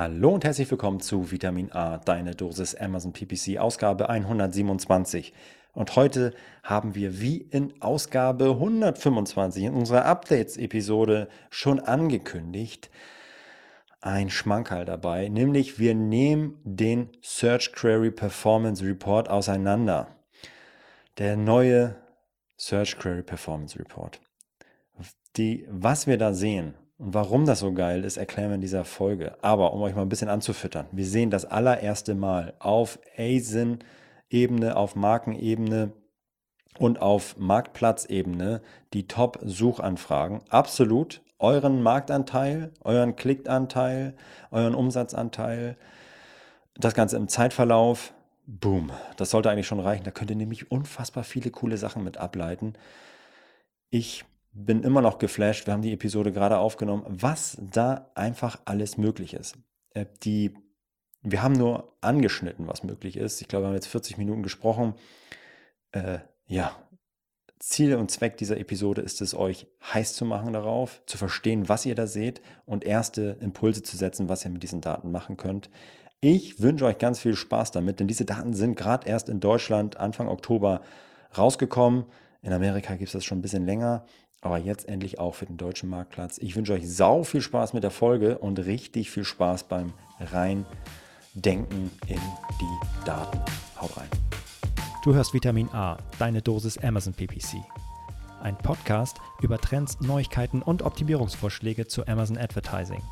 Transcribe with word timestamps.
Hallo 0.00 0.30
und 0.30 0.46
herzlich 0.46 0.70
willkommen 0.70 1.00
zu 1.00 1.30
Vitamin 1.30 1.72
A, 1.72 1.98
deine 1.98 2.34
Dosis 2.34 2.74
Amazon 2.74 3.12
PPC, 3.12 3.58
Ausgabe 3.58 4.08
127. 4.08 5.34
Und 5.74 5.94
heute 5.94 6.32
haben 6.62 6.94
wir 6.94 7.20
wie 7.20 7.36
in 7.36 7.74
Ausgabe 7.82 8.46
125 8.46 9.64
in 9.64 9.74
unserer 9.74 10.06
Updates-Episode 10.06 11.28
schon 11.50 11.80
angekündigt, 11.80 12.88
ein 14.00 14.30
Schmankerl 14.30 14.86
dabei, 14.86 15.28
nämlich 15.28 15.78
wir 15.78 15.94
nehmen 15.94 16.58
den 16.64 17.10
Search 17.20 17.70
Query 17.74 18.10
Performance 18.10 18.82
Report 18.82 19.28
auseinander. 19.28 20.16
Der 21.18 21.36
neue 21.36 21.94
Search 22.56 22.96
Query 22.96 23.22
Performance 23.22 23.78
Report. 23.78 24.18
Die, 25.36 25.66
was 25.68 26.06
wir 26.06 26.16
da 26.16 26.32
sehen, 26.32 26.72
und 27.00 27.14
warum 27.14 27.46
das 27.46 27.60
so 27.60 27.72
geil 27.72 28.04
ist, 28.04 28.18
erklären 28.18 28.50
wir 28.50 28.56
in 28.56 28.60
dieser 28.60 28.84
Folge. 28.84 29.34
Aber 29.40 29.72
um 29.72 29.80
euch 29.80 29.94
mal 29.94 30.02
ein 30.02 30.10
bisschen 30.10 30.28
anzufüttern, 30.28 30.86
wir 30.92 31.06
sehen 31.06 31.30
das 31.30 31.46
allererste 31.46 32.14
Mal 32.14 32.52
auf 32.58 32.98
ASIN-Ebene, 33.16 34.76
auf 34.76 34.96
Markenebene 34.96 35.92
und 36.78 37.00
auf 37.00 37.38
Marktplatzebene 37.38 38.60
die 38.92 39.08
Top-Suchanfragen. 39.08 40.42
Absolut 40.50 41.22
euren 41.38 41.82
Marktanteil, 41.82 42.70
euren 42.84 43.16
Klickanteil, 43.16 44.14
euren 44.50 44.74
Umsatzanteil. 44.74 45.78
Das 46.74 46.92
Ganze 46.92 47.16
im 47.16 47.28
Zeitverlauf. 47.28 48.12
Boom. 48.46 48.92
Das 49.16 49.30
sollte 49.30 49.48
eigentlich 49.50 49.66
schon 49.66 49.80
reichen. 49.80 50.04
Da 50.04 50.10
könnt 50.10 50.30
ihr 50.30 50.36
nämlich 50.36 50.70
unfassbar 50.70 51.24
viele 51.24 51.50
coole 51.50 51.78
Sachen 51.78 52.04
mit 52.04 52.18
ableiten. 52.18 52.74
Ich 53.88 54.26
bin 54.52 54.82
immer 54.82 55.00
noch 55.00 55.18
geflasht. 55.18 55.66
Wir 55.66 55.74
haben 55.74 55.82
die 55.82 55.92
Episode 55.92 56.32
gerade 56.32 56.58
aufgenommen, 56.58 57.04
was 57.06 57.56
da 57.60 58.10
einfach 58.14 58.60
alles 58.64 58.98
möglich 58.98 59.34
ist. 59.34 59.56
Äh, 59.94 60.06
die, 60.22 60.54
wir 61.22 61.42
haben 61.42 61.54
nur 61.54 61.96
angeschnitten, 62.00 62.66
was 62.66 62.82
möglich 62.82 63.16
ist. 63.16 63.40
Ich 63.40 63.48
glaube, 63.48 63.64
wir 63.64 63.68
haben 63.68 63.74
jetzt 63.74 63.88
40 63.88 64.18
Minuten 64.18 64.42
gesprochen. 64.42 64.94
Äh, 65.92 66.18
ja, 66.46 66.76
Ziel 67.60 67.94
und 67.96 68.10
Zweck 68.10 68.38
dieser 68.38 68.56
Episode 68.56 69.02
ist 69.02 69.20
es, 69.20 69.34
euch 69.34 69.66
heiß 69.92 70.14
zu 70.14 70.24
machen 70.24 70.54
darauf, 70.54 71.02
zu 71.04 71.18
verstehen, 71.18 71.68
was 71.68 71.84
ihr 71.84 71.94
da 71.94 72.06
seht 72.06 72.40
und 72.64 72.84
erste 72.84 73.36
Impulse 73.40 73.82
zu 73.82 73.96
setzen, 73.98 74.30
was 74.30 74.44
ihr 74.44 74.50
mit 74.50 74.62
diesen 74.62 74.80
Daten 74.80 75.12
machen 75.12 75.36
könnt. 75.36 75.68
Ich 76.20 76.60
wünsche 76.60 76.86
euch 76.86 76.98
ganz 76.98 77.20
viel 77.20 77.36
Spaß 77.36 77.70
damit, 77.70 78.00
denn 78.00 78.08
diese 78.08 78.24
Daten 78.24 78.54
sind 78.54 78.76
gerade 78.76 79.08
erst 79.08 79.28
in 79.28 79.40
Deutschland 79.40 79.98
Anfang 79.98 80.28
Oktober 80.28 80.80
rausgekommen. 81.36 82.06
In 82.42 82.52
Amerika 82.54 82.94
gibt 82.94 83.08
es 83.08 83.12
das 83.12 83.24
schon 83.24 83.38
ein 83.38 83.42
bisschen 83.42 83.66
länger 83.66 84.06
aber 84.40 84.58
jetzt 84.58 84.88
endlich 84.88 85.18
auch 85.18 85.34
für 85.34 85.46
den 85.46 85.56
deutschen 85.56 85.88
Marktplatz. 85.88 86.38
Ich 86.38 86.56
wünsche 86.56 86.72
euch 86.72 86.88
sau 86.88 87.24
viel 87.24 87.42
Spaß 87.42 87.74
mit 87.74 87.82
der 87.82 87.90
Folge 87.90 88.38
und 88.38 88.58
richtig 88.58 89.10
viel 89.10 89.24
Spaß 89.24 89.64
beim 89.64 89.92
Reindenken 90.18 91.90
in 92.06 92.20
die 92.60 93.04
Daten. 93.04 93.38
Haut 93.80 93.96
rein. 93.96 94.08
Du 95.04 95.14
hörst 95.14 95.34
Vitamin 95.34 95.68
A, 95.70 95.98
deine 96.18 96.42
Dosis 96.42 96.78
Amazon 96.78 97.14
PPC. 97.14 97.56
Ein 98.42 98.56
Podcast 98.56 99.18
über 99.42 99.58
Trends, 99.58 100.00
Neuigkeiten 100.00 100.62
und 100.62 100.82
Optimierungsvorschläge 100.82 101.86
zu 101.86 102.06
Amazon 102.06 102.38
Advertising. 102.38 103.02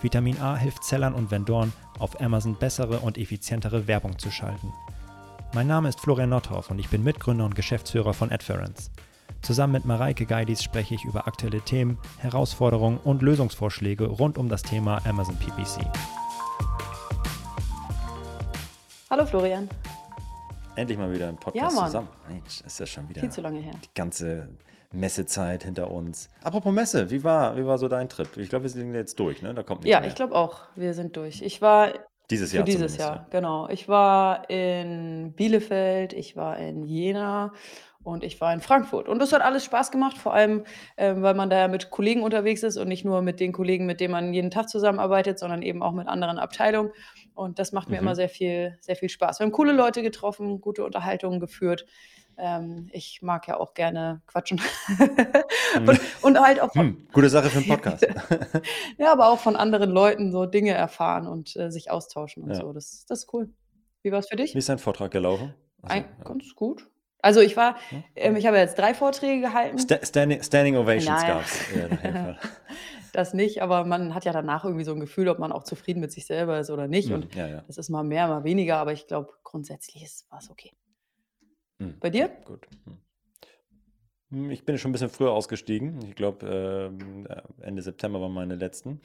Vitamin 0.00 0.40
A 0.40 0.56
hilft 0.56 0.84
Sellern 0.84 1.14
und 1.14 1.32
Vendoren, 1.32 1.72
auf 1.98 2.20
Amazon 2.20 2.54
bessere 2.54 3.00
und 3.00 3.18
effizientere 3.18 3.88
Werbung 3.88 4.16
zu 4.18 4.30
schalten. 4.30 4.72
Mein 5.54 5.66
Name 5.66 5.88
ist 5.88 5.98
Florian 5.98 6.30
Nothoff 6.30 6.70
und 6.70 6.78
ich 6.78 6.88
bin 6.88 7.02
Mitgründer 7.02 7.44
und 7.44 7.56
Geschäftsführer 7.56 8.14
von 8.14 8.30
Adference. 8.30 8.92
Zusammen 9.42 9.72
mit 9.72 9.84
Mareike 9.84 10.26
Geidis 10.26 10.62
spreche 10.62 10.94
ich 10.94 11.04
über 11.04 11.26
aktuelle 11.26 11.60
Themen, 11.60 11.98
Herausforderungen 12.18 12.98
und 12.98 13.22
Lösungsvorschläge 13.22 14.06
rund 14.06 14.36
um 14.36 14.48
das 14.48 14.62
Thema 14.62 15.00
Amazon 15.06 15.36
PPC. 15.36 15.86
Hallo 19.10 19.24
Florian. 19.24 19.68
Endlich 20.76 20.98
mal 20.98 21.12
wieder 21.12 21.28
ein 21.28 21.36
Podcast 21.36 21.76
ja, 21.76 21.86
zusammen. 21.86 22.08
Mensch, 22.28 22.60
ist 22.60 22.78
ja 22.78 22.86
schon 22.86 23.08
wieder 23.08 23.20
viel 23.20 23.30
zu 23.30 23.40
lange 23.40 23.60
her. 23.60 23.74
Die 23.82 23.94
ganze 23.94 24.48
Messezeit 24.92 25.64
hinter 25.64 25.90
uns. 25.90 26.28
Apropos 26.42 26.72
Messe, 26.72 27.10
wie 27.10 27.24
war, 27.24 27.56
wie 27.56 27.64
war 27.64 27.78
so 27.78 27.88
dein 27.88 28.08
Trip? 28.08 28.28
Ich 28.36 28.48
glaube, 28.50 28.64
wir 28.64 28.70
sind 28.70 28.94
jetzt 28.94 29.18
durch, 29.18 29.40
ne? 29.42 29.54
Da 29.54 29.62
kommt 29.62 29.84
Ja, 29.84 30.00
mehr. 30.00 30.08
ich 30.08 30.14
glaube 30.14 30.34
auch, 30.34 30.60
wir 30.76 30.94
sind 30.94 31.16
durch. 31.16 31.42
Ich 31.42 31.62
war 31.62 31.92
dieses 32.30 32.52
Jahr. 32.52 32.64
Dieses 32.64 32.96
Jahr, 32.98 33.16
ja. 33.16 33.26
genau. 33.30 33.68
Ich 33.70 33.88
war 33.88 34.50
in 34.50 35.32
Bielefeld, 35.32 36.12
ich 36.12 36.36
war 36.36 36.58
in 36.58 36.84
Jena 36.84 37.52
und 38.08 38.24
ich 38.24 38.40
war 38.40 38.52
in 38.54 38.60
Frankfurt. 38.60 39.06
Und 39.06 39.18
das 39.18 39.32
hat 39.32 39.42
alles 39.42 39.64
Spaß 39.64 39.90
gemacht, 39.90 40.16
vor 40.16 40.32
allem, 40.32 40.64
ähm, 40.96 41.22
weil 41.22 41.34
man 41.34 41.50
da 41.50 41.58
ja 41.58 41.68
mit 41.68 41.90
Kollegen 41.90 42.22
unterwegs 42.22 42.62
ist 42.62 42.78
und 42.78 42.88
nicht 42.88 43.04
nur 43.04 43.20
mit 43.20 43.38
den 43.38 43.52
Kollegen, 43.52 43.84
mit 43.84 44.00
denen 44.00 44.12
man 44.12 44.32
jeden 44.32 44.50
Tag 44.50 44.68
zusammenarbeitet, 44.68 45.38
sondern 45.38 45.62
eben 45.62 45.82
auch 45.82 45.92
mit 45.92 46.08
anderen 46.08 46.38
Abteilungen. 46.38 46.90
Und 47.34 47.58
das 47.58 47.72
macht 47.72 47.90
mir 47.90 47.96
mhm. 47.96 48.02
immer 48.02 48.14
sehr 48.16 48.30
viel, 48.30 48.78
sehr 48.80 48.96
viel 48.96 49.10
Spaß. 49.10 49.40
Wir 49.40 49.44
haben 49.44 49.52
coole 49.52 49.72
Leute 49.72 50.02
getroffen, 50.02 50.60
gute 50.60 50.84
Unterhaltungen 50.84 51.38
geführt. 51.38 51.84
Ähm, 52.38 52.88
ich 52.92 53.20
mag 53.20 53.46
ja 53.46 53.58
auch 53.58 53.74
gerne 53.74 54.22
quatschen. 54.26 54.60
und, 55.76 55.88
hm. 55.88 55.98
und, 56.22 56.40
halt 56.40 56.60
auch 56.60 56.72
von, 56.72 56.86
hm, 56.86 57.08
gute 57.12 57.28
Sache 57.28 57.50
für 57.50 57.58
einen 57.58 57.68
Podcast. 57.68 58.06
ja, 58.96 59.12
aber 59.12 59.28
auch 59.28 59.40
von 59.40 59.56
anderen 59.56 59.90
Leuten 59.90 60.32
so 60.32 60.46
Dinge 60.46 60.70
erfahren 60.70 61.26
und 61.26 61.56
äh, 61.56 61.70
sich 61.70 61.90
austauschen 61.90 62.44
und 62.44 62.50
ja. 62.50 62.56
so. 62.56 62.72
Das, 62.72 63.04
das 63.06 63.24
ist 63.24 63.34
cool. 63.34 63.50
Wie 64.02 64.12
war 64.12 64.20
es 64.20 64.28
für 64.28 64.36
dich? 64.36 64.54
Wie 64.54 64.58
ist 64.58 64.68
dein 64.68 64.78
Vortrag 64.78 65.10
gelaufen? 65.10 65.52
Also, 65.82 65.94
Ein, 65.94 66.04
ja. 66.18 66.24
Ganz 66.24 66.54
gut. 66.54 66.88
Also 67.20 67.40
ich 67.40 67.56
war, 67.56 67.76
ähm, 68.14 68.36
ich 68.36 68.46
habe 68.46 68.58
jetzt 68.58 68.78
drei 68.78 68.94
Vorträge 68.94 69.40
gehalten. 69.40 69.78
Sta 69.78 69.98
Standing, 70.04 70.42
Standing 70.42 70.76
Ovations 70.76 71.22
gab 71.22 71.42
es. 71.42 71.74
Ja, 71.74 72.38
das 73.12 73.34
nicht, 73.34 73.60
aber 73.60 73.84
man 73.84 74.14
hat 74.14 74.24
ja 74.24 74.32
danach 74.32 74.64
irgendwie 74.64 74.84
so 74.84 74.92
ein 74.92 75.00
Gefühl, 75.00 75.28
ob 75.28 75.38
man 75.38 75.50
auch 75.50 75.64
zufrieden 75.64 76.00
mit 76.00 76.12
sich 76.12 76.26
selber 76.26 76.60
ist 76.60 76.70
oder 76.70 76.86
nicht. 76.86 77.08
Mhm, 77.08 77.14
und 77.14 77.34
ja, 77.34 77.48
ja. 77.48 77.64
das 77.66 77.78
ist 77.78 77.88
mal 77.88 78.04
mehr, 78.04 78.28
mal 78.28 78.44
weniger, 78.44 78.76
aber 78.78 78.92
ich 78.92 79.06
glaube, 79.06 79.32
grundsätzlich 79.42 80.06
war 80.30 80.38
es 80.38 80.50
okay. 80.50 80.72
Mhm. 81.78 81.98
Bei 81.98 82.10
dir? 82.10 82.28
Gut. 82.44 82.68
Mhm. 84.30 84.50
Ich 84.50 84.64
bin 84.66 84.76
schon 84.76 84.90
ein 84.90 84.92
bisschen 84.92 85.08
früher 85.08 85.32
ausgestiegen. 85.32 86.04
Ich 86.06 86.14
glaube, 86.14 86.46
ähm, 86.46 87.26
äh, 87.26 87.40
Ende 87.62 87.80
September 87.80 88.20
waren 88.20 88.32
meine 88.32 88.56
letzten. 88.56 89.00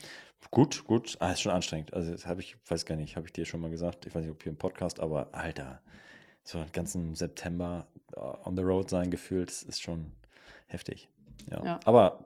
Gut, 0.51 0.83
gut. 0.85 1.15
Ah, 1.19 1.31
ist 1.31 1.41
schon 1.41 1.53
anstrengend. 1.53 1.93
Also, 1.93 2.11
das 2.11 2.27
habe 2.27 2.41
ich, 2.41 2.57
weiß 2.67 2.85
gar 2.85 2.95
nicht, 2.95 3.15
habe 3.15 3.25
ich 3.25 3.31
dir 3.31 3.45
schon 3.45 3.61
mal 3.61 3.69
gesagt. 3.69 4.05
Ich 4.05 4.13
weiß 4.13 4.23
nicht, 4.23 4.31
ob 4.31 4.43
hier 4.43 4.51
im 4.51 4.57
Podcast, 4.57 4.99
aber 4.99 5.29
Alter, 5.31 5.81
so 6.43 6.59
den 6.59 6.71
ganzen 6.71 7.15
September 7.15 7.87
uh, 8.15 8.35
on 8.45 8.55
the 8.55 8.63
road 8.63 8.89
sein 8.89 9.11
gefühlt, 9.11 9.49
ist 9.49 9.81
schon 9.81 10.11
heftig. 10.67 11.09
Ja. 11.49 11.63
ja. 11.63 11.79
Aber 11.85 12.25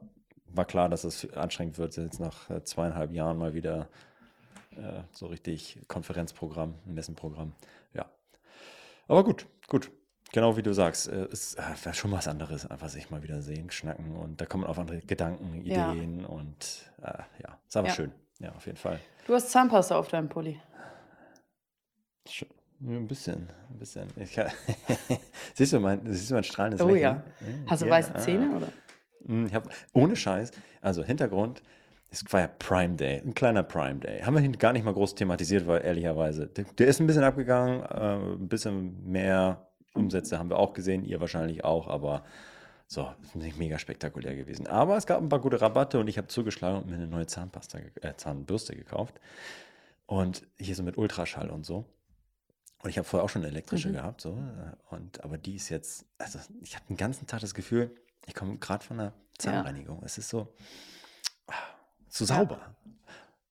war 0.50 0.66
klar, 0.66 0.90
dass 0.90 1.04
es 1.04 1.32
anstrengend 1.34 1.78
wird, 1.78 1.98
jetzt 1.98 2.20
nach 2.20 2.50
äh, 2.50 2.64
zweieinhalb 2.64 3.12
Jahren 3.12 3.38
mal 3.38 3.54
wieder 3.54 3.88
äh, 4.72 5.02
so 5.12 5.28
richtig 5.28 5.80
Konferenzprogramm, 5.88 6.76
Messenprogramm. 6.86 7.54
Ja. 7.94 8.06
Aber 9.08 9.24
gut, 9.24 9.46
gut. 9.68 9.92
Genau 10.34 10.58
wie 10.58 10.62
du 10.62 10.74
sagst, 10.74 11.08
äh, 11.08 11.28
es 11.32 11.56
äh, 11.56 11.62
wäre 11.84 11.96
schon 11.96 12.12
was 12.12 12.28
anderes, 12.28 12.70
einfach 12.70 12.90
sich 12.90 13.10
mal 13.10 13.24
wieder 13.24 13.42
sehen, 13.42 13.72
schnacken 13.72 14.16
und 14.16 14.42
da 14.42 14.46
kommen 14.46 14.66
auf 14.66 14.78
andere 14.78 15.00
Gedanken, 15.00 15.62
Ideen 15.62 16.22
ja. 16.22 16.28
und 16.28 16.92
äh, 17.02 17.24
ja, 17.44 17.60
ist 17.66 17.78
aber 17.78 17.88
ja. 17.88 17.94
schön. 17.94 18.12
Ja, 18.40 18.52
auf 18.52 18.66
jeden 18.66 18.78
Fall. 18.78 19.00
Du 19.26 19.34
hast 19.34 19.50
Zahnpasta 19.50 19.98
auf 19.98 20.10
deinem 20.10 20.30
Pulli. 20.30 20.60
Schön. 22.28 22.50
Ein 22.80 23.08
bisschen, 23.08 23.50
ein 23.70 23.80
bisschen. 23.80 24.08
Ich, 24.18 24.40
siehst, 25.56 25.74
du 25.74 25.80
mein, 25.80 26.02
siehst 26.06 26.30
du 26.30 26.36
mein 26.36 26.44
strahlendes 26.44 26.82
Oh 26.82 26.94
ja. 26.94 27.24
Hast 27.66 27.82
du 27.82 27.88
ja, 27.88 27.92
weiße 27.92 28.14
Zähne, 28.16 28.52
ah. 28.54 28.58
oder? 28.58 28.68
Hm, 29.26 29.48
ich 29.48 29.54
hab, 29.54 29.70
ohne 29.94 30.16
Scheiß, 30.16 30.52
also 30.82 31.04
Hintergrund, 31.04 31.64
es 32.10 32.24
war 32.32 32.42
ja 32.42 32.48
Prime 32.48 32.96
Day, 32.96 33.22
ein 33.26 33.34
kleiner 33.34 33.64
Prime 33.64 34.00
Day. 34.00 34.22
Haben 34.22 34.42
wir 34.42 34.50
gar 34.52 34.74
nicht 34.74 34.86
mal 34.86 34.94
groß 34.94 35.16
thematisiert, 35.16 35.68
weil 35.68 35.84
ehrlicherweise, 35.84 36.48
der, 36.48 36.66
der 36.66 36.88
ist 36.88 37.00
ein 37.02 37.08
bisschen 37.08 37.24
abgegangen, 37.24 37.82
äh, 37.82 38.36
ein 38.36 38.48
bisschen 38.48 39.10
mehr 39.10 39.68
Umsätze 39.94 40.38
haben 40.38 40.50
wir 40.50 40.58
auch 40.58 40.74
gesehen, 40.74 41.04
ihr 41.04 41.20
wahrscheinlich 41.20 41.66
auch, 41.66 41.88
aber 41.88 42.24
so, 42.88 43.10
ist 43.24 43.36
nicht 43.36 43.58
mega 43.58 43.78
spektakulär 43.80 44.36
gewesen. 44.36 44.68
Aber 44.68 44.96
es 44.96 45.06
gab 45.06 45.22
ein 45.22 45.28
paar 45.28 45.42
gute 45.42 45.60
Rabatte 45.60 46.00
und 46.00 46.08
ich 46.08 46.18
habe 46.18 46.28
zugeschlagen 46.28 46.78
und 46.78 46.90
mir 46.90 46.96
eine 46.96 47.08
neue 47.08 47.26
Zahnpasta, 47.26 47.80
äh, 48.02 48.14
Zahnbürste 48.16 48.76
gekauft. 48.76 49.20
Und 50.06 50.48
hier 50.58 50.74
so 50.74 50.84
mit 50.84 50.98
Ultraschall 50.98 51.50
und 51.50 51.66
so. 51.66 51.84
Und 52.88 52.92
ich 52.92 52.98
habe 52.98 53.06
vorher 53.06 53.26
auch 53.26 53.30
schon 53.30 53.42
eine 53.42 53.52
elektrische 53.52 53.90
mhm. 53.90 53.96
gehabt, 53.96 54.22
so. 54.22 54.30
Äh, 54.30 54.96
und, 54.96 55.22
aber 55.22 55.38
die 55.38 55.58
ist 55.58 55.68
jetzt, 55.68 56.06
also 56.20 56.40
ich 56.62 56.74
habe 56.74 56.86
den 56.88 56.96
ganzen 56.96 57.28
Tag 57.28 57.42
das 57.42 57.54
Gefühl, 57.54 57.94
ich 58.26 58.34
komme 58.34 58.56
gerade 58.60 58.86
von 58.86 58.98
der 58.98 59.12
Zahnreinigung. 59.38 59.98
Ja. 60.00 60.06
Es 60.06 60.18
ist 60.18 60.30
so, 60.30 60.54
so 62.08 62.24
sauber. 62.24 62.62
Ja. 62.62 62.92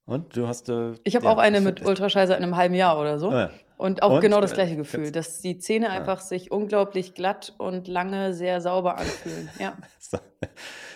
Und 0.06 0.34
du 0.38 0.48
hast. 0.48 0.70
Äh, 0.70 0.94
ich 1.04 1.16
habe 1.16 1.28
auch 1.28 1.36
eine 1.36 1.60
mit 1.60 1.84
Ultraschall 1.84 2.26
seit 2.26 2.38
einem 2.38 2.56
halben 2.56 2.72
Jahr 2.72 2.98
oder 2.98 3.18
so. 3.18 3.30
Ja. 3.30 3.50
Und 3.76 4.02
auch 4.02 4.14
und, 4.14 4.20
genau 4.22 4.40
das 4.40 4.54
gleiche 4.54 4.74
Gefühl, 4.74 5.12
dass 5.12 5.42
die 5.42 5.58
Zähne 5.58 5.90
einfach 5.90 6.20
sich 6.20 6.50
unglaublich 6.50 7.12
glatt 7.12 7.52
und 7.58 7.88
lange 7.88 8.32
sehr 8.32 8.62
sauber 8.62 8.96
anfühlen. 8.96 9.50
Ja. 9.58 9.76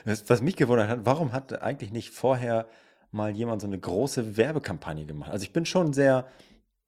Was 0.26 0.40
mich 0.40 0.56
gewundert 0.56 0.88
hat, 0.88 1.00
warum 1.02 1.32
hat 1.32 1.60
eigentlich 1.60 1.92
nicht 1.92 2.08
vorher 2.08 2.66
mal 3.10 3.32
jemand 3.32 3.60
so 3.60 3.66
eine 3.66 3.78
große 3.78 4.38
Werbekampagne 4.38 5.04
gemacht? 5.04 5.31
Also 5.31 5.42
ich 5.42 5.52
bin 5.52 5.66
schon 5.66 5.92
sehr 5.92 6.26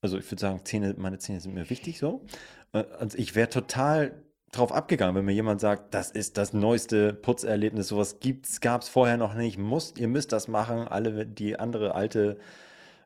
also 0.03 0.19
ich 0.19 0.31
würde 0.31 0.41
sagen, 0.41 0.61
Zähne, 0.65 0.95
meine 0.99 1.19
Zähne 1.19 1.41
sind 1.41 1.55
mir 1.55 1.71
wichtig 1.71 1.99
so. 1.99 2.25
Also 2.73 3.17
ich 3.19 3.35
wäre 3.35 3.49
total 3.49 4.13
drauf 4.51 4.73
abgegangen, 4.73 5.15
wenn 5.15 5.25
mir 5.25 5.33
jemand 5.33 5.61
sagt, 5.61 5.95
das 5.95 6.11
ist 6.11 6.37
das 6.37 6.53
neueste 6.53 7.15
Putzerlebnis, 7.15 7.89
sowas 7.89 8.21
gibt's, 8.21 8.61
gab 8.61 8.83
es 8.83 8.89
vorher 8.91 9.17
noch 9.17 9.33
nicht, 9.35 9.57
muss, 9.59 9.95
ihr 9.97 10.09
müsst 10.09 10.33
das 10.33 10.47
machen, 10.49 10.87
alle 10.89 11.25
die 11.25 11.59
andere 11.59 11.95
alte 11.95 12.39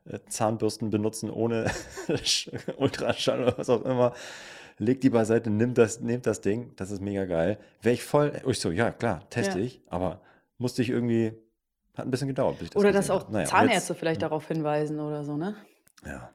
äh, 0.05 0.19
Zahnbürsten 0.27 0.89
benutzen 0.89 1.29
ohne 1.29 1.71
Ultraschall 2.77 3.43
oder 3.43 3.57
was 3.57 3.69
auch 3.69 3.83
immer. 3.85 4.13
Legt 4.79 5.03
die 5.03 5.09
beiseite, 5.09 5.49
nimmt 5.49 5.77
das, 5.77 6.01
nehmt 6.01 6.25
das 6.27 6.41
Ding, 6.41 6.73
das 6.75 6.91
ist 6.91 7.01
mega 7.01 7.25
geil. 7.25 7.57
Wäre 7.81 7.93
ich 7.93 8.03
voll, 8.03 8.33
oh, 8.45 8.49
ich 8.49 8.59
so, 8.59 8.71
ja 8.71 8.91
klar, 8.91 9.27
teste 9.29 9.59
Ja. 9.59 9.65
ich, 9.65 9.81
aber 9.87 10.21
musste 10.57 10.81
ich 10.81 10.89
irgendwie, 10.89 11.33
hat 11.95 12.05
ein 12.05 12.11
bisschen 12.11 12.27
gedauert, 12.27 12.59
bis 12.59 12.67
ich 12.67 12.73
das 12.73 12.79
Oder 12.81 12.91
dass 12.91 13.09
auch. 13.09 13.29
Naja, 13.29 13.45
Zahnärzte 13.45 13.93
jetzt- 13.93 13.99
vielleicht 13.99 14.21
darauf 14.21 14.47
hinweisen 14.47 14.99
oder 14.99 15.23
so, 15.23 15.35
ne? 15.37 15.55
Ja. 16.05 16.31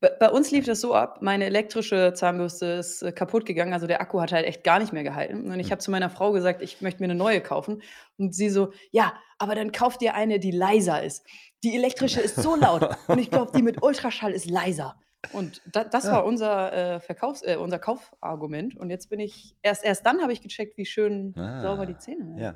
Bei, 0.00 0.10
bei 0.20 0.28
uns 0.30 0.50
lief 0.50 0.66
das 0.66 0.80
so 0.82 0.94
ab, 0.94 1.22
meine 1.22 1.46
elektrische 1.46 2.12
Zahnbürste 2.12 2.66
ist 2.66 3.02
äh, 3.02 3.12
kaputt 3.12 3.46
gegangen, 3.46 3.72
also 3.72 3.86
der 3.86 4.02
Akku 4.02 4.20
hat 4.20 4.32
halt 4.32 4.44
echt 4.44 4.64
gar 4.64 4.78
nicht 4.78 4.92
mehr 4.92 5.02
gehalten. 5.02 5.50
Und 5.50 5.58
ich 5.58 5.66
Hm. 5.66 5.70
habe 5.72 5.80
zu 5.80 5.90
meiner 5.90 6.10
Frau 6.10 6.32
gesagt, 6.32 6.60
ich 6.60 6.82
möchte 6.82 7.00
mir 7.00 7.04
eine 7.06 7.14
neue 7.14 7.40
kaufen. 7.40 7.80
Und 8.18 8.34
sie 8.34 8.50
so, 8.50 8.72
ja, 8.90 9.14
aber 9.38 9.54
dann 9.54 9.72
kauf 9.72 9.96
dir 9.96 10.14
eine, 10.14 10.38
die 10.38 10.50
leiser 10.50 11.02
ist. 11.02 11.24
Die 11.64 11.74
elektrische 11.74 12.20
ist 12.20 12.36
so 12.36 12.54
laut 12.54 12.86
und 13.08 13.18
ich 13.18 13.30
glaube, 13.30 13.52
die 13.54 13.62
mit 13.62 13.82
Ultraschall 13.82 14.32
ist 14.32 14.50
leiser. 14.50 14.96
Und 15.32 15.62
da, 15.66 15.84
das 15.84 16.04
Ja. 16.04 16.12
war 16.12 16.24
unser, 16.26 16.72
äh, 16.96 17.00
Verkaufs-, 17.00 17.42
äh, 17.42 17.56
unser 17.56 17.78
Kaufargument. 17.78 18.76
Und 18.76 18.90
jetzt 18.90 19.08
bin 19.08 19.20
ich, 19.20 19.56
erst, 19.62 19.84
erst 19.84 20.04
dann 20.04 20.20
habe 20.20 20.32
ich 20.32 20.42
gecheckt, 20.42 20.76
wie 20.76 20.84
schön 20.86 21.32
sauber 21.62 21.86
die 21.86 21.94
Ah, 21.94 21.98
Zähne 21.98 22.26
werden. 22.26 22.38
Ja, 22.38 22.54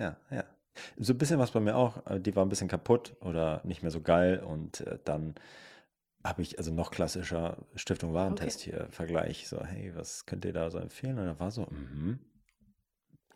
ja, 0.00 0.16
ja. 0.30 0.44
So 0.96 1.12
ein 1.12 1.18
bisschen 1.18 1.40
was 1.40 1.50
bei 1.50 1.60
mir 1.60 1.74
auch. 1.76 2.06
äh, 2.06 2.20
Die 2.20 2.36
war 2.36 2.44
ein 2.44 2.48
bisschen 2.48 2.68
kaputt 2.68 3.16
oder 3.20 3.60
nicht 3.64 3.82
mehr 3.82 3.90
so 3.90 4.00
geil. 4.00 4.38
Und 4.46 4.80
äh, 4.82 4.98
dann 5.04 5.34
habe 6.28 6.42
ich, 6.42 6.58
also 6.58 6.72
noch 6.72 6.90
klassischer 6.90 7.56
Stiftung 7.74 8.12
Warentest 8.14 8.60
hier, 8.60 8.86
Vergleich. 8.90 9.48
So, 9.48 9.64
hey, 9.64 9.92
was 9.94 10.26
könnt 10.26 10.44
ihr 10.44 10.52
da 10.52 10.70
so 10.70 10.78
empfehlen? 10.78 11.18
Und 11.18 11.26
da 11.26 11.38
war 11.40 11.50
so, 11.50 11.66
mhm. 11.70 12.18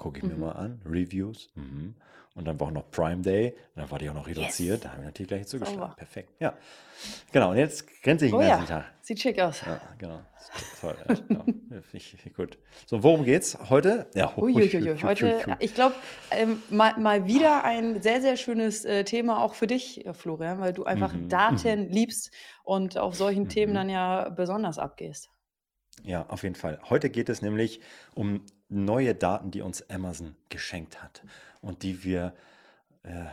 Gucke 0.02 0.18
ich 0.18 0.24
mir 0.24 0.34
Mhm. 0.34 0.40
mal 0.40 0.52
an. 0.52 0.82
Reviews. 0.84 1.50
Mhm. 1.54 1.94
Und 2.34 2.46
dann 2.46 2.58
war 2.58 2.66
auch 2.68 2.72
noch 2.72 2.90
Prime 2.90 3.22
Day. 3.22 3.50
Und 3.74 3.82
dann 3.82 3.90
war 3.92 4.00
die 4.00 4.10
auch 4.10 4.14
noch 4.14 4.26
reduziert. 4.26 4.84
Da 4.84 4.88
habe 4.90 5.02
ich 5.02 5.04
natürlich 5.06 5.28
gleich 5.28 5.46
zugeschlagen. 5.46 5.80
Sauber. 5.80 5.94
Perfekt. 5.96 6.32
Ja. 6.40 6.54
Genau. 7.30 7.50
Und 7.52 7.58
jetzt 7.58 7.86
grenze 8.02 8.24
ich 8.26 8.32
den 8.32 8.40
Oh 8.40 8.42
ganzen 8.42 8.68
ja, 8.68 8.80
Tag. 8.80 8.92
sieht 9.02 9.20
schick 9.20 9.38
aus. 9.40 9.60
Ja, 9.64 9.80
genau. 9.98 10.20
Toll. 10.80 10.96
Ja, 11.08 11.14
genau. 11.28 11.44
Gut. 12.36 12.58
So, 12.86 13.02
worum 13.04 13.24
geht's 13.24 13.56
heute? 13.70 14.06
Ja, 14.14 14.34
heute, 14.34 15.44
ich 15.60 15.74
glaube, 15.74 15.94
ähm, 16.32 16.60
mal, 16.68 16.98
mal 16.98 17.26
wieder 17.26 17.62
ein 17.64 18.02
sehr, 18.02 18.20
sehr 18.20 18.36
schönes 18.36 18.84
äh, 18.84 19.04
Thema 19.04 19.40
auch 19.44 19.54
für 19.54 19.68
dich, 19.68 20.04
äh, 20.04 20.12
Florian, 20.14 20.58
weil 20.58 20.72
du 20.72 20.82
einfach 20.84 21.12
Mhm, 21.12 21.28
Daten 21.28 21.90
liebst 21.90 22.32
und 22.64 22.98
auf 22.98 23.14
solchen 23.14 23.48
Themen 23.48 23.72
Mhm. 23.72 23.76
dann 23.76 23.88
ja 23.88 24.28
besonders 24.30 24.78
abgehst. 24.78 25.28
Ja, 26.02 26.26
auf 26.28 26.42
jeden 26.42 26.54
Fall. 26.56 26.80
Heute 26.88 27.08
geht 27.10 27.28
es 27.28 27.42
nämlich 27.42 27.80
um 28.14 28.44
neue 28.72 29.14
Daten, 29.14 29.50
die 29.50 29.62
uns 29.62 29.88
Amazon 29.90 30.36
geschenkt 30.48 31.02
hat 31.02 31.22
und 31.60 31.82
die 31.82 32.04
wir, 32.04 32.34
äh, 33.02 33.26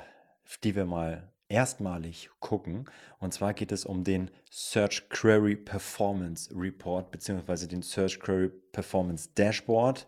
die 0.63 0.75
wir 0.75 0.85
mal 0.85 1.29
erstmalig 1.49 2.29
gucken. 2.39 2.85
Und 3.19 3.33
zwar 3.33 3.53
geht 3.53 3.71
es 3.71 3.85
um 3.85 4.03
den 4.03 4.29
Search 4.49 5.09
Query 5.09 5.55
Performance 5.55 6.53
Report 6.55 7.11
beziehungsweise 7.11 7.67
den 7.67 7.81
Search 7.81 8.19
Query 8.19 8.49
Performance 8.71 9.29
Dashboard. 9.35 10.07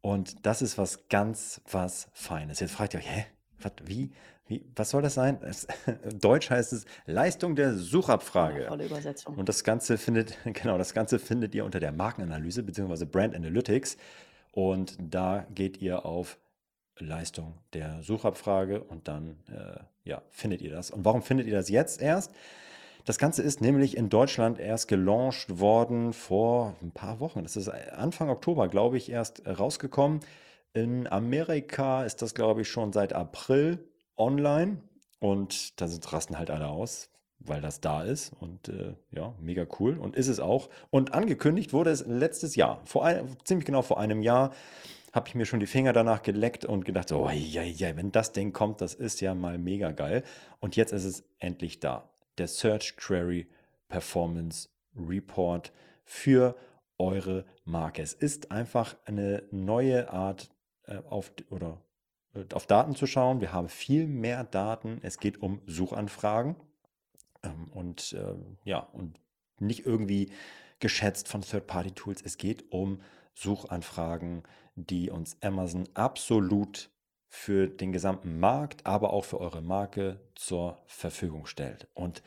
Und 0.00 0.44
das 0.44 0.62
ist 0.62 0.78
was 0.78 1.08
ganz 1.08 1.60
was 1.70 2.08
Feines. 2.12 2.58
Jetzt 2.60 2.72
fragt 2.72 2.94
ihr 2.94 3.00
euch, 3.00 3.10
hä? 3.10 3.26
Was, 3.60 3.72
wie, 3.84 4.10
wie, 4.46 4.64
was 4.74 4.90
soll 4.90 5.02
das 5.02 5.14
sein? 5.14 5.38
Es, 5.42 5.68
Deutsch 6.20 6.50
heißt 6.50 6.72
es 6.72 6.86
Leistung 7.06 7.54
der 7.54 7.74
Suchabfrage. 7.74 8.66
Volle 8.66 8.86
Übersetzung. 8.86 9.36
Und 9.36 9.48
das 9.48 9.62
Ganze 9.62 9.98
findet, 9.98 10.38
genau, 10.44 10.78
das 10.78 10.94
Ganze 10.94 11.18
findet 11.18 11.54
ihr 11.54 11.64
unter 11.64 11.78
der 11.78 11.92
Markenanalyse 11.92 12.62
bzw. 12.62 13.04
Brand 13.04 13.36
Analytics. 13.36 13.96
Und 14.52 14.96
da 15.00 15.46
geht 15.54 15.82
ihr 15.82 16.06
auf 16.06 16.38
Leistung 16.98 17.58
der 17.72 18.02
Suchabfrage 18.02 18.82
und 18.84 19.08
dann 19.08 19.40
äh, 19.48 19.80
ja, 20.04 20.22
findet 20.30 20.60
ihr 20.62 20.70
das. 20.70 20.90
Und 20.90 21.04
warum 21.04 21.22
findet 21.22 21.46
ihr 21.46 21.54
das 21.54 21.68
jetzt 21.68 22.00
erst? 22.00 22.32
Das 23.04 23.18
Ganze 23.18 23.42
ist 23.42 23.60
nämlich 23.60 23.96
in 23.96 24.08
Deutschland 24.08 24.60
erst 24.60 24.86
gelauncht 24.86 25.58
worden 25.58 26.12
vor 26.12 26.76
ein 26.82 26.92
paar 26.92 27.18
Wochen. 27.18 27.42
Das 27.42 27.56
ist 27.56 27.68
Anfang 27.68 28.28
Oktober, 28.28 28.68
glaube 28.68 28.96
ich, 28.96 29.10
erst 29.10 29.42
rausgekommen. 29.46 30.20
In 30.72 31.08
Amerika 31.08 32.04
ist 32.04 32.22
das, 32.22 32.34
glaube 32.34 32.62
ich, 32.62 32.68
schon 32.68 32.92
seit 32.92 33.12
April 33.12 33.84
online. 34.16 34.78
Und 35.18 35.80
da 35.80 35.86
rasten 36.10 36.38
halt 36.38 36.50
alle 36.50 36.68
aus, 36.68 37.10
weil 37.46 37.60
das 37.60 37.80
da 37.80 38.02
ist. 38.02 38.32
Und 38.40 38.68
äh, 38.68 38.94
ja, 39.10 39.34
mega 39.40 39.66
cool. 39.78 39.98
Und 39.98 40.16
ist 40.16 40.28
es 40.28 40.40
auch. 40.40 40.68
Und 40.90 41.14
angekündigt 41.14 41.72
wurde 41.72 41.90
es 41.90 42.06
letztes 42.06 42.56
Jahr, 42.56 42.80
vor 42.84 43.04
ein, 43.04 43.36
ziemlich 43.44 43.66
genau 43.66 43.82
vor 43.82 43.98
einem 43.98 44.22
Jahr, 44.22 44.52
habe 45.12 45.28
ich 45.28 45.34
mir 45.34 45.44
schon 45.44 45.60
die 45.60 45.66
Finger 45.66 45.92
danach 45.92 46.22
geleckt 46.22 46.64
und 46.64 46.84
gedacht, 46.84 47.08
so, 47.08 47.28
ja, 47.28 47.62
ja, 47.62 47.96
wenn 47.96 48.12
das 48.12 48.32
Ding 48.32 48.52
kommt, 48.52 48.80
das 48.80 48.94
ist 48.94 49.20
ja 49.20 49.34
mal 49.34 49.58
mega 49.58 49.90
geil. 49.92 50.22
Und 50.58 50.76
jetzt 50.76 50.92
ist 50.92 51.04
es 51.04 51.24
endlich 51.38 51.80
da. 51.80 52.08
Der 52.38 52.48
Search 52.48 52.96
Query 52.96 53.46
Performance 53.88 54.70
Report 54.96 55.70
für 56.04 56.56
eure 56.98 57.44
Marke. 57.64 58.00
Es 58.00 58.14
ist 58.14 58.50
einfach 58.50 58.96
eine 59.04 59.42
neue 59.50 60.10
Art 60.10 60.50
äh, 60.86 60.96
auf 61.10 61.32
oder 61.50 61.82
äh, 62.34 62.44
auf 62.54 62.66
Daten 62.66 62.94
zu 62.94 63.06
schauen. 63.06 63.42
Wir 63.42 63.52
haben 63.52 63.68
viel 63.68 64.06
mehr 64.06 64.44
Daten. 64.44 64.98
Es 65.02 65.18
geht 65.18 65.42
um 65.42 65.60
Suchanfragen 65.66 66.56
ähm, 67.42 67.68
und 67.72 68.12
äh, 68.12 68.34
ja 68.64 68.78
und 68.92 69.18
nicht 69.58 69.86
irgendwie 69.86 70.30
geschätzt 70.80 71.28
von 71.28 71.42
Third-Party-Tools. 71.42 72.22
Es 72.22 72.38
geht 72.38 72.72
um 72.72 73.00
Suchanfragen, 73.34 74.42
die 74.74 75.10
uns 75.10 75.36
Amazon 75.40 75.88
absolut 75.94 76.90
für 77.28 77.66
den 77.66 77.92
gesamten 77.92 78.38
Markt, 78.40 78.84
aber 78.84 79.12
auch 79.12 79.24
für 79.24 79.40
eure 79.40 79.62
Marke 79.62 80.20
zur 80.34 80.76
Verfügung 80.86 81.46
stellt. 81.46 81.88
Und 81.94 82.22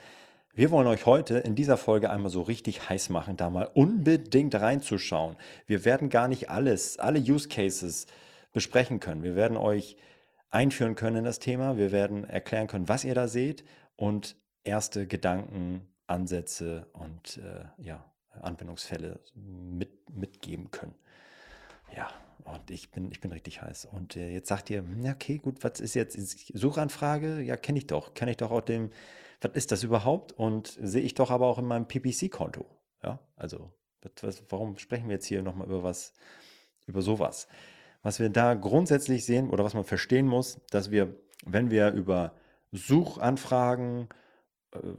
wir 0.54 0.72
wollen 0.72 0.88
euch 0.88 1.06
heute 1.06 1.38
in 1.38 1.54
dieser 1.54 1.78
Folge 1.78 2.10
einmal 2.10 2.32
so 2.32 2.42
richtig 2.42 2.90
heiß 2.90 3.10
machen, 3.10 3.36
da 3.36 3.50
mal 3.50 3.70
unbedingt 3.74 4.56
reinzuschauen. 4.56 5.36
Wir 5.68 5.84
werden 5.86 6.10
gar 6.10 6.28
nicht 6.28 6.50
alles, 6.50 6.98
alle 6.98 7.20
Use 7.20 7.50
Cases 7.50 8.08
besprechen 8.54 9.02
können. 9.02 9.22
Wir 9.22 9.36
werden 9.36 9.58
euch 9.58 9.98
einführen 10.50 10.96
können 10.96 11.18
in 11.18 11.24
das 11.26 11.40
Thema. 11.40 11.78
Wir 11.78 11.92
werden 11.92 12.24
erklären 12.24 12.68
können, 12.68 12.88
was 12.88 13.04
ihr 13.04 13.14
da 13.14 13.28
seht 13.28 13.66
und 13.98 14.38
erste 14.66 15.08
Gedanken, 15.08 15.88
Ansätze 16.08 16.88
und 16.94 17.38
äh, 17.38 17.66
ja, 17.82 18.04
Anwendungsfälle 18.42 19.20
mit, 19.34 20.10
mitgeben 20.10 20.72
können. 20.72 20.96
Ja, 21.96 22.10
und 22.44 22.70
ich 22.70 22.92
bin, 22.92 23.12
ich 23.12 23.22
bin 23.22 23.32
richtig 23.32 23.62
heiß. 23.62 23.86
Und 23.86 24.18
äh, 24.18 24.30
jetzt 24.30 24.50
sagt 24.50 24.70
ihr, 24.70 24.80
hm, 24.80 25.06
okay, 25.06 25.38
gut, 25.38 25.64
was 25.64 25.80
ist 25.80 25.94
jetzt 25.96 26.18
Suchanfrage? 26.56 27.42
Ja, 27.42 27.58
kenne 27.58 27.80
ich 27.80 27.88
doch. 27.88 28.14
Kenne 28.14 28.32
ich 28.32 28.38
doch 28.38 28.52
auch 28.52 28.62
dem, 28.62 28.92
was 29.42 29.52
ist 29.54 29.72
das 29.72 29.84
überhaupt? 29.84 30.32
Und 30.34 30.78
sehe 30.82 31.02
ich 31.02 31.14
doch 31.14 31.32
aber 31.32 31.48
auch 31.48 31.58
in 31.58 31.66
meinem 31.66 31.88
PPC-Konto. 31.88 32.66
Ja, 33.04 33.20
also, 33.36 33.72
was, 34.22 34.44
warum 34.50 34.78
sprechen 34.78 35.08
wir 35.08 35.16
jetzt 35.16 35.26
hier 35.26 35.42
nochmal 35.42 35.68
über 35.68 35.84
was, 35.84 36.14
über 36.86 37.02
sowas? 37.02 37.48
Was 38.04 38.20
wir 38.20 38.30
da 38.30 38.54
grundsätzlich 38.54 39.26
sehen 39.26 39.50
oder 39.50 39.64
was 39.64 39.74
man 39.74 39.84
verstehen 39.84 40.28
muss, 40.28 40.60
dass 40.70 40.92
wir, 40.92 41.16
wenn 41.46 41.72
wir 41.72 41.92
über 41.92 42.34
Suchanfragen 42.72 44.10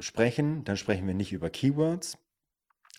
sprechen, 0.00 0.64
dann 0.64 0.76
sprechen 0.76 1.06
wir 1.06 1.14
nicht 1.14 1.33
über 1.33 1.50
Keywords. 1.50 2.18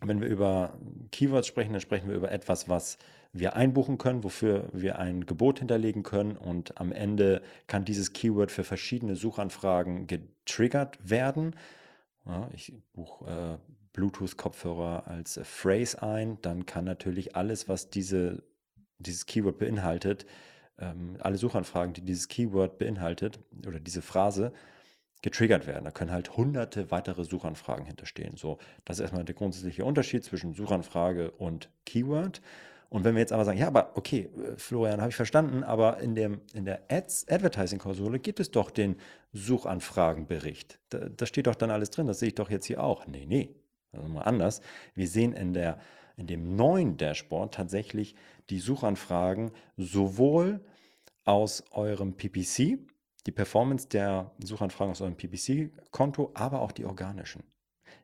Wenn 0.02 0.22
wir 0.22 0.28
über 0.28 0.78
Keywords 1.12 1.48
sprechen, 1.48 1.74
dann 1.74 1.82
sprechen 1.82 2.08
wir 2.08 2.16
über 2.16 2.32
etwas, 2.32 2.70
was 2.70 2.98
wir 3.34 3.56
einbuchen 3.56 3.98
können, 3.98 4.24
wofür 4.24 4.70
wir 4.74 5.00
ein 5.00 5.26
Gebot 5.26 5.60
hinterlegen 5.60 6.04
können 6.04 6.38
und 6.38 6.80
am 6.80 6.92
Ende 6.92 7.42
kann 7.68 7.86
dieses 7.86 8.14
Keyword 8.14 8.52
für 8.52 8.64
verschiedene 8.64 9.16
Suchanfragen 9.16 10.08
getriggert 10.08 10.98
werden. 11.02 11.56
Ja, 12.26 12.50
ich 12.54 12.74
buche 12.94 13.26
äh, 13.26 13.72
Bluetooth-Kopfhörer 13.94 15.08
als 15.08 15.38
äh, 15.38 15.44
Phrase 15.44 16.02
ein, 16.02 16.38
dann 16.42 16.66
kann 16.66 16.86
natürlich 16.86 17.36
alles, 17.36 17.68
was 17.68 17.90
diese, 17.90 18.44
dieses 19.00 19.26
Keyword 19.26 19.58
beinhaltet, 19.58 20.26
ähm, 20.78 21.18
alle 21.20 21.38
Suchanfragen, 21.38 21.94
die 21.94 22.02
dieses 22.02 22.28
Keyword 22.28 22.78
beinhaltet 22.78 23.40
oder 23.66 23.80
diese 23.80 24.02
Phrase, 24.02 24.54
getriggert 25.22 25.68
werden. 25.68 25.86
Da 25.86 25.92
können 25.92 26.12
halt 26.12 26.38
hunderte 26.38 26.92
weitere 26.92 27.24
Suchanfragen 27.24 27.86
hinterstehen. 27.86 28.38
So, 28.38 28.60
das 28.86 28.98
ist 28.98 29.02
erstmal 29.02 29.24
der 29.24 29.36
grundsätzliche 29.36 29.84
Unterschied 29.84 30.24
zwischen 30.24 30.54
Suchanfrage 30.54 31.32
und 31.32 31.70
Keyword. 31.86 32.42
Und 32.90 33.04
wenn 33.04 33.16
wir 33.16 33.20
jetzt 33.20 33.34
aber 33.34 33.44
sagen, 33.44 33.58
ja, 33.58 33.68
aber 33.68 33.92
okay, 33.96 34.30
äh, 34.38 34.58
Florian, 34.58 35.02
habe 35.02 35.10
ich 35.10 35.16
verstanden, 35.16 35.64
aber 35.64 36.00
in, 36.00 36.16
dem, 36.16 36.42
in 36.54 36.66
der 36.66 36.84
Ads 36.90 37.28
Advertising-Konsole 37.30 38.20
gibt 38.20 38.40
es 38.40 38.52
doch 38.52 38.72
den 38.72 38.96
Suchanfragenbericht. 39.34 40.80
Da, 40.90 41.10
da 41.10 41.26
steht 41.26 41.48
doch 41.48 41.56
dann 41.56 41.72
alles 41.72 41.90
drin, 41.90 42.08
das 42.08 42.20
sehe 42.20 42.30
ich 42.30 42.36
doch 42.36 42.50
jetzt 42.50 42.66
hier 42.66 42.82
auch. 42.82 43.06
Nee, 43.08 43.26
nee, 43.26 43.56
also 43.92 44.08
mal 44.08 44.22
anders. 44.22 44.62
Wir 44.96 45.08
sehen 45.08 45.34
in, 45.34 45.54
der, 45.54 45.80
in 46.16 46.28
dem 46.28 46.56
neuen 46.56 46.96
Dashboard 46.96 47.56
tatsächlich 47.56 48.16
die 48.50 48.60
Suchanfragen 48.60 49.52
sowohl 49.76 50.62
aus 51.26 51.66
eurem 51.72 52.14
PPC, 52.14 52.80
die 53.28 53.32
Performance 53.32 53.90
der 53.90 54.32
Suchanfragen 54.40 54.92
aus 54.92 55.02
eurem 55.02 55.18
PPC-Konto, 55.18 56.32
aber 56.34 56.62
auch 56.62 56.72
die 56.72 56.86
organischen. 56.86 57.44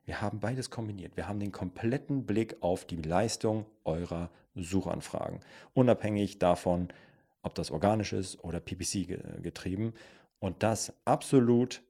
Wir 0.04 0.20
haben 0.20 0.38
beides 0.38 0.68
kombiniert. 0.68 1.16
Wir 1.16 1.26
haben 1.26 1.40
den 1.40 1.50
kompletten 1.50 2.26
Blick 2.26 2.58
auf 2.60 2.84
die 2.84 3.00
Leistung 3.00 3.64
eurer 3.84 4.30
Suchanfragen, 4.54 5.40
unabhängig 5.72 6.38
davon, 6.38 6.88
ob 7.42 7.54
das 7.54 7.70
organisch 7.70 8.12
ist 8.12 8.44
oder 8.44 8.60
PPC 8.60 9.42
getrieben. 9.42 9.94
Und 10.40 10.62
das 10.62 10.92
absolut 11.06 11.82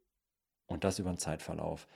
und 0.67 0.85
das 0.85 1.01
über 1.01 1.11
den 1.11 1.19
Zeitverlauf. 1.19 1.89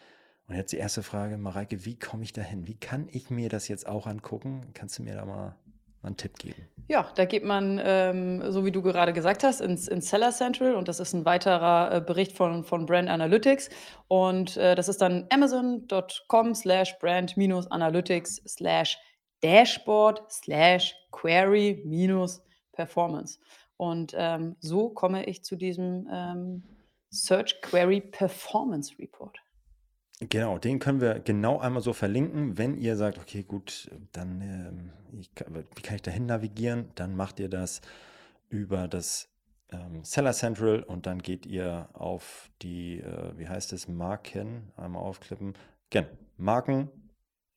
Und 0.49 0.57
jetzt 0.57 0.73
die 0.73 0.78
erste 0.78 1.04
Frage, 1.04 1.38
Mareike, 1.38 1.85
wie 1.85 1.97
komme 1.97 2.25
ich 2.25 2.33
da 2.33 2.42
hin? 2.42 2.66
Wie 2.66 2.75
kann 2.75 3.09
ich 3.12 3.30
mir 3.30 3.49
das 3.49 3.68
jetzt 3.68 3.87
auch 3.87 4.09
angucken? 4.09 4.66
Kannst 4.75 4.99
du 4.99 5.04
mir 5.04 5.14
da 5.14 5.25
mal 5.25 5.57
einen 6.02 6.17
Tipp 6.17 6.38
geben? 6.38 6.69
Ja, 6.88 7.11
da 7.17 7.26
geht 7.26 7.45
man, 7.45 7.81
ähm, 7.85 8.50
so 8.50 8.64
wie 8.64 8.73
du 8.73 8.81
gerade 8.81 9.12
gesagt 9.12 9.45
hast, 9.45 9.61
ins, 9.61 9.88
ins 9.88 10.09
Seller 10.09 10.31
Central 10.31 10.75
und 10.75 10.88
das 10.88 11.00
ist 11.00 11.12
ein 11.12 11.25
weiterer 11.26 11.95
äh, 11.95 12.00
Bericht 12.00 12.33
von, 12.33 12.64
von 12.64 12.87
Brand 12.87 13.11
Analytics 13.11 13.69
und 14.09 14.57
äh, 14.57 14.75
das 14.75 14.88
ist 14.88 15.02
dann 15.02 15.26
amazon.com 15.31 16.55
slash 16.55 16.99
brand 16.99 17.37
analytics 17.71 18.37
slash 18.47 18.99
dashboard 19.43 20.23
slash 20.31 20.95
query 21.12 21.83
minus 21.85 22.43
performance. 22.73 23.38
Und 23.76 24.14
ähm, 24.17 24.57
so 24.61 24.88
komme 24.88 25.25
ich 25.26 25.45
zu 25.45 25.57
diesem 25.57 26.09
ähm, 26.11 26.62
Search 27.11 27.61
Query 27.62 28.00
Performance 28.00 28.99
Report. 28.99 29.38
Genau, 30.20 30.58
den 30.58 30.80
können 30.80 31.00
wir 31.00 31.20
genau 31.20 31.60
einmal 31.60 31.82
so 31.82 31.92
verlinken. 31.92 32.58
Wenn 32.58 32.76
ihr 32.76 32.96
sagt, 32.96 33.18
okay, 33.18 33.44
gut, 33.44 33.88
dann 34.12 34.40
ähm, 34.40 34.92
ich, 35.20 35.30
wie 35.76 35.82
kann 35.82 35.96
ich 35.96 36.02
dahin 36.02 36.26
navigieren? 36.26 36.90
Dann 36.96 37.14
macht 37.14 37.38
ihr 37.38 37.48
das 37.48 37.80
über 38.48 38.88
das 38.88 39.28
ähm, 39.70 40.02
Seller 40.04 40.32
Central 40.32 40.82
und 40.82 41.06
dann 41.06 41.22
geht 41.22 41.46
ihr 41.46 41.88
auf 41.92 42.50
die, 42.62 42.98
äh, 43.00 43.38
wie 43.38 43.48
heißt 43.48 43.72
es, 43.72 43.87
Marken, 43.87 44.72
einmal 44.76 45.02
aufklippen. 45.02 45.54
Gen, 45.90 46.06
Marken, 46.37 46.90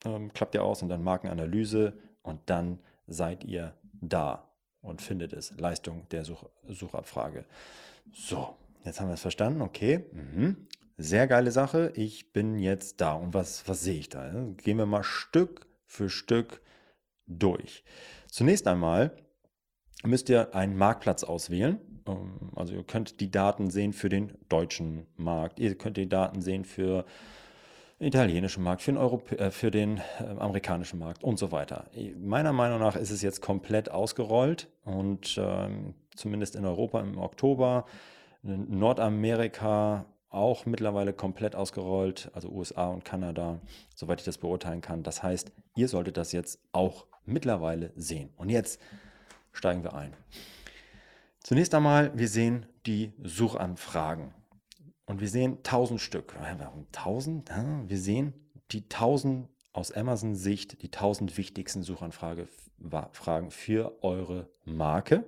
ähm, 0.06 0.32
klappt 0.32 0.54
ihr 0.54 0.64
aus 0.64 0.84
und 0.84 0.90
dann 0.90 1.04
Markenanalyse 1.04 1.94
und 2.22 2.42
dann 2.46 2.80
seid 3.08 3.44
ihr 3.44 3.74
da 3.94 4.48
und 4.82 5.02
findet 5.02 5.34
es. 5.34 5.58
Leistung 5.58 6.08
der 6.10 6.26
Such 6.26 6.46
Suchabfrage. 6.68 7.46
So, 8.14 8.56
jetzt 8.84 9.00
haben 9.00 9.08
wir 9.08 9.16
es 9.16 9.22
verstanden. 9.22 9.62
Okay. 9.62 10.06
Mhm. 10.12 10.68
Sehr 11.02 11.26
geile 11.26 11.50
Sache. 11.50 11.92
Ich 11.96 12.32
bin 12.32 12.60
jetzt 12.60 13.02
da. 13.02 13.14
Und 13.14 13.34
was, 13.34 13.68
was 13.68 13.82
sehe 13.84 13.98
ich 13.98 14.10
da? 14.10 14.32
Gehen 14.58 14.78
wir 14.78 14.86
mal 14.86 15.04
Stück 15.04 15.66
für 15.88 16.10
Stück 16.10 16.62
durch. 17.26 17.84
Zunächst 18.28 18.68
einmal 18.68 19.12
müsst 20.04 20.30
ihr 20.30 20.54
einen 20.54 20.78
Marktplatz 20.78 21.24
auswählen. 21.24 21.80
Ähm, 22.08 22.52
also 22.56 22.76
ihr 22.76 22.84
könnt 22.84 23.20
die 23.20 23.32
Daten 23.32 23.72
sehen 23.72 23.94
für 23.94 24.10
den 24.10 24.34
deutschen 24.48 25.08
Markt. 25.18 25.60
Ihr 25.60 25.76
könnt 25.76 25.98
die 25.98 26.08
Daten 26.08 26.44
sehen 26.44 26.66
für 26.66 27.04
den 28.00 28.08
italienischen 28.08 28.62
Markt, 28.62 28.84
für 28.84 28.92
den, 28.92 28.98
Europä 29.00 29.36
äh, 29.38 29.50
für 29.50 29.72
den 29.72 29.98
äh, 30.20 30.26
amerikanischen 30.38 31.00
Markt 31.00 31.24
und 31.24 31.40
so 31.40 31.52
weiter. 31.52 31.86
Meiner 32.20 32.54
Meinung 32.54 32.80
nach 32.80 32.96
ist 32.96 33.10
es 33.10 33.24
jetzt 33.24 33.42
komplett 33.42 33.90
ausgerollt 33.90 34.70
und 34.86 35.36
ähm, 35.42 35.96
zumindest 36.16 36.56
in 36.56 36.64
Europa 36.64 37.02
im 37.02 37.18
Oktober, 37.18 37.86
Nordamerika 38.44 40.06
auch 40.32 40.66
mittlerweile 40.66 41.14
komplett 41.14 41.56
ausgerollt, 41.56 42.32
also 42.34 42.50
USA 42.50 42.88
und 42.88 43.06
Kanada, 43.06 43.60
soweit 43.96 44.20
ich 44.22 44.26
das 44.26 44.38
beurteilen 44.38 44.82
kann. 44.82 45.04
Das 45.04 45.22
heißt, 45.22 45.52
ihr 45.76 45.88
solltet 45.88 46.18
das 46.18 46.32
jetzt 46.32 46.60
auch 46.72 47.06
mittlerweile 47.26 47.92
sehen. 47.96 48.30
Und 48.38 48.50
jetzt 48.50 48.82
steigen 49.52 49.84
wir 49.84 49.94
ein. 49.94 50.14
Zunächst 51.44 51.76
einmal, 51.76 52.18
wir 52.18 52.28
sehen 52.28 52.66
die 52.86 53.14
Suchanfragen. 53.22 54.34
Und 55.06 55.20
wir 55.20 55.28
sehen 55.28 55.58
1000 55.58 56.00
Stück. 56.00 56.36
Warum 56.58 56.86
1000? 56.96 57.52
Wir 57.88 57.98
sehen 57.98 58.34
die 58.72 58.84
1000 58.84 59.50
aus 59.74 59.92
Amazon 59.92 60.36
Sicht, 60.36 60.82
die 60.82 60.88
1000 60.88 61.38
wichtigsten 61.38 61.84
Suchanfragen 61.84 62.48
für 63.52 64.04
eure 64.04 64.50
Marke. 64.64 65.26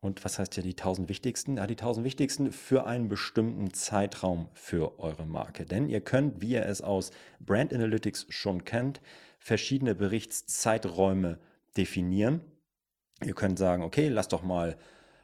Und 0.00 0.24
was 0.24 0.38
heißt 0.38 0.56
ja 0.56 0.62
die 0.62 0.70
1000 0.70 1.08
wichtigsten? 1.08 1.56
Ja, 1.56 1.66
die 1.66 1.74
1000 1.74 2.04
wichtigsten 2.04 2.52
für 2.52 2.86
einen 2.86 3.08
bestimmten 3.08 3.72
Zeitraum 3.72 4.48
für 4.52 4.98
eure 5.00 5.26
Marke. 5.26 5.64
Denn 5.64 5.88
ihr 5.88 6.00
könnt, 6.00 6.40
wie 6.40 6.50
ihr 6.50 6.66
es 6.66 6.82
aus 6.82 7.10
Brand 7.40 7.72
Analytics 7.72 8.26
schon 8.28 8.64
kennt, 8.64 9.00
verschiedene 9.38 9.94
Berichtszeiträume 9.94 11.38
definieren. 11.76 12.40
Ihr 13.24 13.34
könnt 13.34 13.58
sagen, 13.58 13.82
okay, 13.82 14.08
lasst 14.08 14.32
doch 14.32 14.42
mal 14.42 14.76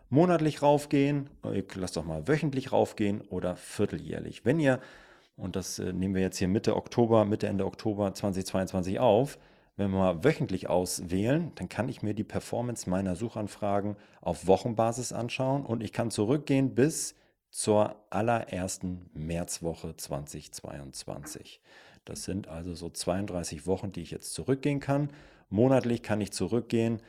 monatlich 0.09 0.63
raufgehen, 0.63 1.31
lasst 1.75 1.97
doch 1.97 2.05
mal 2.05 2.29
wöchentlich 2.29 2.73
raufgehen 2.73 3.21
oder 3.23 3.57
vierteljährlich. 3.57 4.45
Wenn 4.45 4.61
ihr, 4.61 4.81
und 5.37 5.57
das 5.57 5.79
äh, 5.79 5.93
nehmen 5.93 6.15
wir 6.15 6.23
jetzt 6.23 6.39
hier 6.39 6.49
Mitte 6.49 6.77
Oktober, 6.77 7.25
Mitte, 7.25 7.47
Ende 7.47 7.65
Oktober 7.67 8.13
2022 8.13 9.01
auf, 9.01 9.39
wenn 9.77 9.91
wir 9.91 9.99
mal 9.99 10.25
wöchentlich 10.25 10.69
auswählen, 10.69 11.53
dann 11.55 11.69
kann 11.69 11.89
ich 11.89 12.03
mir 12.03 12.15
die 12.15 12.25
Performance 12.25 12.89
meiner 12.89 13.17
Suchanfragen 13.17 13.97
auf 14.21 14.47
Wochenbasis 14.47 15.13
anschauen 15.13 15.65
und 15.65 15.83
ich 15.83 15.93
kann 15.93 16.11
zurückgehen 16.11 16.75
bis 16.75 17.15
zur 17.51 17.97
allerersten 18.11 19.11
Märzwoche 19.15 19.97
2022. 19.97 21.61
Das 22.05 22.25
sind 22.25 22.49
also 22.49 22.75
so 22.75 22.91
32 22.91 23.67
Wochen, 23.67 23.93
die 23.93 24.03
ich 24.03 24.11
jetzt 24.11 24.35
zurückgehen 24.35 24.81
kann. 24.81 25.11
Monatlich 25.49 26.03
kann 26.03 26.21
ich 26.21 26.33
zurückgehen 26.33 27.01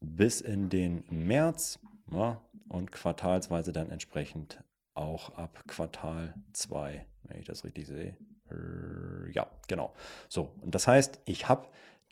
bis 0.00 0.40
in 0.40 0.68
den 0.68 1.04
März 1.10 1.78
ja, 2.10 2.40
und 2.68 2.92
quartalsweise 2.92 3.72
dann 3.72 3.90
entsprechend 3.90 4.62
auch 4.94 5.36
ab 5.36 5.62
Quartal 5.66 6.34
2, 6.52 7.06
wenn 7.24 7.38
ich 7.38 7.46
das 7.46 7.64
richtig 7.64 7.86
sehe. 7.86 8.16
Äh, 8.50 9.30
ja, 9.32 9.46
genau. 9.68 9.92
So, 10.28 10.52
und 10.62 10.74
das 10.74 10.86
heißt, 10.86 11.20
ich 11.24 11.48
habe 11.48 11.66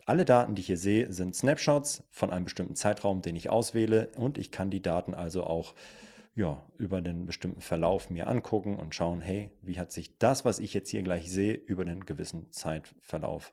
alle 0.07 0.25
Daten, 0.25 0.55
die 0.55 0.61
ich 0.61 0.67
hier 0.67 0.77
sehe, 0.77 1.13
sind 1.13 1.35
Snapshots 1.35 2.03
von 2.11 2.31
einem 2.31 2.45
bestimmten 2.45 2.77
Zeitraum, 2.77 3.23
den 3.23 3.37
ich 3.37 3.51
auswähle 3.51 4.11
und 4.17 4.37
ich 4.39 4.51
kann 4.51 4.71
die 4.71 4.83
Daten 4.83 5.15
also 5.15 5.45
auch 5.45 5.75
ja, 6.37 6.61
über 6.79 7.01
den 7.01 7.27
bestimmten 7.27 7.61
Verlauf 7.61 8.11
mir 8.11 8.27
angucken 8.27 8.77
und 8.77 8.95
schauen, 8.95 9.21
hey, 9.21 9.51
wie 9.63 9.79
hat 9.79 9.93
sich 9.93 10.19
das, 10.19 10.45
was 10.45 10.59
ich 10.59 10.75
jetzt 10.75 10.91
hier 10.91 11.03
gleich 11.03 11.31
sehe, 11.31 11.55
über 11.55 11.83
einen 11.83 12.05
gewissen 12.07 12.51
Zeitverlauf 12.51 13.53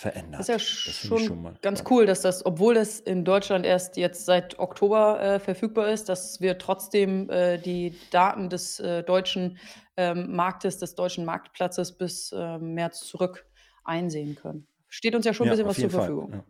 verändert. 0.00 0.40
Das 0.40 0.48
ist 0.48 0.48
ja 0.48 0.58
schon, 0.58 1.18
schon 1.18 1.58
ganz 1.60 1.84
cool, 1.90 2.06
dass 2.06 2.22
das, 2.22 2.44
obwohl 2.46 2.74
das 2.74 3.00
in 3.00 3.24
Deutschland 3.24 3.66
erst 3.66 3.96
jetzt 3.96 4.24
seit 4.24 4.58
Oktober 4.58 5.20
äh, 5.20 5.38
verfügbar 5.38 5.88
ist, 5.88 6.08
dass 6.08 6.40
wir 6.40 6.58
trotzdem 6.58 7.28
äh, 7.28 7.58
die 7.58 7.94
Daten 8.10 8.48
des 8.48 8.80
äh, 8.80 9.02
deutschen 9.02 9.58
ähm, 9.96 10.34
Marktes, 10.34 10.78
des 10.78 10.94
deutschen 10.94 11.24
Marktplatzes 11.24 11.92
bis 11.92 12.34
ähm, 12.36 12.74
März 12.74 13.00
zurück 13.00 13.44
einsehen 13.84 14.36
können. 14.36 14.66
Steht 14.88 15.14
uns 15.14 15.26
ja 15.26 15.34
schon 15.34 15.48
ein 15.48 15.50
bisschen 15.50 15.66
was 15.66 15.76
zur 15.76 15.90
Fall. 15.90 16.00
Verfügung. 16.00 16.32
Ja. 16.32 16.44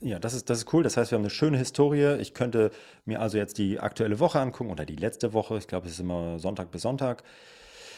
Ja, 0.00 0.20
das 0.20 0.32
ist, 0.32 0.48
das 0.48 0.58
ist 0.58 0.72
cool. 0.72 0.84
Das 0.84 0.96
heißt, 0.96 1.10
wir 1.10 1.16
haben 1.16 1.24
eine 1.24 1.30
schöne 1.30 1.58
Historie. 1.58 2.18
Ich 2.20 2.32
könnte 2.32 2.70
mir 3.04 3.20
also 3.20 3.36
jetzt 3.36 3.58
die 3.58 3.80
aktuelle 3.80 4.20
Woche 4.20 4.38
angucken 4.38 4.70
oder 4.70 4.86
die 4.86 4.94
letzte 4.94 5.32
Woche. 5.32 5.58
Ich 5.58 5.66
glaube, 5.66 5.88
es 5.88 5.94
ist 5.94 5.98
immer 5.98 6.38
Sonntag 6.38 6.70
bis 6.70 6.82
Sonntag. 6.82 7.24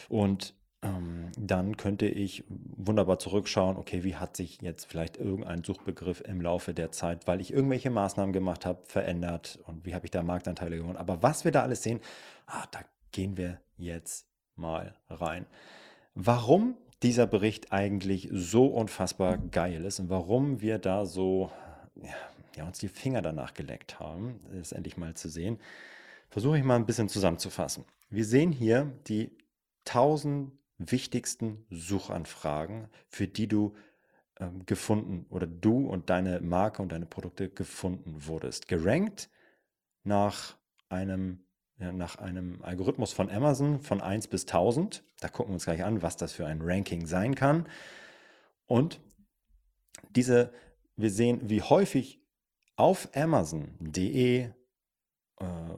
Und 0.09 0.55
ähm, 0.81 1.31
dann 1.37 1.77
könnte 1.77 2.07
ich 2.07 2.43
wunderbar 2.87 3.19
zurückschauen, 3.19 3.77
okay, 3.77 4.03
wie 4.03 4.15
hat 4.15 4.35
sich 4.35 4.61
jetzt 4.61 4.85
vielleicht 4.85 5.17
irgendein 5.17 5.63
Suchbegriff 5.63 6.21
im 6.21 6.41
Laufe 6.41 6.73
der 6.73 6.91
Zeit, 6.91 7.27
weil 7.27 7.41
ich 7.41 7.53
irgendwelche 7.53 7.89
Maßnahmen 7.89 8.33
gemacht 8.33 8.65
habe, 8.65 8.79
verändert 8.85 9.59
und 9.65 9.85
wie 9.85 9.93
habe 9.93 10.05
ich 10.05 10.11
da 10.11 10.23
Marktanteile 10.23 10.77
gewonnen. 10.77 10.97
Aber 10.97 11.21
was 11.21 11.45
wir 11.45 11.51
da 11.51 11.63
alles 11.63 11.83
sehen, 11.83 11.99
ah, 12.47 12.65
da 12.71 12.79
gehen 13.11 13.37
wir 13.37 13.59
jetzt 13.77 14.25
mal 14.55 14.95
rein. 15.09 15.45
Warum 16.15 16.75
dieser 17.03 17.27
Bericht 17.27 17.71
eigentlich 17.71 18.29
so 18.31 18.65
unfassbar 18.67 19.37
geil 19.37 19.85
ist 19.85 19.99
und 19.99 20.09
warum 20.09 20.61
wir 20.61 20.77
da 20.77 21.05
so 21.05 21.51
ja, 22.55 22.65
uns 22.65 22.79
die 22.79 22.89
Finger 22.89 23.21
danach 23.21 23.53
geleckt 23.53 23.99
haben, 23.99 24.39
das 24.51 24.71
endlich 24.71 24.97
mal 24.97 25.13
zu 25.15 25.29
sehen, 25.29 25.59
versuche 26.29 26.57
ich 26.57 26.63
mal 26.63 26.75
ein 26.75 26.85
bisschen 26.85 27.09
zusammenzufassen. 27.09 27.85
Wir 28.09 28.25
sehen 28.25 28.51
hier 28.51 28.91
die 29.07 29.31
1000 29.87 30.51
wichtigsten 30.89 31.65
Suchanfragen, 31.69 32.87
für 33.09 33.27
die 33.27 33.47
du 33.47 33.75
ähm, 34.39 34.65
gefunden 34.65 35.25
oder 35.29 35.45
du 35.45 35.87
und 35.87 36.09
deine 36.09 36.39
Marke 36.41 36.81
und 36.81 36.91
deine 36.91 37.05
Produkte 37.05 37.49
gefunden 37.49 38.25
wurdest. 38.25 38.67
Gerankt 38.67 39.29
nach 40.03 40.57
einem, 40.89 41.45
ja, 41.77 41.91
nach 41.91 42.15
einem 42.17 42.61
Algorithmus 42.63 43.13
von 43.13 43.29
Amazon 43.29 43.81
von 43.81 44.01
1 44.01 44.27
bis 44.27 44.43
1000. 44.43 45.03
Da 45.19 45.27
gucken 45.27 45.51
wir 45.51 45.55
uns 45.55 45.65
gleich 45.65 45.83
an, 45.83 46.01
was 46.01 46.17
das 46.17 46.33
für 46.33 46.47
ein 46.47 46.61
Ranking 46.61 47.05
sein 47.05 47.35
kann. 47.35 47.67
Und 48.65 48.99
diese, 50.15 50.51
wir 50.95 51.11
sehen, 51.11 51.41
wie 51.49 51.61
häufig 51.61 52.21
auf 52.75 53.09
Amazon.de 53.13 54.49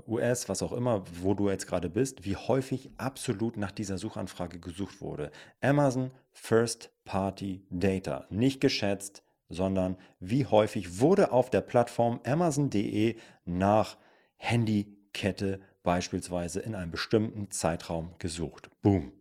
US, 0.08 0.50
was 0.50 0.62
auch 0.62 0.72
immer, 0.74 1.04
wo 1.22 1.34
du 1.34 1.50
jetzt 1.50 1.68
gerade 1.68 1.90
bist, 1.90 2.26
wie 2.26 2.36
häufig 2.36 2.92
absolut 2.98 3.58
nach 3.58 3.72
dieser 3.72 3.98
Suchanfrage 3.98 4.60
gesucht 4.60 5.02
wurde. 5.02 5.32
Amazon 5.62 6.12
First 6.32 6.92
Party 7.06 7.66
Data, 7.70 8.26
nicht 8.30 8.60
geschätzt, 8.62 9.24
sondern 9.50 9.98
wie 10.20 10.46
häufig 10.46 11.00
wurde 11.00 11.32
auf 11.32 11.50
der 11.50 11.62
Plattform 11.62 12.20
amazon.de 12.26 13.16
nach 13.46 13.98
Handykette 14.38 15.62
beispielsweise 15.84 16.60
in 16.60 16.76
einem 16.76 16.92
bestimmten 16.92 17.52
Zeitraum 17.52 18.16
gesucht. 18.18 18.70
Boom. 18.82 19.12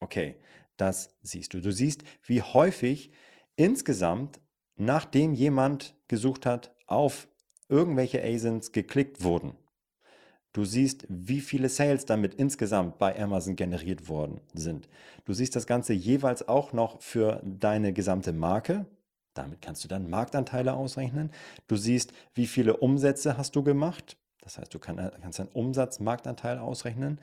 Okay, 0.00 0.36
das 0.76 1.16
siehst 1.22 1.54
du. 1.54 1.60
Du 1.60 1.72
siehst, 1.72 2.02
wie 2.24 2.42
häufig 2.42 3.10
insgesamt, 3.56 4.40
nachdem 4.76 5.34
jemand 5.34 5.94
gesucht 6.08 6.46
hat, 6.46 6.74
auf 6.86 7.28
irgendwelche 7.68 8.22
ASINs 8.22 8.72
geklickt 8.72 9.22
wurden. 9.22 9.56
Du 10.56 10.64
siehst, 10.64 11.04
wie 11.10 11.42
viele 11.42 11.68
Sales 11.68 12.06
damit 12.06 12.32
insgesamt 12.32 12.96
bei 12.96 13.20
Amazon 13.20 13.56
generiert 13.56 14.08
worden 14.08 14.40
sind. 14.54 14.88
Du 15.26 15.34
siehst 15.34 15.54
das 15.54 15.66
Ganze 15.66 15.92
jeweils 15.92 16.48
auch 16.48 16.72
noch 16.72 17.02
für 17.02 17.42
deine 17.44 17.92
gesamte 17.92 18.32
Marke. 18.32 18.86
Damit 19.34 19.60
kannst 19.60 19.84
du 19.84 19.88
dann 19.88 20.08
Marktanteile 20.08 20.72
ausrechnen. 20.72 21.30
Du 21.66 21.76
siehst, 21.76 22.14
wie 22.32 22.46
viele 22.46 22.78
Umsätze 22.78 23.36
hast 23.36 23.54
du 23.54 23.62
gemacht. 23.62 24.16
Das 24.40 24.56
heißt, 24.56 24.72
du 24.72 24.78
kannst 24.78 25.40
deinen 25.40 25.48
Umsatz-Marktanteil 25.48 26.56
ausrechnen. 26.56 27.20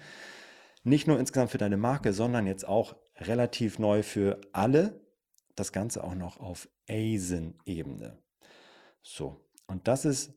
Nicht 0.84 1.08
nur 1.08 1.18
insgesamt 1.18 1.50
für 1.50 1.58
deine 1.58 1.78
Marke, 1.78 2.14
sondern 2.14 2.46
jetzt 2.46 2.68
auch 2.68 2.96
relativ 3.18 3.80
neu 3.80 4.04
für 4.04 4.42
alle. 4.52 5.02
Das 5.56 5.72
Ganze 5.72 6.04
auch 6.04 6.14
noch 6.14 6.40
auf 6.40 6.70
ASIN-Ebene. 6.88 8.16
So, 9.02 9.42
und 9.66 9.88
das 9.88 10.06
ist 10.06 10.34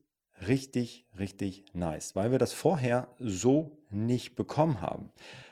richtig, 0.47 1.07
richtig 1.19 1.65
nice, 1.73 2.15
weil 2.17 2.31
wir 2.31 2.39
das 2.39 2.53
vorher 2.53 3.09
so 3.19 3.79
nicht 3.91 4.37
bekommen 4.37 4.81
haben. 4.81 5.11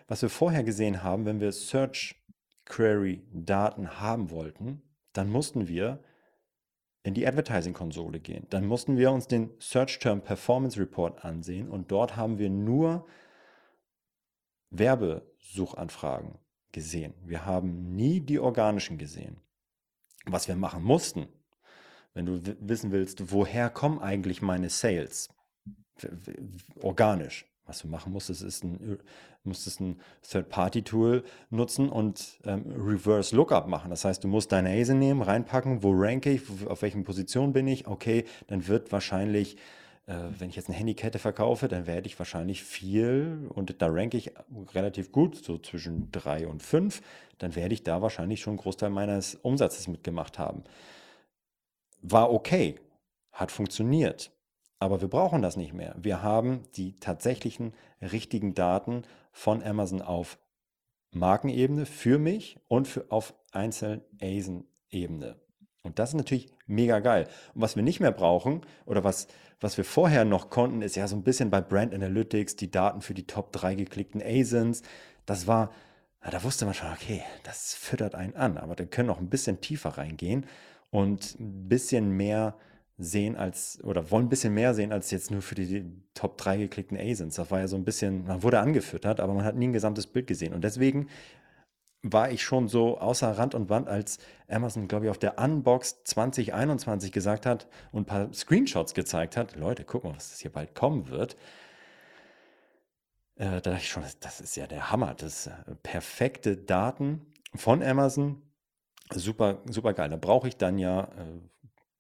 Was 0.09 0.23
wir 0.23 0.29
vorher 0.29 0.65
gesehen 0.65 1.03
haben, 1.03 1.25
wenn 1.25 1.41
wir 1.41 1.53
Search 1.53 2.17
Query 2.67 3.23
Daten 3.33 4.01
haben 4.01 4.31
wollten, 4.31 4.83
dann 5.13 5.31
mussten 5.31 5.69
wir 5.69 6.03
in 7.03 7.15
die 7.15 7.27
Advertising-Konsole 7.27 8.21
gehen. 8.21 8.47
Dann 8.51 8.67
mussten 8.67 8.97
wir 8.97 9.13
uns 9.13 9.29
den 9.29 9.51
Search 9.59 9.99
Term 9.99 10.23
Performance 10.23 10.81
Report 10.81 11.25
ansehen 11.25 11.69
und 11.69 11.91
dort 11.91 12.17
haben 12.17 12.39
wir 12.39 12.51
nur 12.51 13.07
Werbesuchanfragen 14.71 16.39
gesehen. 16.73 17.15
Wir 17.25 17.47
haben 17.47 17.95
nie 17.95 18.21
die 18.21 18.39
organischen 18.39 18.99
gesehen. 18.99 19.37
Was 20.27 20.49
wir 20.49 20.57
machen 20.57 20.83
mussten, 20.83 21.29
wenn 22.15 22.27
du 22.27 22.41
wissen 22.61 22.93
willst, 22.93 23.33
woher 23.33 23.69
kommen 23.69 23.99
eigentlich 23.99 24.41
meine 24.41 24.71
Sales? 24.71 25.29
Organisch. 26.81 27.47
Was 27.67 27.81
du 27.81 27.89
machen 27.89 28.13
musst, 28.13 28.29
ist 28.29 28.63
ein, 28.63 28.99
musstest 29.43 29.81
ein 29.81 29.99
Third-Party-Tool 30.29 31.25
nutzen 31.49 31.89
und 31.89 32.39
ähm, 32.45 32.65
Reverse 32.77 33.35
Lookup 33.35 33.69
machen. 33.69 33.89
Das 33.91 34.05
heißt, 34.05 34.23
du 34.23 34.29
musst 34.29 34.53
deine 34.53 34.69
ASIN 34.71 34.99
nehmen, 34.99 35.23
reinpacken, 35.23 35.83
wo 35.83 35.93
ranke 35.95 36.31
ich, 36.31 36.43
auf 36.67 36.83
welchen 36.83 37.05
Position 37.05 37.55
bin 37.55 37.67
ich. 37.67 37.87
Okay, 37.87 38.25
dann 38.49 38.69
wird 38.69 38.93
wahrscheinlich, 38.93 39.57
äh, 40.07 40.15
wenn 40.39 40.51
ich 40.51 40.57
jetzt 40.57 40.69
eine 40.69 40.77
Handykette 40.77 41.19
verkaufe, 41.19 41.67
dann 41.67 41.87
werde 41.87 42.07
ich 42.07 42.19
wahrscheinlich 42.19 42.63
viel 42.63 43.49
und 43.49 43.81
da 43.81 43.87
ranke 43.87 44.19
ich 44.19 44.33
relativ 44.75 45.11
gut, 45.11 45.43
so 45.43 45.57
zwischen 45.57 46.11
drei 46.13 46.47
und 46.47 46.63
fünf. 46.63 47.01
Dann 47.39 47.57
werde 47.57 47.73
ich 47.73 47.83
da 47.83 48.03
wahrscheinlich 48.03 48.43
schon 48.43 48.53
einen 48.53 48.59
Großteil 48.59 48.91
meines 48.91 49.37
Umsatzes 49.37 49.89
mitgemacht 49.89 50.39
haben 50.39 50.65
war 52.05 52.31
okay, 52.31 52.77
hat 53.33 53.51
funktioniert. 53.51 54.31
Aber 54.79 55.01
wir 55.01 55.09
brauchen 55.09 55.41
das 55.41 55.57
nicht 55.57 55.73
mehr. 55.73 55.97
Wir 55.99 56.23
haben 56.23 56.63
die 56.77 56.95
tatsächlichen 56.97 57.73
richtigen 58.01 58.55
Daten 58.55 59.03
von 59.33 59.63
Amazon 59.63 60.03
auf 60.03 60.39
Markenebene 61.11 61.87
für 61.87 62.19
mich 62.19 62.59
und 62.69 62.87
für, 62.87 63.07
auf 63.09 63.35
einzelnen 63.53 64.03
ASIN-Ebene. 64.21 65.37
Und 65.83 65.99
das 65.99 66.11
ist 66.11 66.17
natürlich 66.17 66.49
mega 66.67 66.99
geil. 67.01 67.29
Und 67.55 67.63
was 67.63 67.77
wir 67.77 67.83
nicht 67.83 68.01
mehr 68.01 68.13
brauchen 68.13 68.63
oder 68.85 69.05
was, 69.05 69.27
was 69.61 69.77
wir 69.77 69.85
vorher 69.85 70.25
noch 70.25 70.51
konnten, 70.51 70.83
ist 70.83 70.97
ja 70.97 71.09
so 71.09 71.17
ein 71.17 71.23
bisschen 71.23 71.51
bei 71.51 71.61
Brand 71.61 71.95
Analytics 71.95 72.57
die 72.57 72.71
Daten 72.71 73.01
für 73.01 73.15
die 73.15 73.27
Top 73.27 73.53
3 73.53 73.75
geklickten 73.77 74.23
ASINs. 74.23 74.83
Das 75.25 75.47
war, 75.47 75.71
da 76.21 76.43
wusste 76.43 76.67
man 76.67 76.75
schon, 76.75 76.93
okay, 76.93 77.23
das 77.45 77.75
füttert 77.75 78.15
einen 78.15 78.37
an. 78.37 78.59
Aber 78.59 78.77
wir 78.79 78.87
können 78.87 79.09
noch 79.09 79.21
ein 79.21 79.31
bisschen 79.31 79.61
tiefer 79.61 79.91
reingehen 79.91 80.47
und 80.95 81.41
ein 81.41 81.69
bisschen 81.69 82.13
mehr 82.13 82.55
sehen 82.99 83.35
als, 83.35 83.83
oder 83.83 84.13
wollen 84.13 84.27
ein 84.27 84.29
bisschen 84.29 84.55
mehr 84.55 84.75
sehen 84.75 84.93
als 84.93 85.11
jetzt 85.11 85.33
nur 85.33 85.43
für 85.43 85.57
die 85.57 85.85
Top 86.15 86.39
3 86.39 86.57
geklickten 86.57 86.97
ASINs. 86.97 87.35
Das 87.35 87.51
war 87.51 87.59
ja 87.59 87.67
so 87.67 87.75
ein 87.75 87.85
bisschen, 87.85 88.29
man 88.29 88.45
wurde 88.45 88.61
angefüttert, 88.61 89.19
aber 89.19 89.35
man 89.35 89.45
hat 89.45 89.57
nie 89.57 89.67
ein 89.67 89.73
gesamtes 89.73 90.07
Bild 90.07 90.29
gesehen. 90.29 90.55
Und 90.55 90.63
deswegen 90.63 91.09
war 92.03 92.31
ich 92.31 92.45
schon 92.45 92.69
so 92.69 92.97
außer 92.99 93.37
Rand 93.37 93.57
und 93.57 93.71
Wand, 93.71 93.89
als 93.89 94.19
Amazon, 94.47 94.87
glaube 94.87 95.07
ich, 95.07 95.11
auf 95.11 95.19
der 95.19 95.37
Unbox 95.37 96.05
2021 96.05 97.11
gesagt 97.11 97.45
hat 97.45 97.67
und 97.91 98.03
ein 98.03 98.07
paar 98.07 98.33
Screenshots 98.33 98.95
gezeigt 98.95 99.37
hat. 99.37 99.57
Leute, 99.57 99.83
guck 99.83 100.05
mal, 100.05 100.15
was 100.15 100.31
das 100.31 100.39
hier 100.39 100.53
bald 100.53 100.77
kommen 100.77 101.09
wird. 101.09 101.35
Äh, 103.35 103.47
da 103.47 103.61
dachte 103.61 103.79
ich 103.79 103.89
schon, 103.89 104.05
das 104.21 104.41
ist 104.41 104.55
ja 104.55 104.69
der 104.69 104.93
Hammer. 104.93 105.15
Das 105.15 105.49
äh, 105.49 105.51
perfekte 105.83 106.57
Daten 106.57 107.27
von 107.57 107.83
Amazon 107.83 108.44
Super, 109.15 109.63
super 109.67 109.95
geil. 109.95 110.11
Da 110.11 110.17
brauche 110.17 110.49
ich 110.49 110.57
dann 110.57 110.79
ja, 110.79 111.05
äh, 111.05 111.41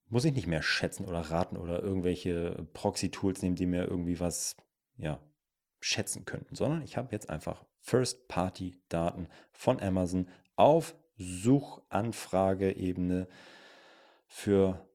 muss 0.08 0.24
ich 0.24 0.34
nicht 0.34 0.46
mehr 0.46 0.62
schätzen 0.62 1.06
oder 1.06 1.20
raten 1.20 1.56
oder 1.56 1.82
irgendwelche 1.82 2.66
Proxy-Tools 2.72 3.42
nehmen, 3.42 3.56
die 3.56 3.66
mir 3.66 3.84
irgendwie 3.84 4.20
was, 4.20 4.56
ja, 4.96 5.20
schätzen 5.80 6.24
könnten, 6.24 6.54
sondern 6.54 6.82
ich 6.82 6.96
habe 6.96 7.08
jetzt 7.12 7.28
einfach 7.28 7.64
First-Party-Daten 7.80 9.28
von 9.52 9.82
Amazon 9.82 10.28
auf 10.56 10.94
Suchanfrageebene 11.18 13.28
für 14.26 14.88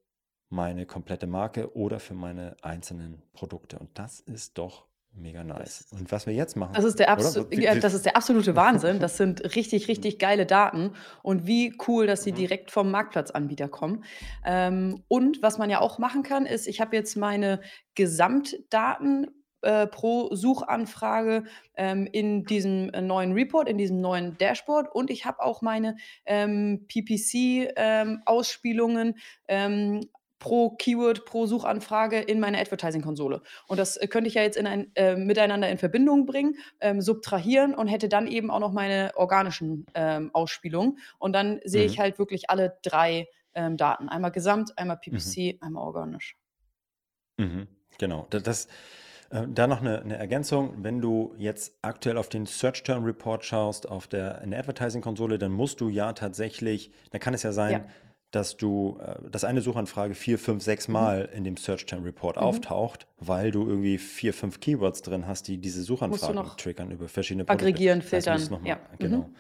meine 0.49 0.87
komplette 0.87 1.27
Marke 1.27 1.75
oder 1.75 1.99
für 1.99 2.15
meine 2.15 2.57
einzelnen 2.63 3.21
Produkte. 3.33 3.77
Und 3.77 3.99
das 3.99 4.19
ist 4.19 4.57
doch 4.57 4.88
Mega 5.13 5.43
nice. 5.43 5.87
Und 5.91 6.11
was 6.11 6.27
wir 6.27 6.33
jetzt 6.33 6.55
machen, 6.55 6.73
Das 6.73 6.85
ist 6.85 6.99
der, 6.99 7.09
Absu 7.09 7.45
ja, 7.51 7.75
das 7.75 7.93
ist 7.93 8.05
der 8.05 8.15
absolute 8.15 8.55
Wahnsinn. 8.55 8.99
Das 8.99 9.17
sind 9.17 9.55
richtig, 9.55 9.87
richtig 9.87 10.19
geile 10.19 10.45
Daten. 10.45 10.91
Und 11.23 11.45
wie 11.45 11.75
cool, 11.87 12.07
dass 12.07 12.23
sie 12.23 12.31
mhm. 12.31 12.37
direkt 12.37 12.71
vom 12.71 12.89
Marktplatzanbieter 12.91 13.67
kommen. 13.67 14.03
Ähm, 14.45 15.03
und 15.07 15.41
was 15.41 15.57
man 15.57 15.69
ja 15.69 15.81
auch 15.81 15.99
machen 15.99 16.23
kann, 16.23 16.45
ist, 16.45 16.67
ich 16.67 16.79
habe 16.79 16.95
jetzt 16.95 17.17
meine 17.17 17.59
Gesamtdaten 17.95 19.27
äh, 19.61 19.87
pro 19.87 20.33
Suchanfrage 20.33 21.43
ähm, 21.75 22.07
in 22.11 22.45
diesem 22.45 22.91
äh, 22.91 23.01
neuen 23.01 23.33
Report, 23.33 23.67
in 23.67 23.77
diesem 23.77 23.99
neuen 23.99 24.37
Dashboard 24.37 24.87
und 24.95 25.09
ich 25.09 25.25
habe 25.25 25.41
auch 25.41 25.61
meine 25.61 25.97
ähm, 26.25 26.85
PPC-Ausspielungen 26.87 29.17
ähm, 29.49 29.99
ähm 30.01 30.09
pro 30.39 30.71
Keyword, 30.71 31.25
pro 31.25 31.45
Suchanfrage 31.45 32.19
in 32.19 32.39
meine 32.39 32.59
Advertising-Konsole. 32.59 33.41
Und 33.67 33.77
das 33.77 33.97
äh, 33.97 34.07
könnte 34.07 34.29
ich 34.29 34.33
ja 34.33 34.41
jetzt 34.41 34.57
in 34.57 34.65
ein, 34.65 34.91
äh, 34.95 35.15
miteinander 35.15 35.69
in 35.69 35.77
Verbindung 35.77 36.25
bringen, 36.25 36.55
ähm, 36.79 37.01
subtrahieren 37.01 37.75
und 37.75 37.87
hätte 37.87 38.09
dann 38.09 38.25
eben 38.27 38.49
auch 38.49 38.59
noch 38.59 38.71
meine 38.71 39.11
organischen 39.15 39.85
ähm, 39.93 40.31
Ausspielungen. 40.33 40.97
Und 41.19 41.33
dann 41.33 41.59
sehe 41.63 41.85
mhm. 41.85 41.91
ich 41.91 41.99
halt 41.99 42.19
wirklich 42.19 42.49
alle 42.49 42.77
drei 42.81 43.27
ähm, 43.53 43.77
Daten. 43.77 44.09
Einmal 44.09 44.31
Gesamt, 44.31 44.77
einmal 44.77 44.97
PPC, 44.97 45.55
mhm. 45.55 45.57
einmal 45.61 45.83
organisch. 45.83 46.37
Mhm. 47.37 47.67
Genau. 47.97 48.27
Das, 48.29 48.43
das 48.43 48.67
äh, 49.29 49.45
da 49.47 49.67
noch 49.67 49.81
eine, 49.81 50.01
eine, 50.01 50.17
Ergänzung. 50.17 50.73
Wenn 50.83 51.01
du 51.01 51.33
jetzt 51.37 51.77
aktuell 51.81 52.17
auf 52.17 52.29
den 52.29 52.45
Search 52.45 52.83
Term 52.83 53.03
Report 53.03 53.43
schaust, 53.43 53.89
auf 53.89 54.07
der, 54.07 54.41
in 54.41 54.51
der 54.51 54.59
Advertising-Konsole, 54.59 55.37
dann 55.37 55.51
musst 55.51 55.81
du 55.81 55.89
ja 55.89 56.13
tatsächlich, 56.13 56.91
da 57.11 57.19
kann 57.19 57.33
es 57.33 57.43
ja 57.43 57.51
sein, 57.51 57.71
ja 57.71 57.85
dass 58.31 58.57
du, 58.57 58.99
äh, 59.01 59.29
dass 59.29 59.43
eine 59.43 59.61
Suchanfrage 59.61 60.13
vier, 60.13 60.37
fünf, 60.37 60.63
sechs 60.63 60.87
mhm. 60.87 60.93
Mal 60.93 61.29
in 61.33 61.43
dem 61.43 61.57
Search 61.57 61.85
Term 61.85 62.03
Report 62.03 62.35
mhm. 62.37 62.43
auftaucht, 62.43 63.07
weil 63.17 63.51
du 63.51 63.67
irgendwie 63.67 63.97
vier, 63.97 64.33
fünf 64.33 64.59
Keywords 64.59 65.01
drin 65.01 65.27
hast, 65.27 65.47
die 65.47 65.57
diese 65.57 65.81
Suchanfragen 65.83 66.57
triggern 66.57 66.91
über 66.91 67.07
verschiedene 67.07 67.45
Produkte. 67.45 67.65
Aggregieren, 67.65 68.01
filtern. 68.01 68.39
Das 68.39 68.51
ja. 68.65 68.79
Genau. 68.97 69.17
Mhm. 69.17 69.35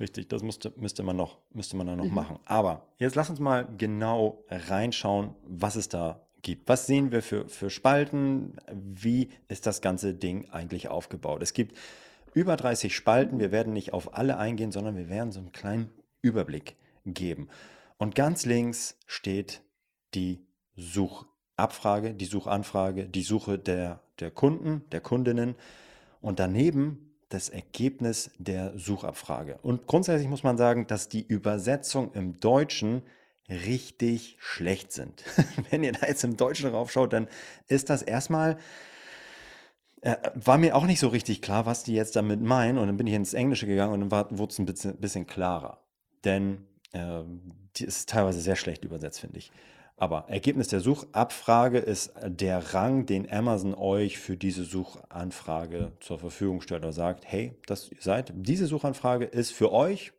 Richtig, 0.00 0.28
das 0.28 0.42
musste, 0.42 0.72
müsste 0.76 1.02
man 1.02 1.16
noch, 1.16 1.38
müsste 1.52 1.76
man 1.76 1.86
dann 1.86 1.98
noch 1.98 2.04
mhm. 2.04 2.14
machen. 2.14 2.38
Aber 2.44 2.86
jetzt 2.98 3.16
lass 3.16 3.30
uns 3.30 3.40
mal 3.40 3.66
genau 3.76 4.44
reinschauen, 4.48 5.34
was 5.44 5.74
es 5.74 5.88
da 5.88 6.20
gibt. 6.42 6.68
Was 6.68 6.86
sehen 6.86 7.10
wir 7.10 7.22
für, 7.22 7.48
für 7.48 7.68
Spalten? 7.68 8.56
Wie 8.72 9.30
ist 9.48 9.66
das 9.66 9.80
ganze 9.80 10.14
Ding 10.14 10.50
eigentlich 10.50 10.88
aufgebaut? 10.88 11.42
Es 11.42 11.52
gibt 11.52 11.76
über 12.32 12.56
30 12.56 12.94
Spalten. 12.94 13.40
Wir 13.40 13.50
werden 13.50 13.72
nicht 13.72 13.92
auf 13.92 14.16
alle 14.16 14.38
eingehen, 14.38 14.70
sondern 14.70 14.96
wir 14.96 15.08
werden 15.08 15.32
so 15.32 15.40
einen 15.40 15.50
kleinen 15.50 15.90
Überblick 16.22 16.76
geben. 17.04 17.48
Und 17.98 18.14
ganz 18.14 18.46
links 18.46 18.96
steht 19.06 19.62
die 20.14 20.46
Suchabfrage, 20.76 22.14
die 22.14 22.24
Suchanfrage, 22.24 23.08
die 23.08 23.22
Suche 23.22 23.58
der, 23.58 24.00
der 24.20 24.30
Kunden, 24.30 24.88
der 24.92 25.00
Kundinnen 25.00 25.56
und 26.20 26.38
daneben 26.38 27.08
das 27.28 27.48
Ergebnis 27.48 28.30
der 28.38 28.78
Suchabfrage. 28.78 29.58
Und 29.62 29.86
grundsätzlich 29.86 30.28
muss 30.28 30.44
man 30.44 30.56
sagen, 30.56 30.86
dass 30.86 31.08
die 31.08 31.26
Übersetzung 31.26 32.12
im 32.14 32.40
Deutschen 32.40 33.02
richtig 33.48 34.36
schlecht 34.38 34.92
sind. 34.92 35.24
Wenn 35.70 35.82
ihr 35.82 35.92
da 35.92 36.06
jetzt 36.06 36.24
im 36.24 36.36
Deutschen 36.36 36.70
raufschaut, 36.70 37.12
dann 37.12 37.28
ist 37.66 37.90
das 37.90 38.02
erstmal, 38.02 38.58
äh, 40.02 40.16
war 40.34 40.58
mir 40.58 40.76
auch 40.76 40.86
nicht 40.86 41.00
so 41.00 41.08
richtig 41.08 41.42
klar, 41.42 41.66
was 41.66 41.82
die 41.82 41.94
jetzt 41.94 42.16
damit 42.16 42.40
meinen. 42.40 42.78
Und 42.78 42.86
dann 42.86 42.96
bin 42.96 43.06
ich 43.06 43.14
ins 43.14 43.34
Englische 43.34 43.66
gegangen 43.66 43.94
und 43.94 44.08
dann 44.08 44.38
wurde 44.38 44.52
es 44.52 44.58
ein 44.58 44.66
bisschen, 44.66 44.96
bisschen 44.98 45.26
klarer. 45.26 45.82
Denn 46.24 46.67
äh, 46.92 47.22
die 47.76 47.84
ist 47.84 48.08
teilweise 48.08 48.40
sehr 48.40 48.56
schlecht 48.56 48.84
übersetzt, 48.84 49.20
finde 49.20 49.38
ich. 49.38 49.50
Aber 49.96 50.26
Ergebnis 50.28 50.68
der 50.68 50.80
Suchabfrage 50.80 51.78
ist 51.78 52.12
der 52.24 52.72
Rang, 52.72 53.04
den 53.04 53.30
Amazon 53.30 53.74
euch 53.74 54.18
für 54.18 54.36
diese 54.36 54.62
Suchanfrage 54.62 55.92
zur 55.98 56.20
Verfügung 56.20 56.60
stellt 56.60 56.84
oder 56.84 56.92
sagt, 56.92 57.24
hey, 57.26 57.56
das 57.66 57.90
seid, 57.98 58.32
diese 58.36 58.66
Suchanfrage 58.66 59.24
ist 59.24 59.52
für 59.52 59.72
euch 59.72 60.12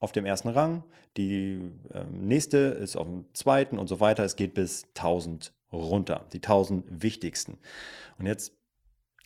auf 0.00 0.10
dem 0.10 0.26
ersten 0.26 0.48
Rang, 0.48 0.82
die 1.16 1.70
äh, 1.92 2.04
nächste 2.10 2.58
ist 2.58 2.96
auf 2.96 3.06
dem 3.06 3.26
zweiten 3.32 3.78
und 3.78 3.86
so 3.86 4.00
weiter. 4.00 4.24
Es 4.24 4.34
geht 4.34 4.54
bis 4.54 4.86
1000 4.96 5.52
runter, 5.72 6.26
die 6.32 6.38
1000 6.38 6.84
wichtigsten. 7.02 7.58
Und 8.18 8.26
jetzt 8.26 8.52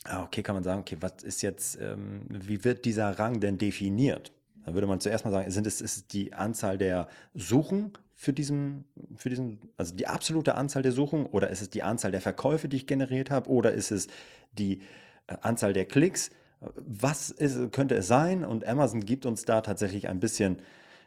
ah, 0.04 0.24
okay, 0.24 0.42
kann 0.42 0.54
man 0.54 0.64
sagen, 0.64 0.80
okay, 0.80 0.98
was 1.00 1.22
ist 1.22 1.42
jetzt, 1.42 1.80
ähm, 1.80 2.26
wie 2.28 2.64
wird 2.64 2.84
dieser 2.84 3.18
Rang 3.18 3.40
denn 3.40 3.58
definiert? 3.58 4.32
Dann 4.66 4.74
würde 4.74 4.88
man 4.88 4.98
zuerst 4.98 5.24
mal 5.24 5.30
sagen, 5.30 5.48
sind 5.48 5.66
es, 5.66 5.80
ist 5.80 6.12
die 6.12 6.34
Anzahl 6.34 6.76
der 6.76 7.06
Suchen 7.34 7.92
für 8.16 8.32
diesen, 8.32 8.84
für 9.14 9.30
diesen, 9.30 9.60
also 9.76 9.94
die 9.94 10.08
absolute 10.08 10.56
Anzahl 10.56 10.82
der 10.82 10.90
Suchen 10.90 11.24
oder 11.24 11.50
ist 11.50 11.62
es 11.62 11.70
die 11.70 11.84
Anzahl 11.84 12.10
der 12.10 12.20
Verkäufe, 12.20 12.68
die 12.68 12.78
ich 12.78 12.86
generiert 12.88 13.30
habe 13.30 13.48
oder 13.48 13.72
ist 13.72 13.92
es 13.92 14.08
die 14.52 14.80
äh, 15.28 15.36
Anzahl 15.40 15.72
der 15.72 15.84
Klicks? 15.84 16.30
Was 16.74 17.30
ist, 17.30 17.70
könnte 17.70 17.94
es 17.94 18.08
sein? 18.08 18.44
Und 18.44 18.66
Amazon 18.66 19.04
gibt 19.04 19.24
uns 19.24 19.44
da 19.44 19.60
tatsächlich 19.60 20.08
ein 20.08 20.18
bisschen 20.18 20.58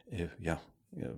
äh, 0.09 0.27
ja, 0.39 0.61
äh, 0.95 1.09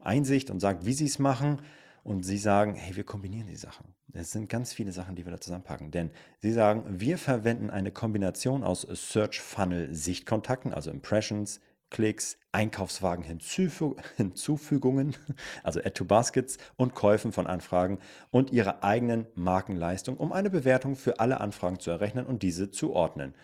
Einsicht 0.00 0.50
und 0.50 0.58
sagt, 0.58 0.86
wie 0.86 0.92
sie 0.92 1.06
es 1.06 1.20
machen. 1.20 1.62
Und 2.08 2.22
sie 2.22 2.38
sagen, 2.38 2.74
hey, 2.74 2.96
wir 2.96 3.04
kombinieren 3.04 3.48
die 3.48 3.56
Sachen. 3.56 3.94
Es 4.14 4.32
sind 4.32 4.48
ganz 4.48 4.72
viele 4.72 4.92
Sachen, 4.92 5.14
die 5.14 5.26
wir 5.26 5.30
da 5.30 5.42
zusammenpacken. 5.42 5.90
Denn 5.90 6.10
sie 6.38 6.52
sagen, 6.52 6.84
wir 6.98 7.18
verwenden 7.18 7.68
eine 7.68 7.90
Kombination 7.90 8.64
aus 8.64 8.80
Search 8.80 9.42
Funnel 9.42 9.94
Sichtkontakten, 9.94 10.72
also 10.72 10.90
Impressions, 10.90 11.60
Klicks, 11.90 12.38
Einkaufswagen 12.50 13.22
Hinzufü 13.24 13.96
Hinzufügungen, 14.16 15.16
also 15.62 15.80
Add 15.80 15.90
to 15.90 16.06
Baskets 16.06 16.56
und 16.76 16.94
Käufen 16.94 17.30
von 17.30 17.46
Anfragen 17.46 17.98
und 18.30 18.52
ihrer 18.52 18.82
eigenen 18.82 19.26
Markenleistung, 19.34 20.16
um 20.16 20.32
eine 20.32 20.48
Bewertung 20.48 20.96
für 20.96 21.20
alle 21.20 21.42
Anfragen 21.42 21.78
zu 21.78 21.90
errechnen 21.90 22.24
und 22.24 22.42
diese 22.42 22.70
zu 22.70 22.94
ordnen. 22.94 23.34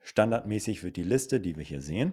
Standardmäßig 0.00 0.84
wird 0.84 0.96
die 0.96 1.02
Liste, 1.02 1.40
die 1.40 1.56
wir 1.56 1.64
hier 1.64 1.80
sehen, 1.80 2.12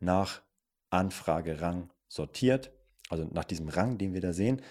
nach 0.00 0.40
Anfragerang 0.88 1.90
sortiert, 2.08 2.70
also 3.10 3.28
nach 3.30 3.44
diesem 3.44 3.68
Rang, 3.68 3.98
den 3.98 4.14
wir 4.14 4.22
da 4.22 4.32
sehen, 4.32 4.62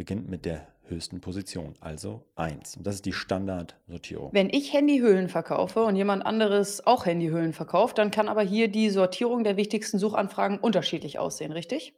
beginnt 0.00 0.30
mit 0.30 0.46
der 0.46 0.66
höchsten 0.84 1.20
Position, 1.20 1.74
also 1.78 2.24
1. 2.36 2.78
Und 2.78 2.86
das 2.86 2.94
ist 2.94 3.04
die 3.04 3.12
Standardsortierung. 3.12 4.30
Wenn 4.32 4.48
ich 4.48 4.72
Handyhüllen 4.72 5.28
verkaufe 5.28 5.84
und 5.84 5.94
jemand 5.94 6.24
anderes 6.24 6.86
auch 6.86 7.04
Handyhüllen 7.04 7.52
verkauft, 7.52 7.98
dann 7.98 8.10
kann 8.10 8.26
aber 8.26 8.40
hier 8.40 8.68
die 8.68 8.88
Sortierung 8.88 9.44
der 9.44 9.58
wichtigsten 9.58 9.98
Suchanfragen 9.98 10.58
unterschiedlich 10.58 11.18
aussehen, 11.18 11.52
richtig? 11.52 11.92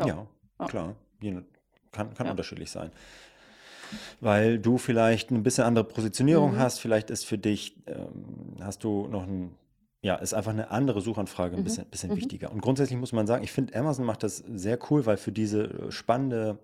Ja, 0.00 0.06
ja, 0.08 0.26
ja. 0.58 0.66
klar. 0.66 0.96
Kann, 1.92 2.12
kann 2.12 2.26
ja. 2.26 2.32
unterschiedlich 2.32 2.72
sein. 2.72 2.90
Weil 4.18 4.58
du 4.58 4.76
vielleicht 4.76 5.30
ein 5.30 5.44
bisschen 5.44 5.62
andere 5.62 5.84
Positionierung 5.84 6.54
mhm. 6.54 6.58
hast, 6.58 6.80
vielleicht 6.80 7.08
ist 7.08 7.24
für 7.24 7.38
dich, 7.38 7.76
ähm, 7.86 8.56
hast 8.60 8.82
du 8.82 9.06
noch 9.06 9.22
ein 9.22 9.54
ja, 10.02 10.14
ist 10.14 10.32
einfach 10.32 10.52
eine 10.52 10.70
andere 10.70 11.02
Suchanfrage 11.02 11.56
ein 11.56 11.60
mhm. 11.60 11.64
bisschen, 11.64 11.86
bisschen 11.86 12.10
mhm. 12.10 12.16
wichtiger. 12.16 12.50
Und 12.50 12.62
grundsätzlich 12.62 12.98
muss 12.98 13.12
man 13.12 13.26
sagen, 13.26 13.44
ich 13.44 13.52
finde, 13.52 13.76
Amazon 13.76 14.06
macht 14.06 14.22
das 14.22 14.38
sehr 14.38 14.78
cool, 14.90 15.04
weil 15.04 15.18
für 15.18 15.30
diese 15.30 15.64
äh, 15.64 15.92
spannende 15.92 16.58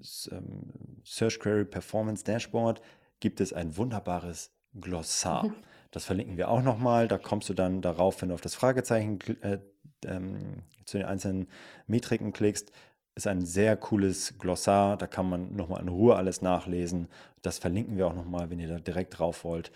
Search 0.00 1.38
Query 1.38 1.64
Performance 1.64 2.24
Dashboard 2.24 2.80
gibt 3.20 3.40
es 3.40 3.52
ein 3.52 3.76
wunderbares 3.76 4.50
Glossar. 4.78 5.44
Mhm. 5.44 5.54
Das 5.90 6.06
verlinken 6.06 6.36
wir 6.36 6.48
auch 6.48 6.60
nochmal. 6.60 7.06
Da 7.06 7.18
kommst 7.18 7.48
du 7.48 7.54
dann 7.54 7.80
darauf, 7.80 8.20
wenn 8.20 8.30
du 8.30 8.34
auf 8.34 8.40
das 8.40 8.56
Fragezeichen 8.56 9.20
äh, 9.42 9.58
ähm, 10.04 10.64
zu 10.86 10.98
den 10.98 11.06
einzelnen 11.06 11.46
Metriken 11.86 12.32
klickst. 12.32 12.72
Ist 13.14 13.28
ein 13.28 13.46
sehr 13.46 13.76
cooles 13.76 14.36
Glossar. 14.36 14.96
Da 14.96 15.06
kann 15.06 15.28
man 15.28 15.54
nochmal 15.54 15.80
in 15.82 15.86
Ruhe 15.86 16.16
alles 16.16 16.42
nachlesen. 16.42 17.06
Das 17.42 17.58
verlinken 17.58 17.96
wir 17.96 18.08
auch 18.08 18.14
nochmal, 18.16 18.50
wenn 18.50 18.58
ihr 18.58 18.66
da 18.66 18.80
direkt 18.80 19.20
drauf 19.20 19.44
wollt. 19.44 19.70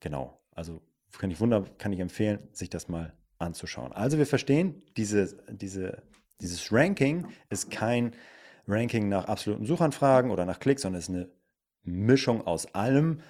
Genau. 0.00 0.38
Also 0.54 0.82
kann 1.16 1.30
ich 1.30 1.40
wunder, 1.40 1.64
kann 1.78 1.90
ich 1.94 2.00
empfehlen, 2.00 2.40
sich 2.52 2.68
das 2.68 2.88
mal 2.88 3.14
anzuschauen. 3.38 3.92
Also 3.92 4.18
wir 4.18 4.26
verstehen, 4.26 4.82
diese, 4.98 5.38
diese, 5.48 6.02
dieses 6.42 6.70
Ranking 6.70 7.28
ist 7.48 7.70
kein 7.70 8.12
Ranking 8.72 9.08
nach 9.08 9.26
absoluten 9.26 9.66
Suchanfragen 9.66 10.30
oder 10.30 10.44
nach 10.44 10.60
Klicks, 10.60 10.82
sondern 10.82 10.98
es 10.98 11.08
ist 11.08 11.14
eine 11.14 11.28
Mischung 11.84 12.46
aus 12.46 12.74
allem, 12.74 13.20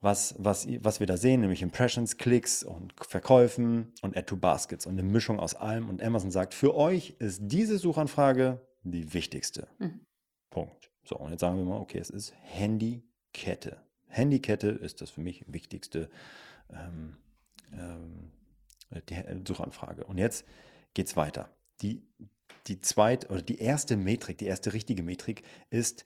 was, 0.00 0.34
was, 0.38 0.66
was 0.80 1.00
wir 1.00 1.06
da 1.06 1.16
sehen, 1.16 1.40
nämlich 1.40 1.62
Impressions, 1.62 2.16
Klicks 2.16 2.62
und 2.62 2.92
Verkäufen 3.00 3.92
und 4.02 4.16
Add 4.16 4.26
to 4.26 4.36
Baskets 4.36 4.86
und 4.86 4.92
eine 4.92 5.02
Mischung 5.02 5.40
aus 5.40 5.54
allem. 5.54 5.88
Und 5.88 6.02
Amazon 6.02 6.30
sagt, 6.30 6.54
für 6.54 6.74
euch 6.74 7.16
ist 7.18 7.40
diese 7.44 7.78
Suchanfrage 7.78 8.60
die 8.82 9.14
wichtigste. 9.14 9.68
Mhm. 9.78 10.00
Punkt. 10.50 10.90
So, 11.04 11.16
und 11.16 11.30
jetzt 11.30 11.40
sagen 11.40 11.56
wir 11.56 11.64
mal, 11.64 11.80
okay, 11.80 11.98
es 11.98 12.10
ist 12.10 12.34
Handykette. 12.42 13.80
Handykette 14.08 14.68
ist 14.68 15.00
das 15.00 15.10
für 15.10 15.20
mich 15.20 15.44
wichtigste 15.48 16.08
ähm, 16.70 17.16
ähm, 17.72 18.32
die 19.08 19.16
Suchanfrage. 19.46 20.04
Und 20.04 20.18
jetzt 20.18 20.44
geht 20.94 21.06
es 21.06 21.16
weiter. 21.16 21.50
Die 21.82 22.06
die 22.66 22.80
zweite 22.80 23.28
oder 23.28 23.42
die 23.42 23.58
erste 23.58 23.96
Metrik, 23.96 24.38
die 24.38 24.46
erste 24.46 24.72
richtige 24.72 25.02
Metrik 25.02 25.42
ist 25.70 26.04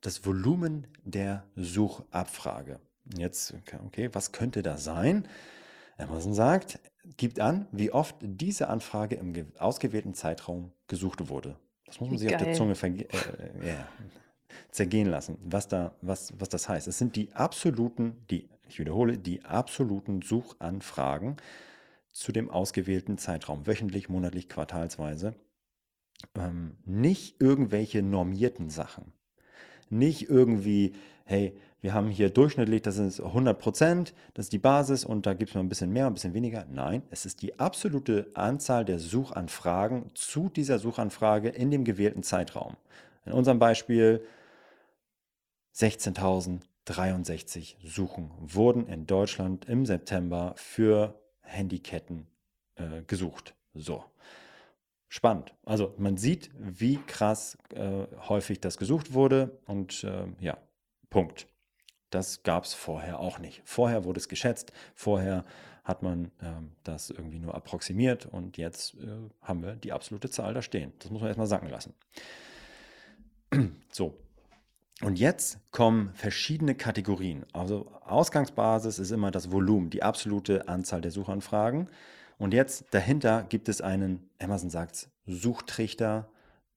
das 0.00 0.24
Volumen 0.24 0.86
der 1.04 1.44
Suchabfrage. 1.56 2.80
Jetzt, 3.16 3.54
okay, 3.84 4.10
was 4.12 4.32
könnte 4.32 4.62
da 4.62 4.76
sein? 4.76 5.26
Amazon 5.96 6.34
sagt, 6.34 6.78
gibt 7.16 7.40
an, 7.40 7.66
wie 7.72 7.90
oft 7.90 8.16
diese 8.20 8.68
Anfrage 8.68 9.16
im 9.16 9.46
ausgewählten 9.58 10.14
Zeitraum 10.14 10.72
gesucht 10.86 11.28
wurde. 11.28 11.56
Das 11.86 12.00
muss 12.00 12.10
man 12.10 12.18
sich 12.18 12.28
Geil. 12.28 12.38
auf 12.38 12.44
der 12.44 12.54
Zunge 12.54 12.74
äh, 12.74 13.64
yeah, 13.64 13.88
zergehen 14.70 15.08
lassen, 15.08 15.38
was, 15.42 15.68
da, 15.68 15.96
was, 16.02 16.34
was 16.38 16.48
das 16.50 16.68
heißt. 16.68 16.86
Es 16.86 16.98
sind 16.98 17.16
die 17.16 17.32
absoluten, 17.32 18.24
die, 18.30 18.48
ich 18.68 18.78
wiederhole, 18.78 19.18
die 19.18 19.44
absoluten 19.44 20.22
Suchanfragen 20.22 21.38
zu 22.12 22.30
dem 22.30 22.50
ausgewählten 22.50 23.16
Zeitraum, 23.16 23.66
wöchentlich, 23.66 24.08
monatlich, 24.08 24.48
quartalsweise 24.48 25.34
ähm, 26.34 26.76
nicht 26.84 27.40
irgendwelche 27.40 28.02
normierten 28.02 28.68
Sachen. 28.70 29.12
Nicht 29.90 30.28
irgendwie, 30.28 30.94
hey, 31.24 31.56
wir 31.80 31.94
haben 31.94 32.08
hier 32.08 32.30
durchschnittlich, 32.30 32.82
das 32.82 32.98
ist 32.98 33.20
100 33.20 33.56
Prozent, 33.58 34.14
das 34.34 34.46
ist 34.46 34.52
die 34.52 34.58
Basis 34.58 35.04
und 35.04 35.26
da 35.26 35.34
gibt 35.34 35.50
es 35.50 35.54
mal 35.54 35.60
ein 35.60 35.68
bisschen 35.68 35.92
mehr, 35.92 36.06
ein 36.06 36.14
bisschen 36.14 36.34
weniger. 36.34 36.66
Nein, 36.70 37.02
es 37.10 37.24
ist 37.24 37.42
die 37.42 37.60
absolute 37.60 38.32
Anzahl 38.34 38.84
der 38.84 38.98
Suchanfragen 38.98 40.10
zu 40.14 40.48
dieser 40.48 40.80
Suchanfrage 40.80 41.50
in 41.50 41.70
dem 41.70 41.84
gewählten 41.84 42.24
Zeitraum. 42.24 42.76
In 43.24 43.32
unserem 43.32 43.60
Beispiel 43.60 44.24
16.063 45.76 47.76
Suchen 47.84 48.32
wurden 48.40 48.88
in 48.88 49.06
Deutschland 49.06 49.66
im 49.66 49.86
September 49.86 50.54
für 50.56 51.14
Handyketten 51.42 52.26
äh, 52.74 53.02
gesucht. 53.06 53.54
So. 53.74 54.02
Spannend. 55.08 55.54
Also 55.64 55.94
man 55.96 56.16
sieht, 56.18 56.50
wie 56.58 56.98
krass 56.98 57.56
äh, 57.74 58.06
häufig 58.28 58.60
das 58.60 58.76
gesucht 58.76 59.14
wurde 59.14 59.58
und 59.66 60.04
äh, 60.04 60.26
ja, 60.40 60.58
Punkt. 61.08 61.46
Das 62.10 62.42
gab 62.42 62.64
es 62.64 62.74
vorher 62.74 63.18
auch 63.20 63.38
nicht. 63.38 63.62
Vorher 63.64 64.04
wurde 64.04 64.20
es 64.20 64.28
geschätzt, 64.28 64.72
vorher 64.94 65.44
hat 65.84 66.02
man 66.02 66.30
ähm, 66.42 66.72
das 66.84 67.08
irgendwie 67.08 67.38
nur 67.38 67.54
approximiert 67.54 68.26
und 68.26 68.58
jetzt 68.58 68.94
äh, 68.94 69.06
haben 69.40 69.62
wir 69.62 69.74
die 69.74 69.92
absolute 69.92 70.28
Zahl 70.28 70.52
da 70.52 70.60
stehen. 70.60 70.92
Das 70.98 71.10
muss 71.10 71.20
man 71.20 71.28
erstmal 71.28 71.46
sacken 71.46 71.70
lassen. 71.70 71.94
so. 73.90 74.18
Und 75.00 75.18
jetzt 75.18 75.60
kommen 75.70 76.12
verschiedene 76.14 76.74
Kategorien. 76.74 77.46
Also 77.52 77.90
Ausgangsbasis 78.04 78.98
ist 78.98 79.12
immer 79.12 79.30
das 79.30 79.52
Volumen, 79.52 79.90
die 79.90 80.02
absolute 80.02 80.68
Anzahl 80.68 81.00
der 81.00 81.12
Suchanfragen. 81.12 81.88
Und 82.38 82.54
jetzt 82.54 82.86
dahinter 82.92 83.44
gibt 83.48 83.68
es 83.68 83.80
einen, 83.80 84.30
Amazon 84.38 84.70
sagt 84.70 85.10
Suchtrichter, 85.26 86.30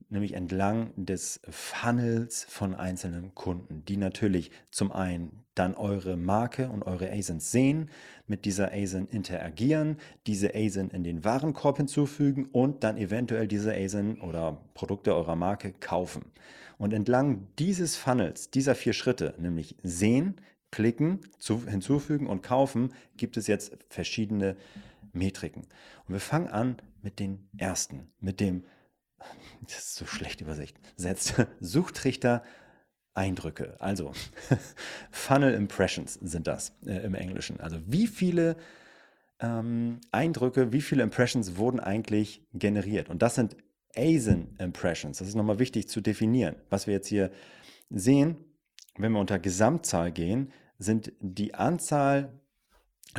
nämlich 0.10 0.34
entlang 0.34 0.92
des 0.98 1.40
Funnels 1.50 2.46
von 2.50 2.76
einzelnen 2.76 3.34
Kunden, 3.34 3.86
die 3.86 3.98
natürlich 3.98 4.52
zum 4.70 4.92
einen 4.92 5.44
dann 5.56 5.76
eure 5.76 6.18
Marke 6.18 6.70
und 6.70 6.84
eure 6.84 7.12
ASINs 7.12 7.52
sehen, 7.52 7.90
mit 8.28 8.46
dieser 8.46 8.74
ASIN 8.74 9.08
interagieren, 9.08 9.98
diese 10.28 10.54
ASIN 10.54 10.90
in 10.90 11.04
den 11.04 11.24
Warenkorb 11.24 11.78
hinzufügen 11.78 12.50
und 12.52 12.84
dann 12.84 12.98
eventuell 12.98 13.48
diese 13.48 13.74
ASIN 13.74 14.20
oder 14.20 14.62
Produkte 14.74 15.16
eurer 15.16 15.36
Marke 15.36 15.74
kaufen. 15.74 16.26
Und 16.78 16.94
entlang 16.94 17.48
dieses 17.60 17.96
Funnels, 17.96 18.50
dieser 18.50 18.76
vier 18.76 18.94
Schritte, 18.94 19.36
nämlich 19.38 19.76
sehen, 19.84 20.36
klicken, 20.72 21.20
zu, 21.38 21.68
hinzufügen 21.68 22.28
und 22.28 22.42
kaufen, 22.42 22.94
gibt 23.18 23.38
es 23.38 23.48
jetzt 23.48 23.78
verschiedene 23.90 24.56
Metriken. 25.14 25.64
Und 26.08 26.14
wir 26.14 26.20
fangen 26.20 26.48
an 26.48 26.78
mit 27.02 27.20
den 27.20 27.50
ersten, 27.58 28.12
mit 28.20 28.40
dem, 28.40 28.66
das 29.62 29.80
ist 29.80 29.96
so 29.96 30.06
schlecht 30.06 30.42
übersetzt, 30.42 31.36
Suchtrichter 31.60 32.44
Eindrücke. 33.14 33.76
Also 33.80 34.14
Funnel 35.12 35.54
Impressions 35.54 36.14
sind 36.14 36.48
das 36.48 36.74
äh, 36.86 37.04
im 37.04 37.14
Englischen. 37.14 37.60
Also 37.60 37.78
wie 37.86 38.08
viele 38.08 38.56
ähm, 39.40 40.00
Eindrücke, 40.12 40.72
wie 40.72 40.82
viele 40.82 41.04
Impressions 41.04 41.58
wurden 41.58 41.80
eigentlich 41.80 42.46
generiert? 42.54 43.10
Und 43.10 43.22
das 43.22 43.36
sind 43.36 43.58
ASIN 43.96 44.56
Impressions. 44.60 45.18
Das 45.18 45.28
ist 45.28 45.36
nochmal 45.36 45.60
wichtig 45.60 45.90
zu 45.90 46.00
definieren. 46.00 46.56
Was 46.70 46.88
wir 46.88 46.94
jetzt 46.94 47.08
hier 47.08 47.32
sehen, 47.90 48.38
wenn 48.98 49.12
wir 49.12 49.20
unter 49.20 49.40
Gesamtzahl 49.40 50.12
gehen, 50.12 50.52
sind 50.78 51.12
die 51.20 51.54
Anzahl 51.54 52.41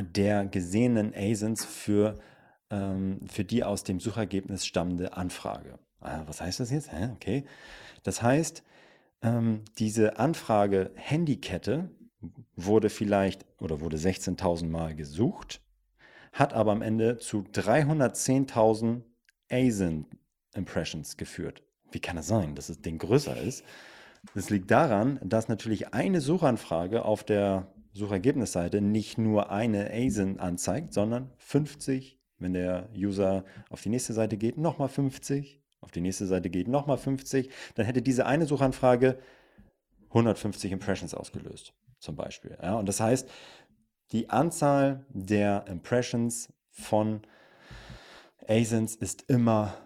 der 0.00 0.46
gesehenen 0.46 1.12
ASINs 1.14 1.64
für, 1.64 2.18
ähm, 2.70 3.20
für 3.26 3.44
die 3.44 3.64
aus 3.64 3.84
dem 3.84 4.00
Suchergebnis 4.00 4.66
stammende 4.66 5.16
Anfrage. 5.16 5.78
Ah, 6.00 6.22
was 6.26 6.40
heißt 6.40 6.60
das 6.60 6.70
jetzt? 6.70 6.92
Hä? 6.92 7.10
Okay. 7.14 7.44
Das 8.02 8.22
heißt, 8.22 8.62
ähm, 9.22 9.62
diese 9.78 10.18
Anfrage 10.18 10.90
Handykette 10.96 11.90
wurde 12.56 12.90
vielleicht 12.90 13.46
oder 13.60 13.80
wurde 13.80 13.96
16.000 13.96 14.68
Mal 14.68 14.94
gesucht, 14.94 15.60
hat 16.32 16.54
aber 16.54 16.72
am 16.72 16.82
Ende 16.82 17.18
zu 17.18 17.44
310.000 17.52 19.02
ASIN-Impressions 19.50 21.16
geführt. 21.16 21.62
Wie 21.90 22.00
kann 22.00 22.16
das 22.16 22.26
sein, 22.26 22.54
dass 22.54 22.68
das 22.68 22.80
Ding 22.80 22.98
größer 22.98 23.36
ist? 23.36 23.64
Das 24.34 24.50
liegt 24.50 24.70
daran, 24.70 25.18
dass 25.22 25.48
natürlich 25.48 25.92
eine 25.94 26.20
Suchanfrage 26.20 27.04
auf 27.04 27.24
der 27.24 27.66
Suchergebnisseite 27.92 28.80
nicht 28.80 29.18
nur 29.18 29.50
eine 29.50 29.90
ASIN 29.92 30.38
anzeigt, 30.40 30.92
sondern 30.92 31.30
50, 31.38 32.18
wenn 32.38 32.54
der 32.54 32.88
User 32.96 33.44
auf 33.70 33.82
die 33.82 33.90
nächste 33.90 34.12
Seite 34.12 34.36
geht, 34.36 34.56
nochmal 34.56 34.88
50, 34.88 35.60
auf 35.80 35.90
die 35.90 36.00
nächste 36.00 36.26
Seite 36.26 36.48
geht 36.48 36.68
nochmal 36.68 36.96
50, 36.96 37.50
dann 37.74 37.86
hätte 37.86 38.02
diese 38.02 38.26
eine 38.26 38.46
Suchanfrage 38.46 39.18
150 40.08 40.72
Impressions 40.72 41.14
ausgelöst, 41.14 41.74
zum 41.98 42.16
Beispiel. 42.16 42.56
Ja, 42.62 42.76
und 42.76 42.88
das 42.88 43.00
heißt, 43.00 43.28
die 44.12 44.30
Anzahl 44.30 45.04
der 45.08 45.66
Impressions 45.68 46.52
von 46.70 47.22
ASINs 48.46 48.94
ist 48.94 49.28
immer 49.28 49.76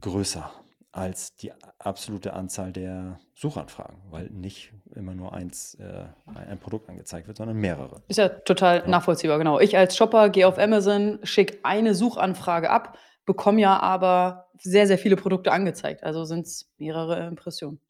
größer 0.00 0.63
als 0.94 1.34
die 1.34 1.52
absolute 1.80 2.34
Anzahl 2.34 2.72
der 2.72 3.18
Suchanfragen, 3.34 4.00
weil 4.10 4.30
nicht 4.30 4.72
immer 4.94 5.14
nur 5.14 5.32
eins, 5.34 5.74
äh, 5.74 6.04
ein 6.32 6.60
Produkt 6.60 6.88
angezeigt 6.88 7.26
wird, 7.26 7.36
sondern 7.36 7.56
mehrere. 7.56 8.02
Ist 8.06 8.18
ja 8.18 8.28
total 8.28 8.78
ja. 8.78 8.86
nachvollziehbar, 8.86 9.38
genau. 9.38 9.58
Ich 9.58 9.76
als 9.76 9.96
Shopper 9.96 10.28
gehe 10.28 10.46
auf 10.46 10.56
Amazon, 10.56 11.18
schicke 11.24 11.58
eine 11.64 11.96
Suchanfrage 11.96 12.70
ab, 12.70 12.96
bekomme 13.26 13.60
ja 13.60 13.80
aber 13.80 14.50
sehr, 14.60 14.86
sehr 14.86 14.98
viele 14.98 15.16
Produkte 15.16 15.50
angezeigt. 15.50 16.04
Also 16.04 16.24
sind 16.24 16.46
es 16.46 16.72
mehrere 16.78 17.26
Impressionen. 17.26 17.80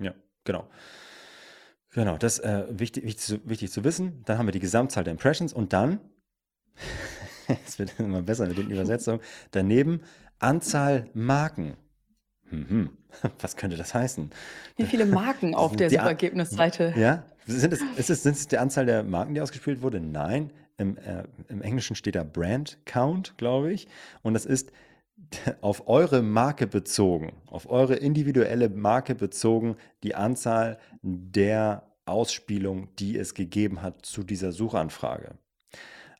Ja, 0.00 0.14
genau. 0.44 0.66
Genau, 1.90 2.16
das 2.16 2.38
ist 2.38 2.44
äh, 2.44 2.64
wichtig, 2.70 3.04
wichtig, 3.04 3.40
wichtig 3.44 3.70
zu 3.70 3.84
wissen. 3.84 4.22
Dann 4.24 4.38
haben 4.38 4.46
wir 4.46 4.52
die 4.52 4.60
Gesamtzahl 4.60 5.04
der 5.04 5.12
Impressions 5.12 5.52
und 5.52 5.74
dann, 5.74 6.00
es 7.66 7.78
wird 7.78 7.98
immer 7.98 8.22
besser 8.22 8.46
mit 8.46 8.56
den 8.56 8.70
Übersetzungen, 8.70 9.20
daneben 9.50 10.00
Anzahl 10.38 11.10
Marken. 11.12 11.76
Mhm. 12.50 12.90
Was 13.40 13.56
könnte 13.56 13.76
das 13.76 13.94
heißen? 13.94 14.30
Wie 14.76 14.84
viele 14.84 15.06
Marken 15.06 15.54
auf 15.54 15.76
der 15.76 15.90
Suchergebnisseite? 15.90 16.94
Ja, 16.96 17.24
sind 17.46 17.72
es, 17.72 17.80
ist 17.96 18.10
es, 18.10 18.22
sind 18.22 18.36
es 18.36 18.48
die 18.48 18.58
Anzahl 18.58 18.86
der 18.86 19.02
Marken, 19.02 19.34
die 19.34 19.40
ausgespielt 19.40 19.82
wurde? 19.82 20.00
Nein. 20.00 20.50
Im, 20.76 20.96
äh, 20.98 21.24
Im 21.48 21.60
Englischen 21.60 21.96
steht 21.96 22.14
da 22.14 22.22
Brand 22.22 22.78
Count, 22.84 23.36
glaube 23.36 23.72
ich. 23.72 23.88
Und 24.22 24.34
das 24.34 24.46
ist 24.46 24.70
auf 25.60 25.88
eure 25.88 26.22
Marke 26.22 26.66
bezogen, 26.66 27.32
auf 27.46 27.68
eure 27.68 27.96
individuelle 27.96 28.68
Marke 28.68 29.14
bezogen, 29.14 29.76
die 30.02 30.14
Anzahl 30.14 30.78
der 31.02 31.82
Ausspielungen, 32.06 32.88
die 32.98 33.18
es 33.18 33.34
gegeben 33.34 33.82
hat 33.82 34.04
zu 34.06 34.22
dieser 34.22 34.52
Suchanfrage. 34.52 35.36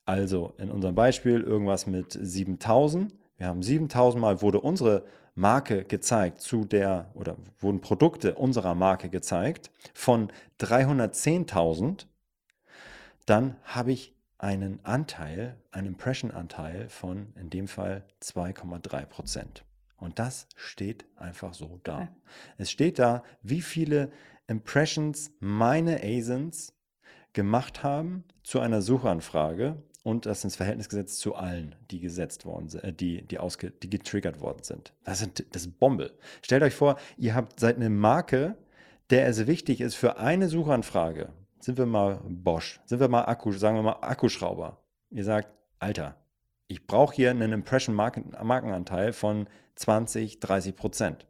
Also 0.05 0.55
in 0.59 0.71
unserem 0.71 0.95
Beispiel 0.95 1.41
irgendwas 1.41 1.87
mit 1.87 2.19
7000. 2.21 3.13
Wir 3.37 3.47
haben 3.47 3.63
7000 3.63 4.21
Mal 4.21 4.43
wurde 4.43 4.61
unsere 4.61 5.05
Marke 5.39 5.85
gezeigt 5.85 6.41
zu 6.41 6.65
der 6.65 7.11
oder 7.15 7.37
wurden 7.61 7.81
Produkte 7.81 8.35
unserer 8.35 8.75
Marke 8.75 9.09
gezeigt 9.09 9.71
von 9.95 10.33
310.000. 10.61 12.07
Dann 13.25 13.57
habe 13.63 13.93
ich 13.93 14.17
einen 14.39 14.85
Anteil, 14.85 15.57
einen 15.71 15.87
Impression-Anteil 15.89 16.89
von 16.89 17.33
in 17.37 17.51
dem 17.51 17.69
Fall 17.69 18.05
2,3 18.21 19.07
Prozent. 19.07 19.65
Und 19.97 20.19
das 20.19 20.49
steht 20.57 21.05
einfach 21.17 21.55
so 21.55 21.79
da. 21.85 21.99
Okay. 21.99 22.09
Es 22.57 22.71
steht 22.73 22.99
da, 22.99 23.23
wie 23.43 23.63
viele 23.63 24.11
Impressions 24.49 25.31
meine 25.39 26.03
ASINs 26.03 26.75
gemacht 27.33 27.85
haben 27.85 28.25
zu 28.43 28.59
einer 28.59 28.83
Suchanfrage 28.83 29.81
und 30.03 30.27
das 30.27 30.45
ins 30.45 30.57
Verhältnis 30.57 30.89
gesetzt 30.89 31.21
zu 31.21 31.35
allen, 31.35 31.75
die 31.91 32.01
gesetzt 32.01 32.45
worden 32.45 32.69
sind, 32.69 32.85
äh, 32.85 32.93
die, 32.93 33.23
die, 33.23 33.39
ausge, 33.39 33.71
die 33.71 33.91
getriggert 33.91 34.41
worden 34.41 34.63
sind. 34.63 34.93
Das, 35.05 35.19
sind. 35.19 35.45
das 35.53 35.63
ist 35.63 35.79
Bombe. 35.79 36.13
Stellt 36.43 36.63
euch 36.63 36.75
vor, 36.75 36.97
ihr 37.17 37.35
habt 37.35 37.61
seid 37.61 37.77
eine 37.77 37.91
Marke, 37.91 38.57
der 39.11 39.27
es 39.27 39.47
wichtig 39.47 39.81
ist 39.81 39.95
für 39.95 40.19
eine 40.19 40.49
Suchanfrage. 40.49 41.33
Sind 41.61 41.79
wir 41.79 41.87
mal 41.87 42.21
Bosch, 42.25 42.81
sind 42.87 43.01
wir 43.01 43.09
mal 43.09 43.25
Akku, 43.25 43.53
sagen 43.53 43.77
wir 43.77 43.83
mal 43.83 43.99
Akkuschrauber. 44.01 44.81
Ihr 45.11 45.25
sagt, 45.25 45.49
Alter, 45.79 46.17
ich 46.69 46.87
brauche 46.87 47.15
hier 47.15 47.31
einen 47.31 47.53
Impression-Markenanteil 47.53 49.13
von 49.13 49.49
20, 49.75 50.41
30 50.41 50.77
Prozent 50.77 51.27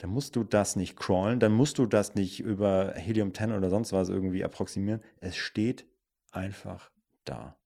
dann 0.00 0.10
musst 0.10 0.34
du 0.34 0.44
das 0.44 0.76
nicht 0.76 0.96
crawlen, 0.96 1.40
dann 1.40 1.52
musst 1.52 1.76
du 1.76 1.84
das 1.84 2.14
nicht 2.14 2.40
über 2.40 2.94
Helium 2.96 3.34
10 3.34 3.52
oder 3.52 3.68
sonst 3.68 3.92
was 3.92 4.08
irgendwie 4.08 4.42
approximieren. 4.42 5.02
Es 5.20 5.36
steht 5.36 5.84
einfach 6.32 6.89
da. 7.24 7.56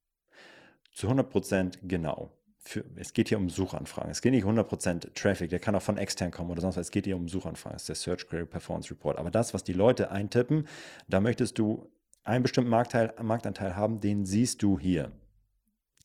Zu 0.92 1.08
100% 1.08 1.78
genau. 1.82 2.32
Für, 2.58 2.84
es 2.96 3.12
geht 3.12 3.28
hier 3.28 3.36
um 3.36 3.50
Suchanfragen. 3.50 4.10
Es 4.10 4.22
geht 4.22 4.32
nicht 4.32 4.44
100% 4.44 5.12
Traffic, 5.14 5.50
der 5.50 5.58
kann 5.58 5.74
auch 5.74 5.82
von 5.82 5.98
extern 5.98 6.30
kommen 6.30 6.50
oder 6.50 6.62
sonst 6.62 6.76
was. 6.76 6.86
Es 6.86 6.90
geht 6.90 7.04
hier 7.04 7.16
um 7.16 7.28
Suchanfragen. 7.28 7.74
Das 7.74 7.82
ist 7.82 7.88
der 7.88 7.96
Search 7.96 8.26
Query 8.26 8.46
Performance 8.46 8.90
Report. 8.90 9.18
Aber 9.18 9.30
das, 9.30 9.52
was 9.52 9.64
die 9.64 9.74
Leute 9.74 10.10
eintippen, 10.10 10.66
da 11.08 11.20
möchtest 11.20 11.58
du 11.58 11.90
einen 12.22 12.42
bestimmten 12.42 12.70
Marktteil, 12.70 13.12
Marktanteil 13.22 13.76
haben, 13.76 14.00
den 14.00 14.24
siehst 14.24 14.62
du 14.62 14.78
hier. 14.78 15.12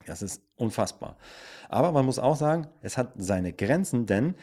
Das 0.05 0.21
ist 0.21 0.43
unfassbar. 0.55 1.17
Aber 1.69 1.91
man 1.91 2.05
muss 2.05 2.19
auch 2.19 2.35
sagen, 2.35 2.67
es 2.81 2.97
hat 2.97 3.13
seine 3.15 3.53
Grenzen, 3.53 4.05
denn 4.05 4.35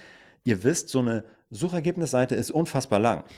ihr 0.44 0.62
wisst, 0.64 0.88
so 0.88 1.00
eine 1.00 1.24
Suchergebnisseite 1.50 2.34
ist 2.34 2.50
unfassbar 2.50 2.98
lang. 2.98 3.24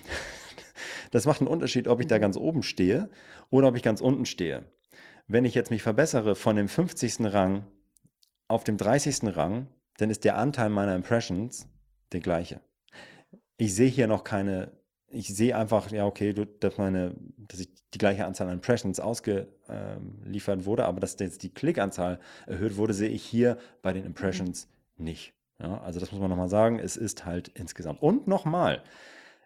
Das 1.11 1.25
macht 1.25 1.41
einen 1.41 1.49
Unterschied, 1.49 1.89
ob 1.89 2.01
ich 2.01 2.07
da 2.07 2.19
ganz 2.19 2.37
oben 2.37 2.63
stehe 2.63 3.09
oder 3.49 3.69
ob 3.69 3.77
ich 3.77 3.83
ganz 3.83 4.03
unten 4.03 4.27
stehe. 4.27 4.67
Wenn 5.31 5.45
ich 5.45 5.55
jetzt 5.55 5.71
mich 5.71 5.83
verbessere 5.83 6.35
von 6.35 6.57
dem 6.57 6.69
50. 6.69 7.19
Rang 7.21 7.67
auf 8.49 8.65
dem 8.65 8.79
30. 8.79 9.37
Rang, 9.37 9.69
dann 9.99 10.09
ist 10.09 10.25
der 10.25 10.39
Anteil 10.39 10.71
meiner 10.71 10.95
Impressions 10.95 11.69
der 12.13 12.21
gleiche. 12.21 12.63
Ich 13.59 13.75
sehe 13.75 13.91
hier 13.91 14.07
noch 14.07 14.25
keine, 14.25 14.73
ich 15.09 15.29
sehe 15.29 15.55
einfach, 15.55 15.91
ja, 15.91 16.07
okay, 16.07 16.33
dass, 16.33 16.79
meine, 16.79 17.15
dass 17.37 17.61
ich 17.61 17.69
die 17.93 17.99
gleiche 17.99 18.25
Anzahl 18.25 18.47
an 18.47 18.55
Impressions 18.55 19.01
ausgeliefert 19.01 20.65
wurde, 20.65 20.87
aber 20.87 21.01
dass 21.01 21.19
jetzt 21.19 21.43
die 21.43 21.53
Klickanzahl 21.53 22.21
erhöht 22.47 22.79
wurde, 22.79 22.95
sehe 22.95 23.11
ich 23.11 23.23
hier 23.23 23.59
bei 23.83 23.93
den 23.93 24.07
Impressions 24.07 24.67
nicht. 24.97 25.35
Ja, 25.61 25.79
also 25.83 26.01
das 26.01 26.11
muss 26.11 26.21
man 26.23 26.31
nochmal 26.31 26.49
sagen, 26.49 26.79
es 26.79 26.97
ist 26.97 27.27
halt 27.27 27.49
insgesamt. 27.49 28.01
Und 28.01 28.29
nochmal, 28.29 28.83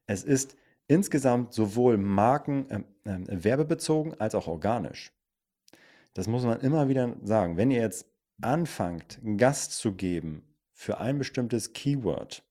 es 0.06 0.22
ist 0.22 0.56
insgesamt 0.86 1.54
sowohl 1.54 1.96
Marken 1.96 2.70
äh, 2.70 3.10
äh, 3.10 3.44
werbebezogen 3.44 4.20
als 4.20 4.36
auch 4.36 4.46
organisch. 4.46 5.12
Das 6.14 6.26
muss 6.26 6.44
man 6.44 6.60
immer 6.60 6.88
wieder 6.88 7.16
sagen. 7.22 7.56
Wenn 7.56 7.70
ihr 7.70 7.80
jetzt 7.80 8.06
anfangt, 8.40 9.20
Gast 9.36 9.72
zu 9.72 9.92
geben 9.92 10.42
für 10.72 10.98
ein 10.98 11.18
bestimmtes 11.18 11.72
Keyword, 11.72 12.44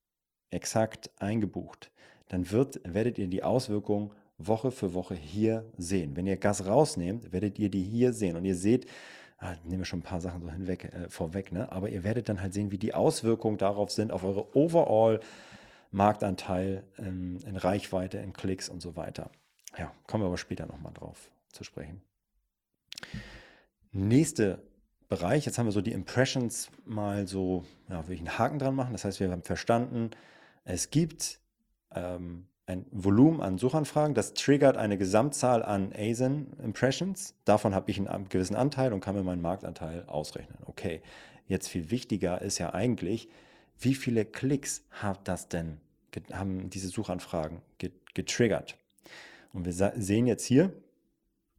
exakt 0.50 1.12
eingebucht, 1.20 1.92
dann 2.28 2.50
wird, 2.52 2.82
werdet 2.84 3.18
ihr 3.18 3.28
die 3.28 3.44
Auswirkungen 3.44 4.12
Woche 4.38 4.72
für 4.72 4.94
Woche 4.94 5.16
hier 5.16 5.72
sehen. 5.78 6.16
Wenn 6.16 6.28
ihr 6.28 6.38
Gas 6.38 6.66
rausnehmt, 6.66 7.32
werdet 7.32 7.60
ihr 7.60 7.70
die 7.70 7.84
hier 7.84 8.14
sehen. 8.14 8.36
Und 8.36 8.46
ihr 8.46 8.56
seht, 8.56 8.88
ah, 9.38 9.56
nehmen 9.64 9.80
wir 9.80 9.86
schon 9.86 10.00
ein 10.00 10.04
paar 10.04 10.22
Sachen 10.22 10.42
so 10.42 10.50
hinweg, 10.50 10.86
äh, 10.86 11.10
vorweg, 11.10 11.52
ne? 11.52 11.72
aber 11.72 11.90
ihr 11.90 12.04
werdet 12.04 12.30
dann 12.30 12.42
halt 12.42 12.54
sehen, 12.54 12.72
wie 12.72 12.78
die 12.78 12.94
Auswirkungen 12.94 13.58
darauf 13.58 13.92
sind, 13.92 14.12
auf 14.12 14.24
eure 14.24 14.56
Overall 14.56 15.20
Marktanteil 15.92 16.84
in, 16.98 17.38
in 17.42 17.58
Reichweite, 17.58 18.18
in 18.18 18.34
Klicks 18.34 18.70
und 18.70 18.82
so 18.82 18.96
weiter. 18.96 19.30
Ja, 19.78 19.92
kommen 20.08 20.24
wir 20.24 20.28
aber 20.28 20.38
später 20.38 20.66
nochmal 20.66 20.94
drauf 20.94 21.30
zu 21.52 21.64
sprechen. 21.64 22.02
Nächster 23.92 24.60
Bereich, 25.10 25.46
jetzt 25.46 25.58
haben 25.58 25.66
wir 25.66 25.74
so 25.74 25.82
die 25.82 25.92
Impressions 25.92 26.70
mal 26.86 27.28
so, 27.28 27.66
ja, 27.90 28.08
will 28.08 28.16
ich 28.16 28.22
einen 28.22 28.38
Haken 28.38 28.60
dran 28.60 28.76
machen. 28.76 28.94
Das 28.94 29.04
heißt, 29.04 29.20
wir 29.20 29.30
haben 29.30 29.44
verstanden, 29.44 30.12
es 30.64 30.90
gibt 30.90 31.40
ähm, 31.94 32.48
ein 32.66 32.86
Volumen 32.92 33.42
an 33.42 33.58
Suchanfragen, 33.58 34.16
das 34.16 34.34
triggert 34.34 34.78
eine 34.78 34.98
Gesamtzahl 34.98 35.64
an 35.64 35.92
ASIN-Impressions. 35.94 37.36
Davon 37.44 37.76
habe 37.76 37.92
ich 37.92 37.98
einen 37.98 38.30
gewissen 38.30 38.56
Anteil 38.56 38.94
und 38.94 39.02
kann 39.02 39.16
mir 39.16 39.24
meinen 39.24 39.42
Marktanteil 39.42 40.06
ausrechnen. 40.06 40.58
Okay, 40.66 41.02
jetzt 41.48 41.68
viel 41.68 41.92
wichtiger 41.92 42.42
ist 42.42 42.60
ja 42.60 42.74
eigentlich, 42.74 43.28
wie 43.78 43.96
viele 43.96 44.24
Klicks 44.24 44.86
hat 44.92 45.28
das 45.28 45.50
denn, 45.50 45.82
haben 46.32 46.70
diese 46.70 46.88
Suchanfragen 46.88 47.62
getriggert? 48.14 48.78
Und 49.52 49.66
wir 49.66 49.74
sehen 49.74 50.28
jetzt 50.28 50.46
hier 50.46 50.72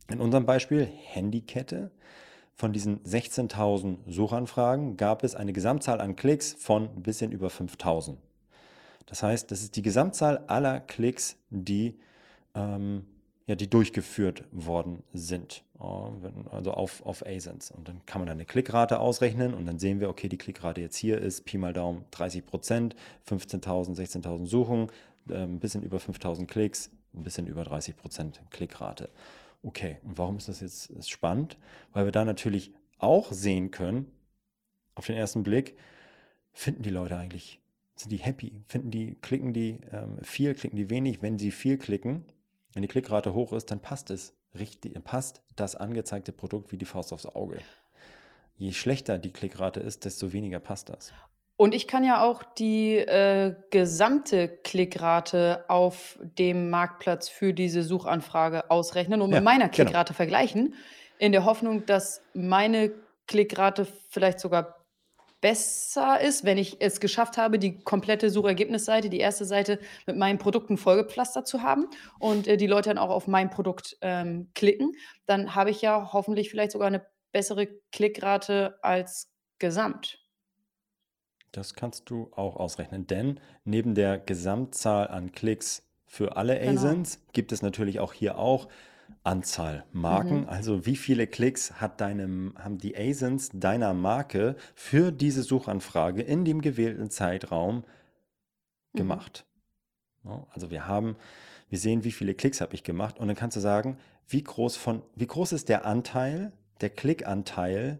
in 0.09 0.21
unserem 0.21 0.47
Beispiel 0.47 0.87
Handykette. 0.87 1.91
Von 2.63 2.73
diesen 2.73 3.01
16.000 3.03 3.97
Suchanfragen 4.07 4.97
gab 4.97 5.25
es 5.25 5.35
eine 5.35 5.53
Gesamtzahl 5.53 6.01
an 6.01 6.15
Klicks 6.15 6.53
von 6.53 6.85
ein 6.85 7.03
bisschen 7.03 7.33
über 7.33 7.49
5.000. 7.49 8.19
Das 9.07 9.25
heißt, 9.25 9.51
das 9.51 9.63
ist 9.63 9.75
die 9.75 9.83
Gesamtzahl 9.83 10.45
aller 10.47 10.79
Klicks, 10.79 11.35
die, 11.51 11.99
ähm, 12.55 13.05
ja, 13.49 13.57
die 13.57 13.69
durchgeführt 13.69 14.45
worden 14.53 15.03
sind, 15.13 15.65
also 15.81 16.71
auf, 16.71 17.05
auf 17.05 17.27
ASINs. 17.27 17.73
Und 17.73 17.89
dann 17.89 18.01
kann 18.07 18.21
man 18.21 18.29
eine 18.29 18.45
Klickrate 18.45 19.01
ausrechnen 19.01 19.55
und 19.55 19.67
dann 19.67 19.81
sehen 19.81 19.99
wir, 19.99 20.09
okay, 20.09 20.29
die 20.29 20.39
Klickrate 20.39 20.83
jetzt 20.83 20.95
hier 20.95 21.19
ist 21.19 21.45
Pi 21.45 21.59
mal 21.59 21.73
Daumen 21.73 22.05
30 22.13 22.47
Prozent, 22.47 22.95
15.000, 23.29 23.97
16.000 23.97 24.47
Suchungen, 24.47 24.89
äh, 25.29 25.35
ein 25.35 25.59
bisschen 25.59 25.83
über 25.83 25.97
5.000 25.97 26.47
Klicks, 26.47 26.93
ein 27.13 27.25
bisschen 27.25 27.49
über 27.49 27.65
30 27.65 27.97
Prozent 27.97 28.41
Klickrate. 28.51 29.09
Okay, 29.63 29.99
und 30.03 30.19
warum 30.19 30.39
ist 30.39 30.49
das 30.49 30.61
jetzt 30.61 31.11
spannend? 31.11 31.57
Weil 31.93 32.05
wir 32.05 32.13
da 32.13 32.25
natürlich 32.25 32.75
auch 32.99 33.33
sehen 33.33 33.71
können, 33.71 34.11
auf 34.95 35.07
den 35.07 35.17
ersten 35.17 35.43
Blick, 35.43 35.77
finden 36.53 36.83
die 36.83 36.91
Leute 36.91 37.17
eigentlich, 37.17 37.61
sind 37.95 38.11
die 38.11 38.19
happy? 38.19 38.63
Finden 38.67 38.91
die, 38.91 39.15
klicken 39.17 39.53
die 39.53 39.81
ähm, 39.91 40.19
viel, 40.23 40.55
klicken 40.55 40.77
die 40.77 40.91
wenig? 40.91 41.23
Wenn 41.23 41.39
sie 41.39 41.51
viel 41.51 41.79
klicken, 41.79 42.25
wenn 42.73 42.83
die 42.83 42.89
Klickrate 42.89 43.35
hoch 43.35 43.53
ist, 43.53 43.71
dann 43.71 43.81
passt 43.81 44.11
es 44.11 44.35
richtig, 44.59 45.03
passt 45.05 45.43
das 45.57 45.77
angezeigte 45.77 46.33
Produkt 46.33 46.73
wie 46.73 46.79
die 46.79 46.85
Faust 46.85 47.13
aufs 47.13 47.27
Auge. 47.27 47.59
Je 48.57 48.73
schlechter 48.73 49.19
die 49.19 49.33
Klickrate 49.33 49.81
ist, 49.81 50.05
desto 50.05 50.33
weniger 50.33 50.61
passt 50.61 50.89
das. 50.89 51.13
Und 51.57 51.75
ich 51.75 51.87
kann 51.87 52.03
ja 52.03 52.25
auch 52.25 52.43
die 52.43 52.97
äh, 52.97 53.55
gesamte 53.71 54.49
Klickrate 54.49 55.65
auf 55.69 56.19
dem 56.23 56.71
Marktplatz 56.71 57.29
für 57.29 57.53
diese 57.53 57.83
Suchanfrage 57.83 58.71
ausrechnen 58.71 59.23
und 59.23 59.31
ja, 59.31 59.37
mit 59.37 59.45
meiner 59.45 59.69
genau. 59.69 59.75
Klickrate 59.75 60.13
genau. 60.13 60.17
vergleichen, 60.17 60.75
in 61.19 61.33
der 61.33 61.45
Hoffnung, 61.45 61.87
dass 61.87 62.23
meine 62.35 62.93
Klickrate 63.27 63.87
vielleicht 64.09 64.41
sogar 64.41 64.83
besser 65.43 66.21
ist, 66.21 66.45
wenn 66.45 66.57
ich 66.57 66.81
es 66.81 67.01
geschafft 67.01 67.37
habe, 67.37 67.59
die 67.59 67.81
komplette 67.81 68.31
Suchergebnisseite, 68.31 69.11
die 69.11 69.19
erste 69.19 69.45
Seite 69.45 69.79
mit 70.07 70.17
meinen 70.17 70.39
Produkten 70.39 70.79
vollgepflastert 70.79 71.47
zu 71.47 71.63
haben 71.63 71.89
und 72.19 72.47
äh, 72.47 72.57
die 72.57 72.69
Leute 72.69 72.91
dann 72.91 72.99
auch 72.99 73.11
auf 73.11 73.27
mein 73.27 73.51
Produkt 73.51 73.99
ähm, 74.01 74.51
klicken, 74.55 74.93
dann 75.27 75.55
habe 75.55 75.71
ich 75.71 75.83
ja 75.83 76.13
hoffentlich 76.13 76.49
vielleicht 76.49 76.73
sogar 76.73 76.87
eine 76.87 77.05
bessere 77.33 77.67
Klickrate 77.91 78.79
als 78.83 79.33
gesamt. 79.59 80.22
Das 81.53 81.75
kannst 81.75 82.09
du 82.09 82.31
auch 82.35 82.57
ausrechnen, 82.57 83.07
denn 83.07 83.39
neben 83.65 83.95
der 83.95 84.19
Gesamtzahl 84.19 85.09
an 85.09 85.33
Klicks 85.33 85.83
für 86.07 86.37
alle 86.37 86.59
genau. 86.59 86.73
ASINs 86.73 87.21
gibt 87.33 87.53
es 87.53 87.63
natürlich 87.63 88.01
auch 88.01 88.13
hier 88.13 88.39
auch 88.39 88.69
Anzahl 89.23 89.85
Marken. 89.93 90.43
Mhm. 90.43 90.49
Also 90.49 90.87
wie 90.87 90.97
viele 90.97 91.27
Klicks 91.27 91.81
hat 91.81 92.01
deine, 92.01 92.53
haben 92.57 92.79
die 92.79 92.97
ASINs 92.97 93.51
deiner 93.53 93.93
Marke 93.95 94.57
für 94.75 95.13
diese 95.13 95.43
Suchanfrage 95.43 96.23
in 96.23 96.45
dem 96.45 96.63
gewählten 96.63 97.11
Zeitraum 97.11 97.85
mhm. 98.93 98.99
gemacht? 98.99 99.45
Ja, 100.25 100.47
also 100.51 100.71
wir 100.71 100.87
haben, 100.87 101.17
wir 101.69 101.79
sehen, 101.79 102.05
wie 102.05 102.13
viele 102.13 102.35
Klicks 102.35 102.61
habe 102.61 102.75
ich 102.75 102.83
gemacht 102.83 103.19
und 103.19 103.29
dann 103.29 103.37
kannst 103.37 103.57
du 103.57 103.61
sagen, 103.61 103.99
wie 104.29 104.43
groß 104.43 104.77
von, 104.77 105.03
wie 105.15 105.27
groß 105.27 105.53
ist 105.53 105.69
der 105.69 105.85
Anteil, 105.85 106.53
der 106.81 106.91
Klickanteil 106.91 107.99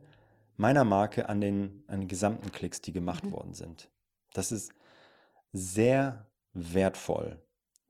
meiner 0.57 0.85
Marke 0.85 1.29
an 1.29 1.41
den, 1.41 1.85
an 1.87 2.01
den 2.01 2.09
gesamten 2.09 2.53
Klicks, 2.53 2.81
die 2.81 2.93
gemacht 2.93 3.25
mhm. 3.25 3.33
worden 3.33 3.55
sind. 3.55 3.91
Das 4.33 4.53
ist 4.53 4.73
sehr 5.53 6.27
wertvoll 6.53 7.39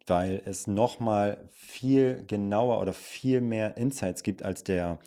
weil 0.06 0.42
es 0.44 0.66
nochmal 0.66 1.48
viel 1.50 2.24
genauer 2.26 2.80
oder 2.80 2.92
viel 2.92 3.40
mehr 3.40 3.76
Insights 3.76 4.22
gibt 4.22 4.42
als 4.42 4.64
der 4.64 4.98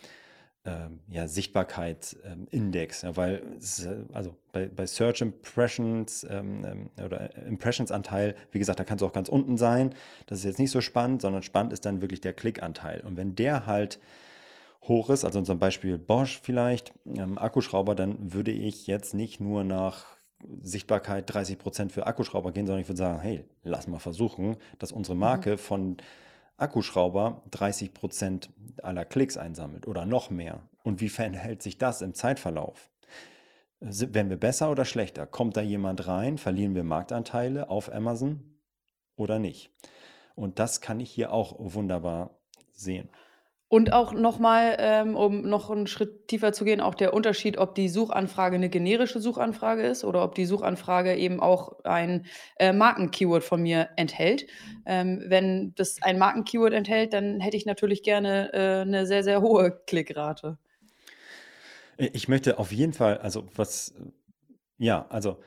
ähm, 0.64 1.00
ja, 1.08 1.28
Sichtbarkeitsindex. 1.28 3.02
Ähm, 3.02 3.08
ja, 3.08 3.16
weil 3.16 3.42
es, 3.58 3.84
äh, 3.84 3.96
also 4.12 4.34
bei, 4.52 4.66
bei 4.66 4.86
Search 4.86 5.20
Impressions 5.20 6.26
ähm, 6.28 6.64
ähm, 6.64 7.04
oder 7.04 7.36
Impressions-Anteil, 7.46 8.34
wie 8.50 8.58
gesagt, 8.58 8.80
da 8.80 8.84
kann 8.84 8.96
es 8.96 9.02
auch 9.02 9.12
ganz 9.12 9.28
unten 9.28 9.56
sein. 9.56 9.94
Das 10.26 10.38
ist 10.38 10.44
jetzt 10.44 10.58
nicht 10.58 10.70
so 10.70 10.80
spannend, 10.80 11.22
sondern 11.22 11.42
spannend 11.42 11.72
ist 11.72 11.86
dann 11.86 12.00
wirklich 12.00 12.20
der 12.20 12.32
Klickanteil. 12.32 13.00
Und 13.02 13.16
wenn 13.16 13.34
der 13.34 13.66
halt 13.66 14.00
hoch 14.82 15.10
ist, 15.10 15.24
also 15.24 15.42
zum 15.42 15.58
Beispiel 15.58 15.98
Bosch 15.98 16.40
vielleicht, 16.42 16.92
ähm, 17.06 17.38
Akkuschrauber, 17.38 17.94
dann 17.94 18.32
würde 18.32 18.52
ich 18.52 18.86
jetzt 18.86 19.14
nicht 19.14 19.40
nur 19.40 19.64
nach 19.64 20.16
Sichtbarkeit 20.62 21.32
30 21.32 21.58
Prozent 21.58 21.92
für 21.92 22.06
Akkuschrauber 22.06 22.52
gehen, 22.52 22.66
sondern 22.66 22.82
ich 22.82 22.88
würde 22.88 22.98
sagen, 22.98 23.20
hey, 23.20 23.44
lass 23.64 23.88
mal 23.88 23.98
versuchen, 23.98 24.56
dass 24.78 24.92
unsere 24.92 25.14
mhm. 25.14 25.20
Marke 25.20 25.52
mhm. 25.52 25.58
von 25.58 25.96
Akkuschrauber 26.58 27.42
30 27.50 27.92
Prozent 27.92 28.50
aller 28.82 29.04
Klicks 29.04 29.36
einsammelt 29.36 29.86
oder 29.86 30.06
noch 30.06 30.30
mehr. 30.30 30.60
Und 30.82 31.00
wie 31.00 31.08
verhält 31.08 31.62
sich 31.62 31.78
das 31.78 32.02
im 32.02 32.14
Zeitverlauf? 32.14 32.90
Werden 33.80 34.30
wir 34.30 34.38
besser 34.38 34.70
oder 34.70 34.84
schlechter? 34.84 35.26
Kommt 35.26 35.56
da 35.56 35.60
jemand 35.60 36.06
rein? 36.06 36.38
Verlieren 36.38 36.74
wir 36.74 36.84
Marktanteile 36.84 37.68
auf 37.68 37.92
Amazon 37.92 38.56
oder 39.16 39.38
nicht? 39.38 39.70
Und 40.34 40.58
das 40.58 40.80
kann 40.80 41.00
ich 41.00 41.10
hier 41.10 41.32
auch 41.32 41.56
wunderbar 41.58 42.30
sehen. 42.72 43.08
Und 43.68 43.92
auch 43.92 44.12
nochmal, 44.12 44.76
ähm, 44.78 45.16
um 45.16 45.42
noch 45.42 45.70
einen 45.70 45.88
Schritt 45.88 46.28
tiefer 46.28 46.52
zu 46.52 46.64
gehen, 46.64 46.80
auch 46.80 46.94
der 46.94 47.12
Unterschied, 47.12 47.58
ob 47.58 47.74
die 47.74 47.88
Suchanfrage 47.88 48.54
eine 48.54 48.68
generische 48.68 49.18
Suchanfrage 49.18 49.82
ist 49.82 50.04
oder 50.04 50.22
ob 50.22 50.36
die 50.36 50.46
Suchanfrage 50.46 51.16
eben 51.16 51.40
auch 51.40 51.80
ein 51.82 52.26
äh, 52.60 52.72
Marken-Keyword 52.72 53.42
von 53.42 53.60
mir 53.60 53.88
enthält. 53.96 54.46
Ähm, 54.84 55.24
wenn 55.26 55.74
das 55.74 56.00
ein 56.00 56.16
Marken-Keyword 56.16 56.74
enthält, 56.74 57.12
dann 57.12 57.40
hätte 57.40 57.56
ich 57.56 57.66
natürlich 57.66 58.04
gerne 58.04 58.52
äh, 58.52 58.82
eine 58.82 59.04
sehr, 59.04 59.24
sehr 59.24 59.42
hohe 59.42 59.72
Klickrate. 59.86 60.58
Ich 61.98 62.28
möchte 62.28 62.60
auf 62.60 62.70
jeden 62.70 62.92
Fall, 62.92 63.18
also 63.18 63.48
was, 63.56 63.94
ja, 64.78 65.06
also 65.08 65.38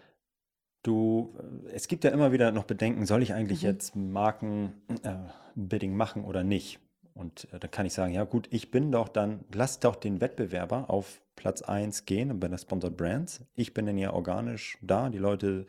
du, 0.83 1.37
es 1.73 1.87
gibt 1.87 2.03
ja 2.03 2.09
immer 2.09 2.33
wieder 2.33 2.51
noch 2.51 2.65
Bedenken, 2.65 3.05
soll 3.05 3.23
ich 3.23 3.33
eigentlich 3.33 3.61
mhm. 3.61 3.69
jetzt 3.69 3.95
Marken-Bidding 3.95 5.91
äh, 5.91 5.95
machen 5.95 6.25
oder 6.25 6.43
nicht? 6.43 6.81
Und 7.19 7.47
äh, 7.53 7.59
da 7.59 7.67
kann 7.67 7.85
ich 7.85 7.93
sagen, 7.93 8.13
ja 8.13 8.23
gut, 8.23 8.47
ich 8.49 8.71
bin 8.71 8.91
doch 8.91 9.09
dann, 9.09 9.43
lass 9.53 9.79
doch 9.81 9.97
den 9.97 10.21
Wettbewerber 10.21 10.89
auf 10.89 11.21
Platz 11.35 11.61
1 11.61 12.05
gehen 12.05 12.39
bei 12.39 12.47
der 12.47 12.57
Sponsored 12.57 12.95
Brands. 12.95 13.41
Ich 13.55 13.73
bin 13.73 13.85
dann 13.85 13.97
ja 13.97 14.13
organisch 14.13 14.77
da. 14.81 15.09
Die 15.09 15.17
Leute 15.17 15.65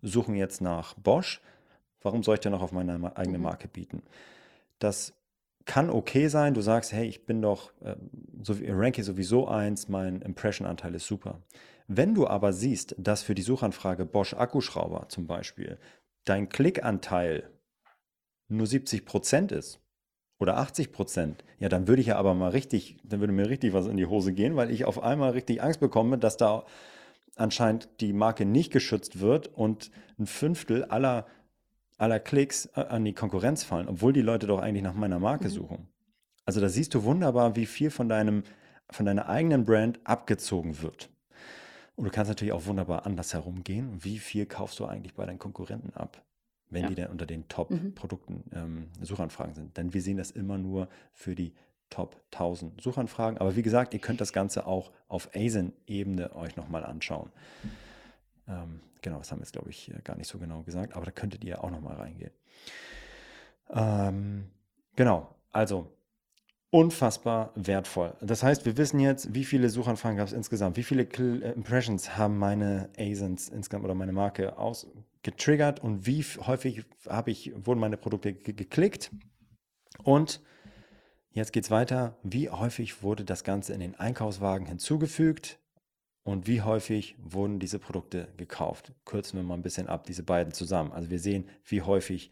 suchen 0.00 0.34
jetzt 0.34 0.62
nach 0.62 0.94
Bosch. 0.94 1.42
Warum 2.00 2.22
soll 2.22 2.34
ich 2.34 2.40
denn 2.40 2.52
noch 2.52 2.62
auf 2.62 2.72
meine 2.72 3.16
eigene 3.16 3.38
mhm. 3.38 3.44
Marke 3.44 3.68
bieten? 3.68 4.02
Das 4.78 5.12
kann 5.66 5.90
okay 5.90 6.28
sein. 6.28 6.54
Du 6.54 6.62
sagst, 6.62 6.92
hey, 6.92 7.06
ich 7.06 7.26
bin 7.26 7.42
doch, 7.42 7.72
äh, 7.82 7.96
so, 8.42 8.54
ranke 8.66 9.04
sowieso 9.04 9.46
eins, 9.46 9.88
mein 9.88 10.22
Impression-Anteil 10.22 10.94
ist 10.94 11.06
super. 11.06 11.42
Wenn 11.86 12.14
du 12.14 12.26
aber 12.26 12.54
siehst, 12.54 12.94
dass 12.98 13.22
für 13.22 13.34
die 13.34 13.42
Suchanfrage 13.42 14.06
Bosch 14.06 14.32
Akkuschrauber 14.32 15.08
zum 15.10 15.26
Beispiel 15.26 15.78
dein 16.24 16.48
Klickanteil 16.48 17.50
nur 18.48 18.66
70 18.66 19.04
Prozent 19.04 19.52
ist, 19.52 19.83
oder 20.38 20.58
80 20.58 20.92
Prozent, 20.92 21.44
ja, 21.58 21.68
dann 21.68 21.86
würde 21.88 22.00
ich 22.00 22.08
ja 22.08 22.16
aber 22.16 22.34
mal 22.34 22.50
richtig, 22.50 22.96
dann 23.04 23.20
würde 23.20 23.32
mir 23.32 23.48
richtig 23.48 23.72
was 23.72 23.86
in 23.86 23.96
die 23.96 24.06
Hose 24.06 24.32
gehen, 24.32 24.56
weil 24.56 24.70
ich 24.70 24.84
auf 24.84 25.02
einmal 25.02 25.30
richtig 25.30 25.62
Angst 25.62 25.80
bekomme, 25.80 26.18
dass 26.18 26.36
da 26.36 26.64
anscheinend 27.36 27.88
die 28.00 28.12
Marke 28.12 28.44
nicht 28.44 28.72
geschützt 28.72 29.20
wird 29.20 29.48
und 29.48 29.90
ein 30.18 30.26
Fünftel 30.26 30.84
aller, 30.84 31.26
aller 31.98 32.20
Klicks 32.20 32.66
äh, 32.74 32.80
an 32.80 33.04
die 33.04 33.12
Konkurrenz 33.12 33.64
fallen, 33.64 33.88
obwohl 33.88 34.12
die 34.12 34.22
Leute 34.22 34.46
doch 34.46 34.60
eigentlich 34.60 34.82
nach 34.82 34.94
meiner 34.94 35.18
Marke 35.18 35.48
mhm. 35.48 35.52
suchen. 35.52 35.88
Also 36.44 36.60
da 36.60 36.68
siehst 36.68 36.94
du 36.94 37.04
wunderbar, 37.04 37.56
wie 37.56 37.66
viel 37.66 37.90
von 37.90 38.08
deinem, 38.08 38.42
von 38.90 39.06
deiner 39.06 39.28
eigenen 39.28 39.64
Brand 39.64 40.00
abgezogen 40.04 40.82
wird. 40.82 41.08
Und 41.96 42.04
du 42.04 42.10
kannst 42.10 42.28
natürlich 42.28 42.52
auch 42.52 42.66
wunderbar 42.66 43.06
anders 43.06 43.32
herumgehen. 43.32 44.02
Wie 44.02 44.18
viel 44.18 44.46
kaufst 44.46 44.78
du 44.80 44.84
eigentlich 44.84 45.14
bei 45.14 45.26
deinen 45.26 45.38
Konkurrenten 45.38 45.94
ab? 45.94 46.22
Wenn 46.70 46.82
ja. 46.82 46.88
die 46.88 46.94
dann 46.94 47.10
unter 47.10 47.26
den 47.26 47.48
Top-Produkten 47.48 48.44
mhm. 48.50 48.56
ähm, 48.56 48.88
Suchanfragen 49.00 49.54
sind. 49.54 49.76
Denn 49.76 49.94
wir 49.94 50.02
sehen 50.02 50.16
das 50.16 50.30
immer 50.30 50.58
nur 50.58 50.88
für 51.12 51.34
die 51.34 51.54
Top 51.90 52.20
1000 52.32 52.80
Suchanfragen. 52.80 53.38
Aber 53.38 53.56
wie 53.56 53.62
gesagt, 53.62 53.94
ihr 53.94 54.00
könnt 54.00 54.20
das 54.20 54.32
Ganze 54.32 54.66
auch 54.66 54.90
auf 55.08 55.30
ASIN-Ebene 55.34 56.34
euch 56.34 56.56
nochmal 56.56 56.84
anschauen. 56.84 57.30
Ähm, 58.48 58.80
genau, 59.02 59.18
das 59.18 59.30
haben 59.30 59.38
wir 59.38 59.44
jetzt, 59.44 59.52
glaube 59.52 59.70
ich, 59.70 59.92
gar 60.02 60.16
nicht 60.16 60.28
so 60.28 60.38
genau 60.38 60.62
gesagt, 60.62 60.96
aber 60.96 61.04
da 61.04 61.10
könntet 61.10 61.44
ihr 61.44 61.62
auch 61.62 61.70
nochmal 61.70 61.96
reingehen. 61.96 62.32
Ähm, 63.70 64.50
genau, 64.96 65.34
also 65.52 65.90
unfassbar 66.70 67.52
wertvoll. 67.54 68.14
Das 68.20 68.42
heißt, 68.42 68.66
wir 68.66 68.76
wissen 68.76 68.98
jetzt, 68.98 69.32
wie 69.32 69.44
viele 69.44 69.68
Suchanfragen 69.68 70.16
gab 70.16 70.26
es 70.26 70.32
insgesamt, 70.32 70.76
wie 70.76 70.82
viele 70.82 71.04
äh, 71.04 71.52
Impressions 71.52 72.16
haben 72.16 72.36
meine 72.36 72.90
ASINs 72.98 73.48
insgesamt 73.48 73.84
oder 73.84 73.94
meine 73.94 74.12
Marke 74.12 74.58
aus 74.58 74.88
getriggert 75.24 75.80
und 75.80 76.06
wie 76.06 76.22
häufig 76.22 76.84
habe 77.08 77.32
ich, 77.32 77.52
wurden 77.56 77.80
meine 77.80 77.96
Produkte 77.96 78.34
geklickt. 78.34 79.10
Und 80.04 80.40
jetzt 81.32 81.52
geht 81.52 81.64
es 81.64 81.70
weiter, 81.70 82.16
wie 82.22 82.50
häufig 82.50 83.02
wurde 83.02 83.24
das 83.24 83.42
Ganze 83.42 83.72
in 83.72 83.80
den 83.80 83.96
Einkaufswagen 83.96 84.66
hinzugefügt 84.66 85.58
und 86.22 86.46
wie 86.46 86.62
häufig 86.62 87.16
wurden 87.18 87.58
diese 87.58 87.78
Produkte 87.78 88.28
gekauft. 88.36 88.92
Kürzen 89.04 89.38
wir 89.38 89.44
mal 89.44 89.54
ein 89.54 89.62
bisschen 89.62 89.88
ab, 89.88 90.04
diese 90.04 90.22
beiden 90.22 90.52
zusammen. 90.52 90.92
Also 90.92 91.10
wir 91.10 91.18
sehen, 91.18 91.48
wie 91.64 91.82
häufig 91.82 92.30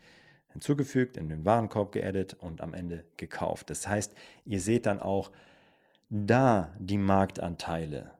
hinzugefügt, 0.49 1.17
in 1.17 1.29
den 1.29 1.45
Warenkorb 1.45 1.93
geaddet 1.93 2.35
und 2.35 2.61
am 2.61 2.75
Ende 2.75 3.05
gekauft. 3.17 3.71
Das 3.71 3.89
heißt, 3.89 4.15
ihr 4.45 4.61
seht 4.61 4.87
dann 4.87 5.01
auch 5.01 5.33
da 6.11 6.75
die 6.79 6.99
Marktanteile. 6.99 8.13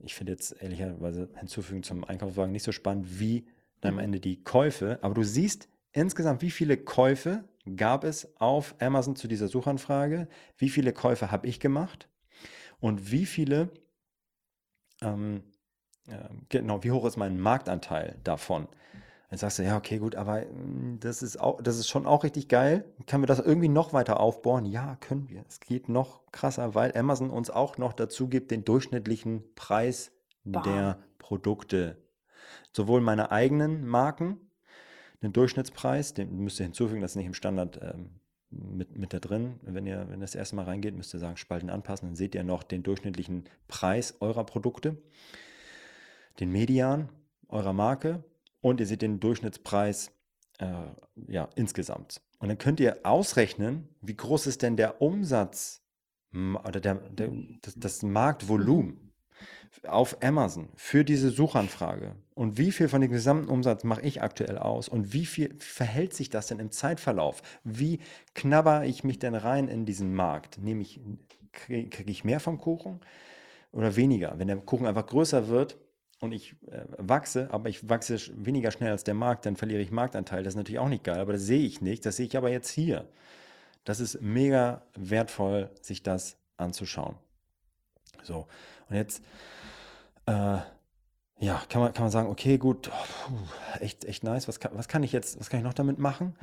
Ich 0.00 0.14
finde 0.16 0.32
jetzt 0.32 0.60
ehrlicherweise 0.60 1.28
hinzufügen 1.38 1.84
zum 1.84 2.02
Einkaufswagen 2.04 2.52
nicht 2.52 2.64
so 2.64 2.72
spannend 2.72 3.20
wie 3.20 3.46
dann 3.86 3.94
am 3.94 3.98
Ende 3.98 4.20
die 4.20 4.42
Käufe, 4.42 4.98
aber 5.02 5.14
du 5.14 5.22
siehst 5.22 5.68
insgesamt, 5.92 6.42
wie 6.42 6.50
viele 6.50 6.76
Käufe 6.76 7.44
gab 7.76 8.04
es 8.04 8.36
auf 8.40 8.74
Amazon 8.78 9.16
zu 9.16 9.28
dieser 9.28 9.48
Suchanfrage, 9.48 10.28
wie 10.56 10.68
viele 10.68 10.92
Käufe 10.92 11.30
habe 11.30 11.46
ich 11.46 11.58
gemacht 11.58 12.08
und 12.78 13.10
wie 13.10 13.26
viele, 13.26 13.70
ähm, 15.02 15.42
äh, 16.06 16.28
genau, 16.48 16.84
wie 16.84 16.92
hoch 16.92 17.04
ist 17.06 17.16
mein 17.16 17.40
Marktanteil 17.40 18.18
davon. 18.22 18.68
Dann 19.30 19.38
sagst 19.38 19.58
du, 19.58 19.64
ja, 19.64 19.76
okay, 19.76 19.98
gut, 19.98 20.14
aber 20.14 20.42
mm, 20.42 21.00
das 21.00 21.22
ist 21.22 21.40
auch, 21.40 21.60
das 21.60 21.78
ist 21.78 21.88
schon 21.88 22.06
auch 22.06 22.22
richtig 22.22 22.48
geil. 22.48 22.84
Können 23.06 23.24
wir 23.24 23.26
das 23.26 23.40
irgendwie 23.40 23.68
noch 23.68 23.92
weiter 23.92 24.20
aufbauen? 24.20 24.66
Ja, 24.66 24.96
können 25.00 25.28
wir. 25.28 25.44
Es 25.48 25.58
geht 25.58 25.88
noch 25.88 26.20
krasser, 26.30 26.74
weil 26.74 26.96
Amazon 26.96 27.30
uns 27.30 27.50
auch 27.50 27.76
noch 27.78 27.92
dazu 27.92 28.28
gibt, 28.28 28.52
den 28.52 28.64
durchschnittlichen 28.64 29.42
Preis 29.56 30.12
Bam. 30.44 30.62
der 30.62 30.98
Produkte. 31.18 31.96
Sowohl 32.76 33.00
meine 33.00 33.32
eigenen 33.32 33.86
Marken, 33.86 34.38
den 35.22 35.32
Durchschnittspreis, 35.32 36.12
den 36.12 36.36
müsst 36.40 36.60
ihr 36.60 36.64
hinzufügen, 36.64 37.00
das 37.00 37.12
ist 37.12 37.16
nicht 37.16 37.24
im 37.24 37.32
Standard 37.32 37.80
ähm, 37.82 38.20
mit, 38.50 38.98
mit 38.98 39.14
da 39.14 39.18
drin. 39.18 39.58
Wenn 39.62 39.86
ihr, 39.86 40.10
wenn 40.10 40.20
das 40.20 40.34
erste 40.34 40.56
Mal 40.56 40.66
reingeht, 40.66 40.94
müsst 40.94 41.14
ihr 41.14 41.18
sagen, 41.18 41.38
Spalten 41.38 41.70
anpassen, 41.70 42.08
dann 42.08 42.16
seht 42.16 42.34
ihr 42.34 42.44
noch 42.44 42.62
den 42.62 42.82
durchschnittlichen 42.82 43.44
Preis 43.66 44.18
eurer 44.20 44.44
Produkte, 44.44 44.98
den 46.38 46.52
Median 46.52 47.08
eurer 47.48 47.72
Marke 47.72 48.22
und 48.60 48.78
ihr 48.78 48.86
seht 48.86 49.00
den 49.00 49.20
Durchschnittspreis 49.20 50.10
äh, 50.58 50.66
ja, 51.28 51.48
insgesamt. 51.54 52.20
Und 52.40 52.48
dann 52.48 52.58
könnt 52.58 52.78
ihr 52.78 52.98
ausrechnen, 53.04 53.88
wie 54.02 54.16
groß 54.16 54.46
ist 54.48 54.60
denn 54.60 54.76
der 54.76 55.00
Umsatz 55.00 55.82
oder 56.34 56.80
der, 56.80 56.96
der, 56.96 57.32
das, 57.62 57.74
das 57.78 58.02
Marktvolumen 58.02 59.05
auf 59.86 60.22
Amazon 60.22 60.68
für 60.74 61.04
diese 61.04 61.30
Suchanfrage 61.30 62.16
und 62.34 62.58
wie 62.58 62.72
viel 62.72 62.88
von 62.88 63.00
dem 63.00 63.10
gesamten 63.10 63.48
Umsatz 63.48 63.84
mache 63.84 64.02
ich 64.02 64.22
aktuell 64.22 64.58
aus 64.58 64.88
und 64.88 65.12
wie 65.12 65.26
viel 65.26 65.54
verhält 65.58 66.14
sich 66.14 66.30
das 66.30 66.46
denn 66.46 66.58
im 66.58 66.70
Zeitverlauf? 66.70 67.42
Wie 67.64 68.00
knabber 68.34 68.84
ich 68.84 69.04
mich 69.04 69.18
denn 69.18 69.34
rein 69.34 69.68
in 69.68 69.86
diesen 69.86 70.14
Markt? 70.14 70.58
Nehme 70.58 70.82
ich, 70.82 71.00
kriege 71.52 71.88
krieg 71.88 72.10
ich 72.10 72.24
mehr 72.24 72.40
vom 72.40 72.58
Kuchen 72.58 73.00
oder 73.72 73.96
weniger? 73.96 74.34
Wenn 74.38 74.48
der 74.48 74.56
Kuchen 74.56 74.86
einfach 74.86 75.06
größer 75.06 75.48
wird 75.48 75.78
und 76.20 76.32
ich 76.32 76.56
äh, 76.70 76.84
wachse, 76.98 77.48
aber 77.50 77.68
ich 77.68 77.88
wachse 77.88 78.18
weniger 78.36 78.70
schnell 78.70 78.92
als 78.92 79.04
der 79.04 79.14
Markt, 79.14 79.46
dann 79.46 79.56
verliere 79.56 79.80
ich 79.80 79.90
Marktanteil. 79.90 80.42
Das 80.42 80.54
ist 80.54 80.58
natürlich 80.58 80.80
auch 80.80 80.88
nicht 80.88 81.04
geil, 81.04 81.20
aber 81.20 81.34
das 81.34 81.42
sehe 81.42 81.66
ich 81.66 81.80
nicht. 81.80 82.06
Das 82.06 82.16
sehe 82.16 82.26
ich 82.26 82.36
aber 82.36 82.50
jetzt 82.50 82.70
hier. 82.70 83.08
Das 83.84 84.00
ist 84.00 84.20
mega 84.20 84.82
wertvoll, 84.94 85.70
sich 85.80 86.02
das 86.02 86.38
anzuschauen. 86.56 87.16
So, 88.22 88.48
und 88.88 88.96
jetzt 88.96 89.22
äh, 90.26 90.58
ja, 91.38 91.62
kann 91.68 91.82
man, 91.82 91.92
kann 91.92 92.04
man 92.04 92.10
sagen, 92.10 92.28
okay, 92.30 92.56
gut, 92.56 92.90
oh, 92.90 93.04
puh, 93.28 93.82
echt, 93.84 94.04
echt 94.06 94.24
nice. 94.24 94.48
Was 94.48 94.58
kann, 94.58 94.72
was 94.74 94.88
kann 94.88 95.02
ich 95.02 95.12
jetzt, 95.12 95.38
was 95.38 95.50
kann 95.50 95.60
ich 95.60 95.64
noch 95.64 95.74
damit 95.74 95.98
machen? 95.98 96.34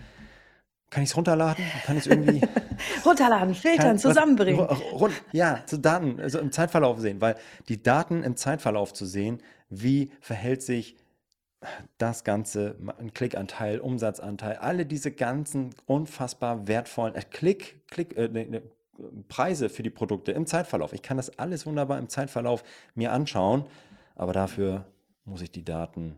Kann 0.92 1.02
ich 1.02 1.10
es 1.10 1.18
runterladen? 1.18 1.66
Kann 1.86 1.98
ich 1.98 2.06
es 2.06 2.08
irgendwie, 2.08 2.42
Runterladen, 3.06 3.56
filtern, 3.56 3.86
kann, 3.86 3.96
was, 3.96 4.02
zusammenbringen. 4.04 4.62
ru- 4.62 4.92
run, 4.92 5.12
ja, 5.32 5.64
zu 5.66 5.80
Daten, 5.80 6.20
also 6.20 6.38
im 6.38 6.52
Zeitverlauf 6.52 7.00
sehen, 7.00 7.20
weil 7.22 7.36
die 7.68 7.82
Daten 7.82 8.22
im 8.24 8.36
Zeitverlauf 8.38 8.94
zu 8.94 9.08
sehen, 9.08 9.42
wie 9.70 10.12
verhält 10.22 10.62
sich 10.62 10.96
das 11.98 12.24
Ganze, 12.24 12.76
ein 13.00 13.14
Klickanteil, 13.14 13.80
Umsatzanteil, 13.80 14.58
alle 14.58 14.86
diese 14.86 15.12
ganzen 15.12 15.74
unfassbar 15.88 16.68
wertvollen 16.68 17.16
äh, 17.16 17.24
Klick, 17.24 17.82
Klick, 17.90 18.16
äh, 18.16 18.28
ne, 18.28 18.46
ne, 18.46 18.62
Preise 19.28 19.70
für 19.70 19.84
die 19.84 19.90
Produkte 19.90 20.32
im 20.32 20.46
Zeitverlauf. 20.46 20.94
Ich 20.94 21.02
kann 21.02 21.18
das 21.18 21.38
alles 21.40 21.66
wunderbar 21.66 22.00
im 22.00 22.10
Zeitverlauf 22.10 22.64
mir 22.96 23.12
anschauen, 23.12 23.66
aber 24.16 24.34
dafür 24.34 24.86
muss 25.26 25.42
ich 25.42 25.52
die 25.52 25.66
Daten 25.66 26.18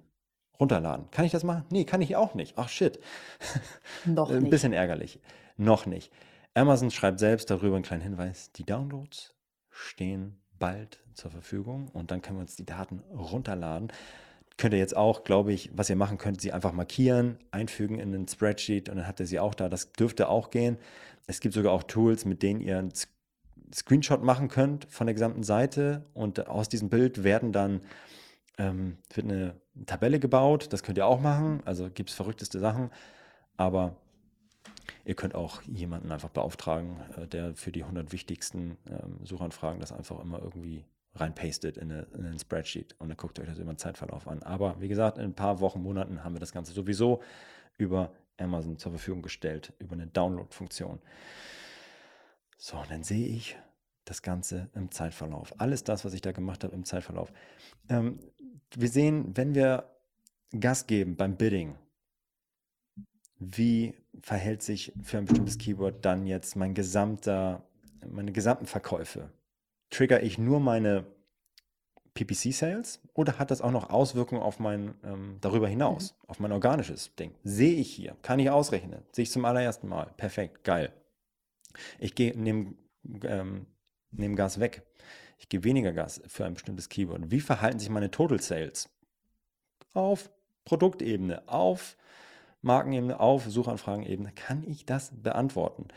runterladen. 0.60 1.10
Kann 1.12 1.26
ich 1.26 1.32
das 1.32 1.44
machen? 1.44 1.66
Nee, 1.70 1.86
kann 1.86 2.02
ich 2.02 2.16
auch 2.16 2.34
nicht. 2.34 2.54
Ach 2.58 2.70
shit. 2.70 3.00
Noch 4.06 4.30
Ein 4.30 4.44
nicht. 4.44 4.50
bisschen 4.50 4.74
ärgerlich. 4.74 5.20
Noch 5.58 5.86
nicht. 5.86 6.12
Amazon 6.54 6.92
schreibt 6.92 7.20
selbst 7.20 7.50
darüber 7.50 7.76
einen 7.76 7.84
kleinen 7.84 8.02
Hinweis. 8.02 8.52
Die 8.54 8.66
Downloads 8.66 9.36
stehen 9.70 10.38
bald 10.58 11.00
zur 11.14 11.32
Verfügung 11.32 11.90
und 11.90 12.12
dann 12.12 12.22
können 12.22 12.38
wir 12.38 12.42
uns 12.42 12.56
die 12.56 12.66
Daten 12.66 13.00
runterladen. 13.14 13.92
Könnt 14.58 14.74
ihr 14.74 14.80
jetzt 14.80 14.96
auch, 14.96 15.26
glaube 15.26 15.52
ich, 15.52 15.70
was 15.74 15.90
ihr 15.90 15.98
machen 15.98 16.18
könnt, 16.18 16.40
sie 16.40 16.54
einfach 16.54 16.72
markieren, 16.72 17.38
einfügen 17.52 18.00
in 18.00 18.14
einen 18.14 18.28
Spreadsheet 18.28 18.88
und 18.88 18.96
dann 18.96 19.08
habt 19.08 19.20
ihr 19.20 19.28
sie 19.28 19.40
auch 19.40 19.54
da. 19.54 19.68
Das 19.68 19.92
dürfte 19.92 20.30
auch 20.30 20.50
gehen. 20.50 20.78
Es 21.28 21.40
gibt 21.40 21.56
sogar 21.56 21.74
auch 21.74 21.84
Tools, 21.84 22.26
mit 22.26 22.44
denen 22.44 22.62
ihr 22.62 22.78
einen 22.78 22.94
Screenshot 23.74 24.24
machen 24.24 24.48
könnt 24.48 24.86
von 24.90 25.08
der 25.08 25.14
gesamten 25.14 25.44
Seite 25.44 26.06
und 26.14 26.48
aus 26.48 26.70
diesem 26.70 26.90
Bild 26.90 27.24
werden 27.24 27.52
dann 27.52 27.82
ähm, 28.58 28.98
wird 29.14 29.28
eine 29.28 29.56
Tabelle 29.86 30.20
gebaut. 30.20 30.72
Das 30.72 30.84
könnt 30.84 30.98
ihr 30.98 31.06
auch 31.06 31.20
machen. 31.20 31.62
Also 31.66 31.90
gibt 31.90 32.10
es 32.10 32.16
verrückteste 32.16 32.60
Sachen. 32.60 32.90
Aber 33.58 33.96
ihr 35.04 35.16
könnt 35.16 35.36
auch 35.36 35.62
jemanden 35.64 36.12
einfach 36.12 36.30
beauftragen, 36.30 36.98
äh, 37.18 37.28
der 37.28 37.56
für 37.56 37.72
die 37.72 37.84
100 37.84 38.12
wichtigsten 38.12 38.78
ähm, 38.90 39.26
Suchanfragen 39.26 39.80
das 39.80 39.92
einfach 39.92 40.20
immer 40.20 40.40
irgendwie 40.40 40.86
reinpastet 41.16 41.78
in, 41.78 41.92
eine, 41.92 42.08
in 42.14 42.26
einen 42.26 42.40
Spreadsheet. 42.40 42.96
Und 43.00 43.10
dann 43.10 43.18
guckt 43.18 43.40
euch 43.40 43.48
das 43.48 43.58
über 43.58 43.74
den 43.74 43.78
Zeitverlauf 43.78 44.28
an. 44.28 44.44
Aber 44.44 44.80
wie 44.80 44.88
gesagt, 44.88 45.18
in 45.18 45.24
ein 45.24 45.36
paar 45.36 45.60
Wochen, 45.60 45.82
Monaten 45.82 46.24
haben 46.24 46.36
wir 46.36 46.40
das 46.40 46.52
Ganze 46.52 46.74
sowieso 46.74 47.22
über 47.78 48.12
Amazon 48.38 48.78
zur 48.78 48.92
Verfügung 48.92 49.22
gestellt, 49.22 49.74
über 49.80 49.94
eine 49.94 50.08
Download-Funktion. 50.08 51.00
So, 52.58 52.78
und 52.78 52.92
dann 52.92 53.04
sehe 53.04 53.28
ich 53.28 53.58
das 54.06 54.22
Ganze 54.22 54.70
im 54.76 54.92
Zeitverlauf. 54.92 55.54
Alles 55.60 55.84
das, 55.84 56.06
was 56.06 56.14
ich 56.14 56.22
da 56.22 56.32
gemacht 56.32 56.64
habe 56.64 56.76
im 56.76 56.86
Zeitverlauf. 56.86 57.32
Ähm, 57.90 58.20
wir 58.76 58.90
sehen, 58.90 59.36
wenn 59.36 59.56
wir 59.56 59.90
Gas 60.60 60.88
geben 60.88 61.16
beim 61.16 61.38
Bidding, 61.38 61.76
wie 63.40 63.96
verhält 64.22 64.62
sich 64.62 64.94
für 65.02 65.18
ein 65.18 65.26
bestimmtes 65.26 65.58
Keyword 65.58 66.06
dann 66.06 66.26
jetzt 66.26 66.56
mein 66.56 66.74
gesamter, 66.74 67.68
meine 68.08 68.32
gesamten 68.32 68.66
Verkäufe? 68.66 69.32
Trigger 69.90 70.24
ich 70.24 70.38
nur 70.38 70.60
meine 70.60 71.06
PPC-Sales 72.16 73.02
oder 73.14 73.38
hat 73.38 73.52
das 73.52 73.62
auch 73.62 73.72
noch 73.72 73.90
Auswirkungen 73.92 74.42
auf 74.42 74.60
mein, 74.60 74.96
ähm, 75.04 75.38
darüber 75.42 75.68
hinaus, 75.68 76.16
auf 76.28 76.40
mein 76.40 76.52
organisches 76.52 77.14
Ding? 77.16 77.36
Sehe 77.44 77.76
ich 77.76 77.92
hier, 77.94 78.16
kann 78.24 78.40
ich 78.40 78.50
ausrechnen, 78.50 79.04
sehe 79.12 79.24
ich 79.24 79.32
zum 79.32 79.46
allerersten 79.46 79.88
Mal, 79.88 80.12
perfekt, 80.18 80.64
geil. 80.64 80.92
Ich 82.00 82.16
gehe, 82.16 82.38
nehme 82.38 82.74
ähm, 83.24 83.68
nehm 84.12 84.36
Gas 84.36 84.60
weg. 84.60 84.84
Ich 85.38 85.50
gebe 85.50 85.66
weniger 85.66 85.92
Gas 85.92 86.22
für 86.28 86.46
ein 86.46 86.54
bestimmtes 86.54 86.90
Keyword. 86.90 87.32
Wie 87.32 87.42
verhalten 87.42 87.80
sich 87.80 87.90
meine 87.90 88.12
Total 88.12 88.42
Sales? 88.42 88.90
Auf 89.94 90.30
Produktebene, 90.64 91.48
auf 91.48 91.98
Markenebene, 92.62 93.20
auf 93.20 93.46
Suchanfragenebene. 93.46 94.32
Kann 94.34 94.64
ich 94.66 94.86
das 94.86 95.12
beantworten? 95.14 95.88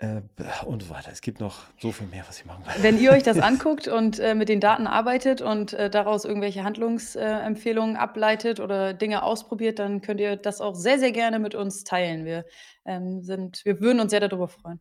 Äh, 0.00 0.22
und 0.64 0.82
so 0.82 0.88
weiter. 0.88 1.10
Es 1.12 1.20
gibt 1.20 1.40
noch 1.40 1.58
so 1.78 1.92
viel 1.92 2.06
mehr, 2.06 2.24
was 2.26 2.38
ich 2.38 2.46
machen 2.46 2.64
kann. 2.64 2.82
Wenn 2.82 2.98
ihr 2.98 3.12
euch 3.12 3.22
das 3.22 3.38
anguckt 3.40 3.86
und 3.86 4.18
äh, 4.18 4.34
mit 4.34 4.48
den 4.48 4.58
Daten 4.58 4.86
arbeitet 4.86 5.42
und 5.42 5.74
äh, 5.74 5.90
daraus 5.90 6.24
irgendwelche 6.24 6.64
Handlungsempfehlungen 6.64 7.96
ableitet 7.96 8.60
oder 8.60 8.94
Dinge 8.94 9.22
ausprobiert, 9.22 9.78
dann 9.78 10.00
könnt 10.00 10.18
ihr 10.20 10.36
das 10.36 10.62
auch 10.62 10.74
sehr, 10.74 10.98
sehr 10.98 11.12
gerne 11.12 11.38
mit 11.38 11.54
uns 11.54 11.84
teilen. 11.84 12.24
Wir, 12.24 12.46
ähm, 12.86 13.22
sind, 13.22 13.62
wir 13.66 13.78
würden 13.80 14.00
uns 14.00 14.10
sehr 14.10 14.20
darüber 14.20 14.48
freuen. 14.48 14.80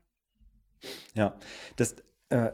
Ja, 1.16 1.38
das, 1.76 1.98
äh, 2.30 2.52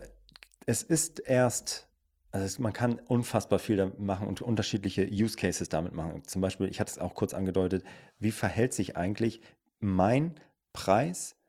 es 0.66 0.82
ist 0.82 1.20
erst, 1.20 1.88
also 2.32 2.64
man 2.64 2.74
kann 2.74 3.00
unfassbar 3.08 3.60
viel 3.60 3.78
damit 3.78 4.00
machen 4.00 4.28
und 4.28 4.42
unterschiedliche 4.42 5.08
Use 5.08 5.38
Cases 5.38 5.70
damit 5.70 5.94
machen. 5.94 6.24
Zum 6.26 6.42
Beispiel, 6.42 6.68
ich 6.68 6.80
hatte 6.80 6.94
es 6.94 6.98
auch 6.98 7.14
kurz 7.14 7.36
angedeutet, 7.36 7.84
wie 8.18 8.32
verhält 8.32 8.74
sich 8.74 8.98
eigentlich 8.98 9.42
mein 9.80 10.34
Preis 10.74 11.34
äh, 11.34 11.45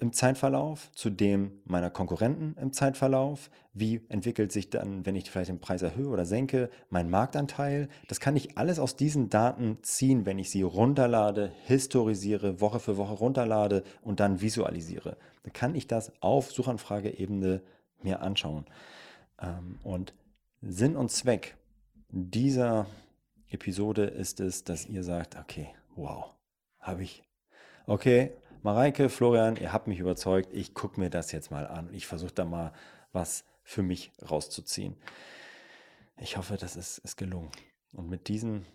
im 0.00 0.12
Zeitverlauf 0.12 0.92
zu 0.92 1.08
dem 1.08 1.62
meiner 1.64 1.90
Konkurrenten 1.90 2.54
im 2.60 2.72
Zeitverlauf? 2.72 3.50
Wie 3.72 4.02
entwickelt 4.08 4.52
sich 4.52 4.68
dann, 4.68 5.06
wenn 5.06 5.16
ich 5.16 5.30
vielleicht 5.30 5.48
den 5.48 5.60
Preis 5.60 5.80
erhöhe 5.80 6.08
oder 6.08 6.26
senke, 6.26 6.70
mein 6.90 7.08
Marktanteil? 7.08 7.88
Das 8.08 8.20
kann 8.20 8.36
ich 8.36 8.58
alles 8.58 8.78
aus 8.78 8.96
diesen 8.96 9.30
Daten 9.30 9.78
ziehen, 9.82 10.26
wenn 10.26 10.38
ich 10.38 10.50
sie 10.50 10.62
runterlade, 10.62 11.52
historisiere, 11.64 12.60
Woche 12.60 12.78
für 12.78 12.98
Woche 12.98 13.14
runterlade 13.14 13.82
und 14.02 14.20
dann 14.20 14.42
visualisiere. 14.42 15.16
Dann 15.44 15.52
kann 15.54 15.74
ich 15.74 15.86
das 15.86 16.12
auf 16.20 16.52
Suchanfrageebene 16.52 17.62
mir 18.02 18.20
anschauen. 18.20 18.66
Ähm, 19.40 19.78
und 19.82 20.12
Sinn 20.60 20.96
und 20.96 21.10
Zweck 21.10 21.56
dieser 22.10 22.86
Episode 23.48 24.04
ist 24.04 24.40
es, 24.40 24.64
dass 24.64 24.86
ihr 24.86 25.04
sagt, 25.04 25.36
okay, 25.36 25.68
wow, 25.96 26.34
habe 26.80 27.02
ich. 27.02 27.22
Okay, 27.86 28.32
Mareike, 28.62 29.08
Florian, 29.08 29.56
ihr 29.56 29.72
habt 29.72 29.86
mich 29.86 29.98
überzeugt. 30.00 30.50
Ich 30.52 30.74
gucke 30.74 31.00
mir 31.00 31.10
das 31.10 31.32
jetzt 31.32 31.50
mal 31.50 31.66
an. 31.66 31.88
Ich 31.92 32.06
versuche 32.06 32.32
da 32.32 32.44
mal 32.44 32.72
was 33.12 33.44
für 33.62 33.82
mich 33.82 34.12
rauszuziehen. 34.30 34.96
Ich 36.18 36.36
hoffe, 36.36 36.56
das 36.58 36.76
ist, 36.76 36.98
ist 36.98 37.16
gelungen. 37.16 37.50
Und 37.94 38.08
mit 38.10 38.28
diesen, 38.28 38.66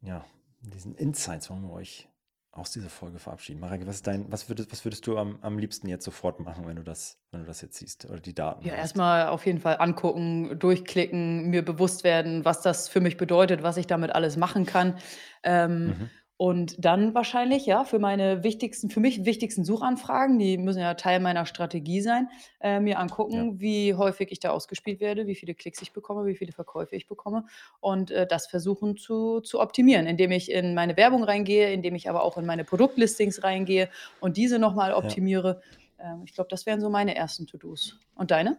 ja, 0.00 0.24
diesen 0.60 0.94
Insights 0.94 1.50
wollen 1.50 1.62
wir 1.62 1.72
euch 1.72 2.08
aus 2.52 2.70
dieser 2.70 2.90
Folge 2.90 3.18
verabschieden. 3.18 3.60
Mareike, 3.60 3.86
was 3.86 3.96
ist 3.96 4.06
dein, 4.06 4.30
was 4.30 4.48
würdest, 4.48 4.70
was 4.70 4.84
würdest 4.84 5.06
du 5.06 5.16
am, 5.16 5.38
am 5.40 5.58
liebsten 5.58 5.88
jetzt 5.88 6.04
sofort 6.04 6.38
machen, 6.38 6.66
wenn 6.66 6.76
du 6.76 6.82
das, 6.82 7.18
wenn 7.30 7.40
du 7.40 7.46
das 7.46 7.62
jetzt 7.62 7.78
siehst 7.78 8.04
oder 8.04 8.20
die 8.20 8.34
Daten 8.34 8.62
Ja, 8.64 8.72
hast? 8.72 8.78
erstmal 8.78 9.28
auf 9.28 9.46
jeden 9.46 9.58
Fall 9.58 9.76
angucken, 9.78 10.58
durchklicken, 10.58 11.48
mir 11.48 11.64
bewusst 11.64 12.04
werden, 12.04 12.44
was 12.44 12.60
das 12.60 12.88
für 12.88 13.00
mich 13.00 13.16
bedeutet, 13.16 13.62
was 13.62 13.78
ich 13.78 13.86
damit 13.86 14.14
alles 14.14 14.36
machen 14.36 14.66
kann. 14.66 14.98
Ähm, 15.42 15.86
Mhm. 15.86 16.10
Und 16.42 16.84
dann 16.84 17.14
wahrscheinlich, 17.14 17.66
ja, 17.66 17.84
für 17.84 18.00
meine 18.00 18.42
wichtigsten, 18.42 18.90
für 18.90 18.98
mich 18.98 19.24
wichtigsten 19.24 19.64
Suchanfragen, 19.64 20.40
die 20.40 20.58
müssen 20.58 20.80
ja 20.80 20.94
Teil 20.94 21.20
meiner 21.20 21.46
Strategie 21.46 22.00
sein, 22.00 22.30
äh, 22.60 22.80
mir 22.80 22.98
angucken, 22.98 23.52
ja. 23.52 23.60
wie 23.60 23.94
häufig 23.94 24.32
ich 24.32 24.40
da 24.40 24.50
ausgespielt 24.50 24.98
werde, 24.98 25.28
wie 25.28 25.36
viele 25.36 25.54
Klicks 25.54 25.80
ich 25.82 25.92
bekomme, 25.92 26.26
wie 26.26 26.34
viele 26.34 26.50
Verkäufe 26.50 26.96
ich 26.96 27.06
bekomme 27.06 27.44
und 27.78 28.10
äh, 28.10 28.26
das 28.26 28.48
versuchen 28.48 28.96
zu, 28.96 29.40
zu 29.40 29.60
optimieren, 29.60 30.08
indem 30.08 30.32
ich 30.32 30.50
in 30.50 30.74
meine 30.74 30.96
Werbung 30.96 31.22
reingehe, 31.22 31.72
indem 31.72 31.94
ich 31.94 32.10
aber 32.10 32.24
auch 32.24 32.36
in 32.36 32.44
meine 32.44 32.64
Produktlistings 32.64 33.44
reingehe 33.44 33.88
und 34.18 34.36
diese 34.36 34.58
nochmal 34.58 34.94
optimiere. 34.94 35.62
Ja. 36.00 36.14
Ähm, 36.14 36.22
ich 36.24 36.32
glaube, 36.34 36.48
das 36.50 36.66
wären 36.66 36.80
so 36.80 36.90
meine 36.90 37.14
ersten 37.14 37.46
To-Dos. 37.46 38.00
Und 38.16 38.32
deine? 38.32 38.58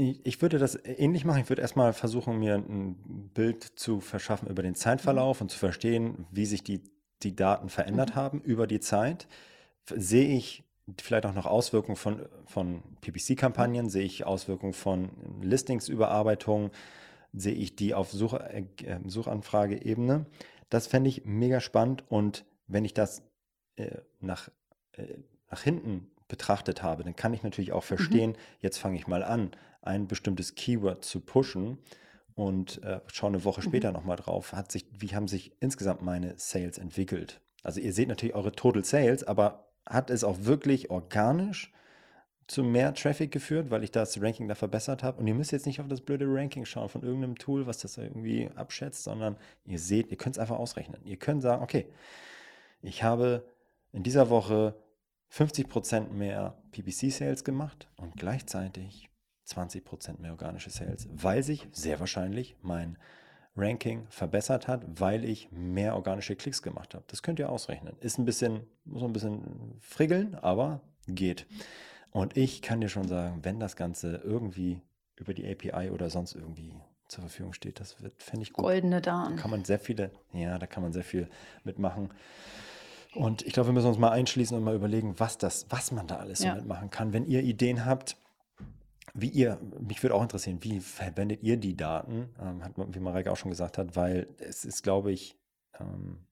Ich 0.00 0.40
würde 0.40 0.58
das 0.58 0.78
ähnlich 0.82 1.26
machen. 1.26 1.42
Ich 1.42 1.50
würde 1.50 1.60
erstmal 1.60 1.92
versuchen, 1.92 2.38
mir 2.38 2.54
ein 2.54 3.30
Bild 3.34 3.62
zu 3.62 4.00
verschaffen 4.00 4.48
über 4.48 4.62
den 4.62 4.74
Zeitverlauf 4.74 5.40
mhm. 5.40 5.44
und 5.44 5.48
zu 5.50 5.58
verstehen, 5.58 6.26
wie 6.30 6.46
sich 6.46 6.64
die, 6.64 6.82
die 7.22 7.36
Daten 7.36 7.68
verändert 7.68 8.10
mhm. 8.10 8.14
haben 8.14 8.40
über 8.40 8.66
die 8.66 8.80
Zeit. 8.80 9.28
Sehe 9.94 10.34
ich 10.34 10.64
vielleicht 10.98 11.26
auch 11.26 11.34
noch 11.34 11.44
Auswirkungen 11.44 11.96
von, 11.96 12.26
von 12.46 12.82
PPC-Kampagnen? 13.02 13.90
Sehe 13.90 14.04
ich 14.04 14.24
Auswirkungen 14.24 14.72
von 14.72 15.10
Listingsüberarbeitung? 15.42 16.70
Sehe 17.34 17.54
ich 17.54 17.76
die 17.76 17.92
auf 17.92 18.10
Such, 18.10 18.32
äh, 18.34 18.64
Suchanfrageebene? 19.06 20.24
Das 20.70 20.86
fände 20.86 21.10
ich 21.10 21.26
mega 21.26 21.60
spannend 21.60 22.04
und 22.08 22.46
wenn 22.68 22.86
ich 22.86 22.94
das 22.94 23.22
äh, 23.76 23.98
nach, 24.20 24.48
äh, 24.92 25.18
nach 25.50 25.60
hinten 25.60 26.10
betrachtet 26.26 26.82
habe, 26.82 27.04
dann 27.04 27.16
kann 27.16 27.34
ich 27.34 27.42
natürlich 27.42 27.72
auch 27.72 27.82
mhm. 27.82 27.96
verstehen, 27.96 28.30
mhm. 28.30 28.36
jetzt 28.60 28.78
fange 28.78 28.96
ich 28.96 29.06
mal 29.06 29.22
an, 29.22 29.50
ein 29.82 30.06
bestimmtes 30.06 30.54
Keyword 30.54 31.04
zu 31.04 31.20
pushen 31.20 31.78
und 32.34 32.82
äh, 32.82 33.00
schaue 33.06 33.30
eine 33.30 33.44
Woche 33.44 33.62
später 33.62 33.88
mhm. 33.88 33.94
nochmal 33.94 34.16
drauf, 34.16 34.52
hat 34.52 34.72
sich, 34.72 34.86
wie 34.92 35.14
haben 35.14 35.28
sich 35.28 35.52
insgesamt 35.60 36.02
meine 36.02 36.34
Sales 36.38 36.78
entwickelt. 36.78 37.40
Also 37.62 37.80
ihr 37.80 37.92
seht 37.92 38.08
natürlich 38.08 38.34
eure 38.34 38.52
Total 38.52 38.84
Sales, 38.84 39.24
aber 39.24 39.70
hat 39.86 40.10
es 40.10 40.24
auch 40.24 40.44
wirklich 40.44 40.90
organisch 40.90 41.72
zu 42.46 42.64
mehr 42.64 42.94
Traffic 42.94 43.30
geführt, 43.30 43.70
weil 43.70 43.84
ich 43.84 43.92
das 43.92 44.20
Ranking 44.20 44.48
da 44.48 44.54
verbessert 44.54 45.02
habe. 45.02 45.20
Und 45.20 45.26
ihr 45.26 45.34
müsst 45.34 45.52
jetzt 45.52 45.66
nicht 45.66 45.80
auf 45.80 45.86
das 45.86 46.00
blöde 46.00 46.26
Ranking 46.26 46.64
schauen 46.64 46.88
von 46.88 47.02
irgendeinem 47.02 47.36
Tool, 47.36 47.66
was 47.66 47.78
das 47.78 47.96
irgendwie 47.96 48.50
abschätzt, 48.56 49.04
sondern 49.04 49.36
ihr 49.64 49.78
seht, 49.78 50.10
ihr 50.10 50.16
könnt 50.16 50.36
es 50.36 50.40
einfach 50.40 50.58
ausrechnen. 50.58 51.00
Ihr 51.04 51.16
könnt 51.16 51.42
sagen, 51.42 51.62
okay, 51.62 51.86
ich 52.82 53.02
habe 53.02 53.44
in 53.92 54.02
dieser 54.02 54.30
Woche 54.30 54.74
50% 55.32 56.08
mehr 56.08 56.60
PPC-Sales 56.72 57.44
gemacht 57.44 57.88
und 57.96 58.16
gleichzeitig 58.16 59.09
20% 59.50 60.20
mehr 60.20 60.32
organische 60.32 60.70
Sales, 60.70 61.08
weil 61.12 61.42
sich 61.42 61.68
sehr 61.72 62.00
wahrscheinlich 62.00 62.56
mein 62.62 62.96
Ranking 63.56 64.06
verbessert 64.08 64.68
hat, 64.68 64.82
weil 64.86 65.24
ich 65.24 65.50
mehr 65.50 65.96
organische 65.96 66.36
Klicks 66.36 66.62
gemacht 66.62 66.94
habe. 66.94 67.04
Das 67.08 67.22
könnt 67.22 67.38
ihr 67.38 67.50
ausrechnen. 67.50 67.96
Ist 68.00 68.18
ein 68.18 68.24
bisschen, 68.24 68.60
muss 68.84 69.02
ein 69.02 69.12
bisschen 69.12 69.76
friggeln, 69.80 70.34
aber 70.36 70.80
geht. 71.06 71.46
Und 72.12 72.36
ich 72.36 72.62
kann 72.62 72.80
dir 72.80 72.88
schon 72.88 73.08
sagen, 73.08 73.40
wenn 73.42 73.60
das 73.60 73.76
Ganze 73.76 74.20
irgendwie 74.24 74.80
über 75.16 75.34
die 75.34 75.48
API 75.50 75.90
oder 75.90 76.10
sonst 76.10 76.34
irgendwie 76.34 76.74
zur 77.08 77.22
Verfügung 77.22 77.52
steht, 77.52 77.80
das 77.80 78.00
wird, 78.02 78.22
fände 78.22 78.42
ich 78.42 78.52
gut. 78.52 78.64
Goldene 78.64 79.00
Daten. 79.00 79.36
Da 79.36 79.42
kann 79.42 79.50
man 79.50 79.64
sehr 79.64 79.78
viele, 79.78 80.10
ja, 80.32 80.58
da 80.58 80.66
kann 80.66 80.82
man 80.82 80.92
sehr 80.92 81.04
viel 81.04 81.28
mitmachen. 81.64 82.10
Und 83.14 83.42
ich 83.42 83.52
glaube, 83.52 83.70
wir 83.70 83.72
müssen 83.72 83.88
uns 83.88 83.98
mal 83.98 84.10
einschließen 84.10 84.56
und 84.56 84.62
mal 84.62 84.74
überlegen, 84.74 85.18
was 85.18 85.36
das, 85.36 85.66
was 85.68 85.90
man 85.90 86.06
da 86.06 86.16
alles 86.16 86.40
ja. 86.40 86.52
so 86.52 86.56
mitmachen 86.60 86.90
kann. 86.90 87.12
Wenn 87.12 87.26
ihr 87.26 87.42
Ideen 87.42 87.84
habt, 87.84 88.16
wie 89.14 89.28
ihr, 89.28 89.58
mich 89.80 90.02
würde 90.02 90.14
auch 90.14 90.22
interessieren, 90.22 90.58
wie 90.62 90.80
verwendet 90.80 91.42
ihr 91.42 91.56
die 91.56 91.76
Daten? 91.76 92.28
Ähm, 92.40 92.64
hat, 92.64 92.72
wie 92.76 93.00
Mareike 93.00 93.30
auch 93.30 93.36
schon 93.36 93.50
gesagt 93.50 93.78
hat, 93.78 93.96
weil 93.96 94.28
es 94.38 94.64
ist, 94.64 94.82
glaube 94.82 95.12
ich, 95.12 95.36
ähm, 95.78 96.26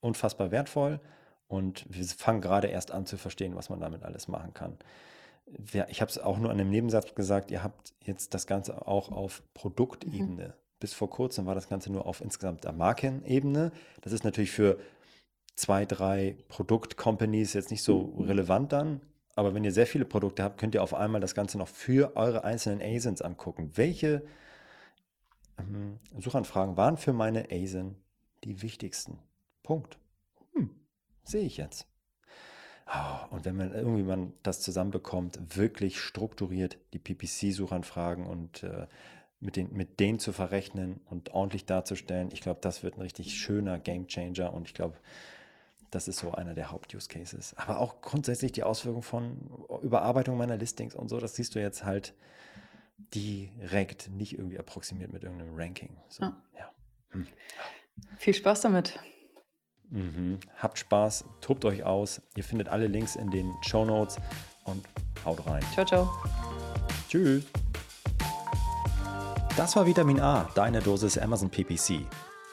unfassbar 0.00 0.50
wertvoll 0.50 1.00
und 1.48 1.84
wir 1.88 2.04
fangen 2.04 2.40
gerade 2.40 2.68
erst 2.68 2.92
an 2.92 3.06
zu 3.06 3.16
verstehen, 3.16 3.56
was 3.56 3.70
man 3.70 3.80
damit 3.80 4.04
alles 4.04 4.28
machen 4.28 4.54
kann. 4.54 4.78
Ich 5.88 6.00
habe 6.00 6.10
es 6.10 6.18
auch 6.18 6.38
nur 6.38 6.50
an 6.50 6.60
einem 6.60 6.70
Nebensatz 6.70 7.14
gesagt, 7.14 7.50
ihr 7.50 7.64
habt 7.64 7.92
jetzt 8.04 8.34
das 8.34 8.46
Ganze 8.46 8.86
auch 8.86 9.10
auf 9.10 9.42
Produktebene. 9.52 10.48
Mhm. 10.48 10.52
Bis 10.78 10.94
vor 10.94 11.10
kurzem 11.10 11.46
war 11.46 11.56
das 11.56 11.68
Ganze 11.68 11.90
nur 11.90 12.06
auf 12.06 12.20
insgesamt 12.20 12.64
der 12.64 12.72
Markenebene. 12.72 13.72
Das 14.00 14.12
ist 14.12 14.22
natürlich 14.24 14.52
für 14.52 14.78
zwei, 15.56 15.84
drei 15.84 16.36
Produktcompanies 16.48 17.52
jetzt 17.52 17.70
nicht 17.70 17.82
so 17.82 18.14
relevant 18.18 18.72
dann. 18.72 19.00
Aber 19.36 19.54
wenn 19.54 19.64
ihr 19.64 19.72
sehr 19.72 19.86
viele 19.86 20.04
Produkte 20.04 20.42
habt, 20.42 20.58
könnt 20.58 20.74
ihr 20.74 20.82
auf 20.82 20.94
einmal 20.94 21.20
das 21.20 21.34
Ganze 21.34 21.58
noch 21.58 21.68
für 21.68 22.16
eure 22.16 22.44
einzelnen 22.44 22.82
ASINs 22.82 23.22
angucken. 23.22 23.70
Welche 23.74 24.22
ähm, 25.58 25.98
Suchanfragen 26.18 26.76
waren 26.76 26.96
für 26.96 27.12
meine 27.12 27.48
ASIN 27.50 27.96
die 28.44 28.62
wichtigsten? 28.62 29.18
Punkt. 29.62 29.98
Hm, 30.54 30.70
sehe 31.24 31.44
ich 31.44 31.56
jetzt. 31.56 31.86
Oh, 32.92 33.34
und 33.36 33.44
wenn 33.44 33.56
man 33.56 33.72
irgendwie 33.72 34.02
man 34.02 34.32
das 34.42 34.60
zusammenbekommt, 34.60 35.56
wirklich 35.56 36.00
strukturiert 36.00 36.76
die 36.92 36.98
PPC-Suchanfragen 36.98 38.26
und 38.26 38.64
äh, 38.64 38.88
mit, 39.38 39.54
den, 39.54 39.72
mit 39.72 40.00
denen 40.00 40.18
zu 40.18 40.32
verrechnen 40.32 41.00
und 41.08 41.32
ordentlich 41.32 41.66
darzustellen, 41.66 42.30
ich 42.32 42.40
glaube, 42.40 42.60
das 42.60 42.82
wird 42.82 42.96
ein 42.96 43.02
richtig 43.02 43.34
schöner 43.34 43.78
Gamechanger 43.78 44.52
und 44.52 44.66
ich 44.66 44.74
glaube, 44.74 44.96
das 45.90 46.08
ist 46.08 46.18
so 46.18 46.32
einer 46.32 46.54
der 46.54 46.70
Haupt-Use-Cases. 46.70 47.54
Aber 47.56 47.80
auch 47.80 48.00
grundsätzlich 48.00 48.52
die 48.52 48.62
Auswirkung 48.62 49.02
von 49.02 49.36
Überarbeitung 49.82 50.36
meiner 50.36 50.56
Listings 50.56 50.94
und 50.94 51.08
so, 51.08 51.18
das 51.18 51.34
siehst 51.34 51.54
du 51.54 51.60
jetzt 51.60 51.84
halt 51.84 52.14
direkt, 53.14 54.10
nicht 54.10 54.38
irgendwie 54.38 54.58
approximiert 54.58 55.12
mit 55.12 55.24
irgendeinem 55.24 55.56
Ranking. 55.56 55.96
So, 56.08 56.24
ah. 56.24 56.36
ja. 56.56 56.70
Hm. 57.10 57.26
Viel 58.18 58.34
Spaß 58.34 58.60
damit. 58.62 58.98
Mhm. 59.90 60.38
Habt 60.58 60.78
Spaß, 60.78 61.24
tobt 61.40 61.64
euch 61.64 61.82
aus. 61.82 62.22
Ihr 62.36 62.44
findet 62.44 62.68
alle 62.68 62.86
Links 62.86 63.16
in 63.16 63.30
den 63.30 63.52
Show 63.62 63.84
Notes 63.84 64.18
und 64.64 64.86
haut 65.24 65.44
rein. 65.46 65.64
Ciao, 65.72 65.84
ciao. 65.84 66.10
Tschüss. 67.08 67.44
Das 69.56 69.74
war 69.74 69.84
Vitamin 69.84 70.20
A, 70.20 70.48
deine 70.54 70.80
Dosis 70.80 71.18
Amazon 71.18 71.50
PPC. 71.50 72.06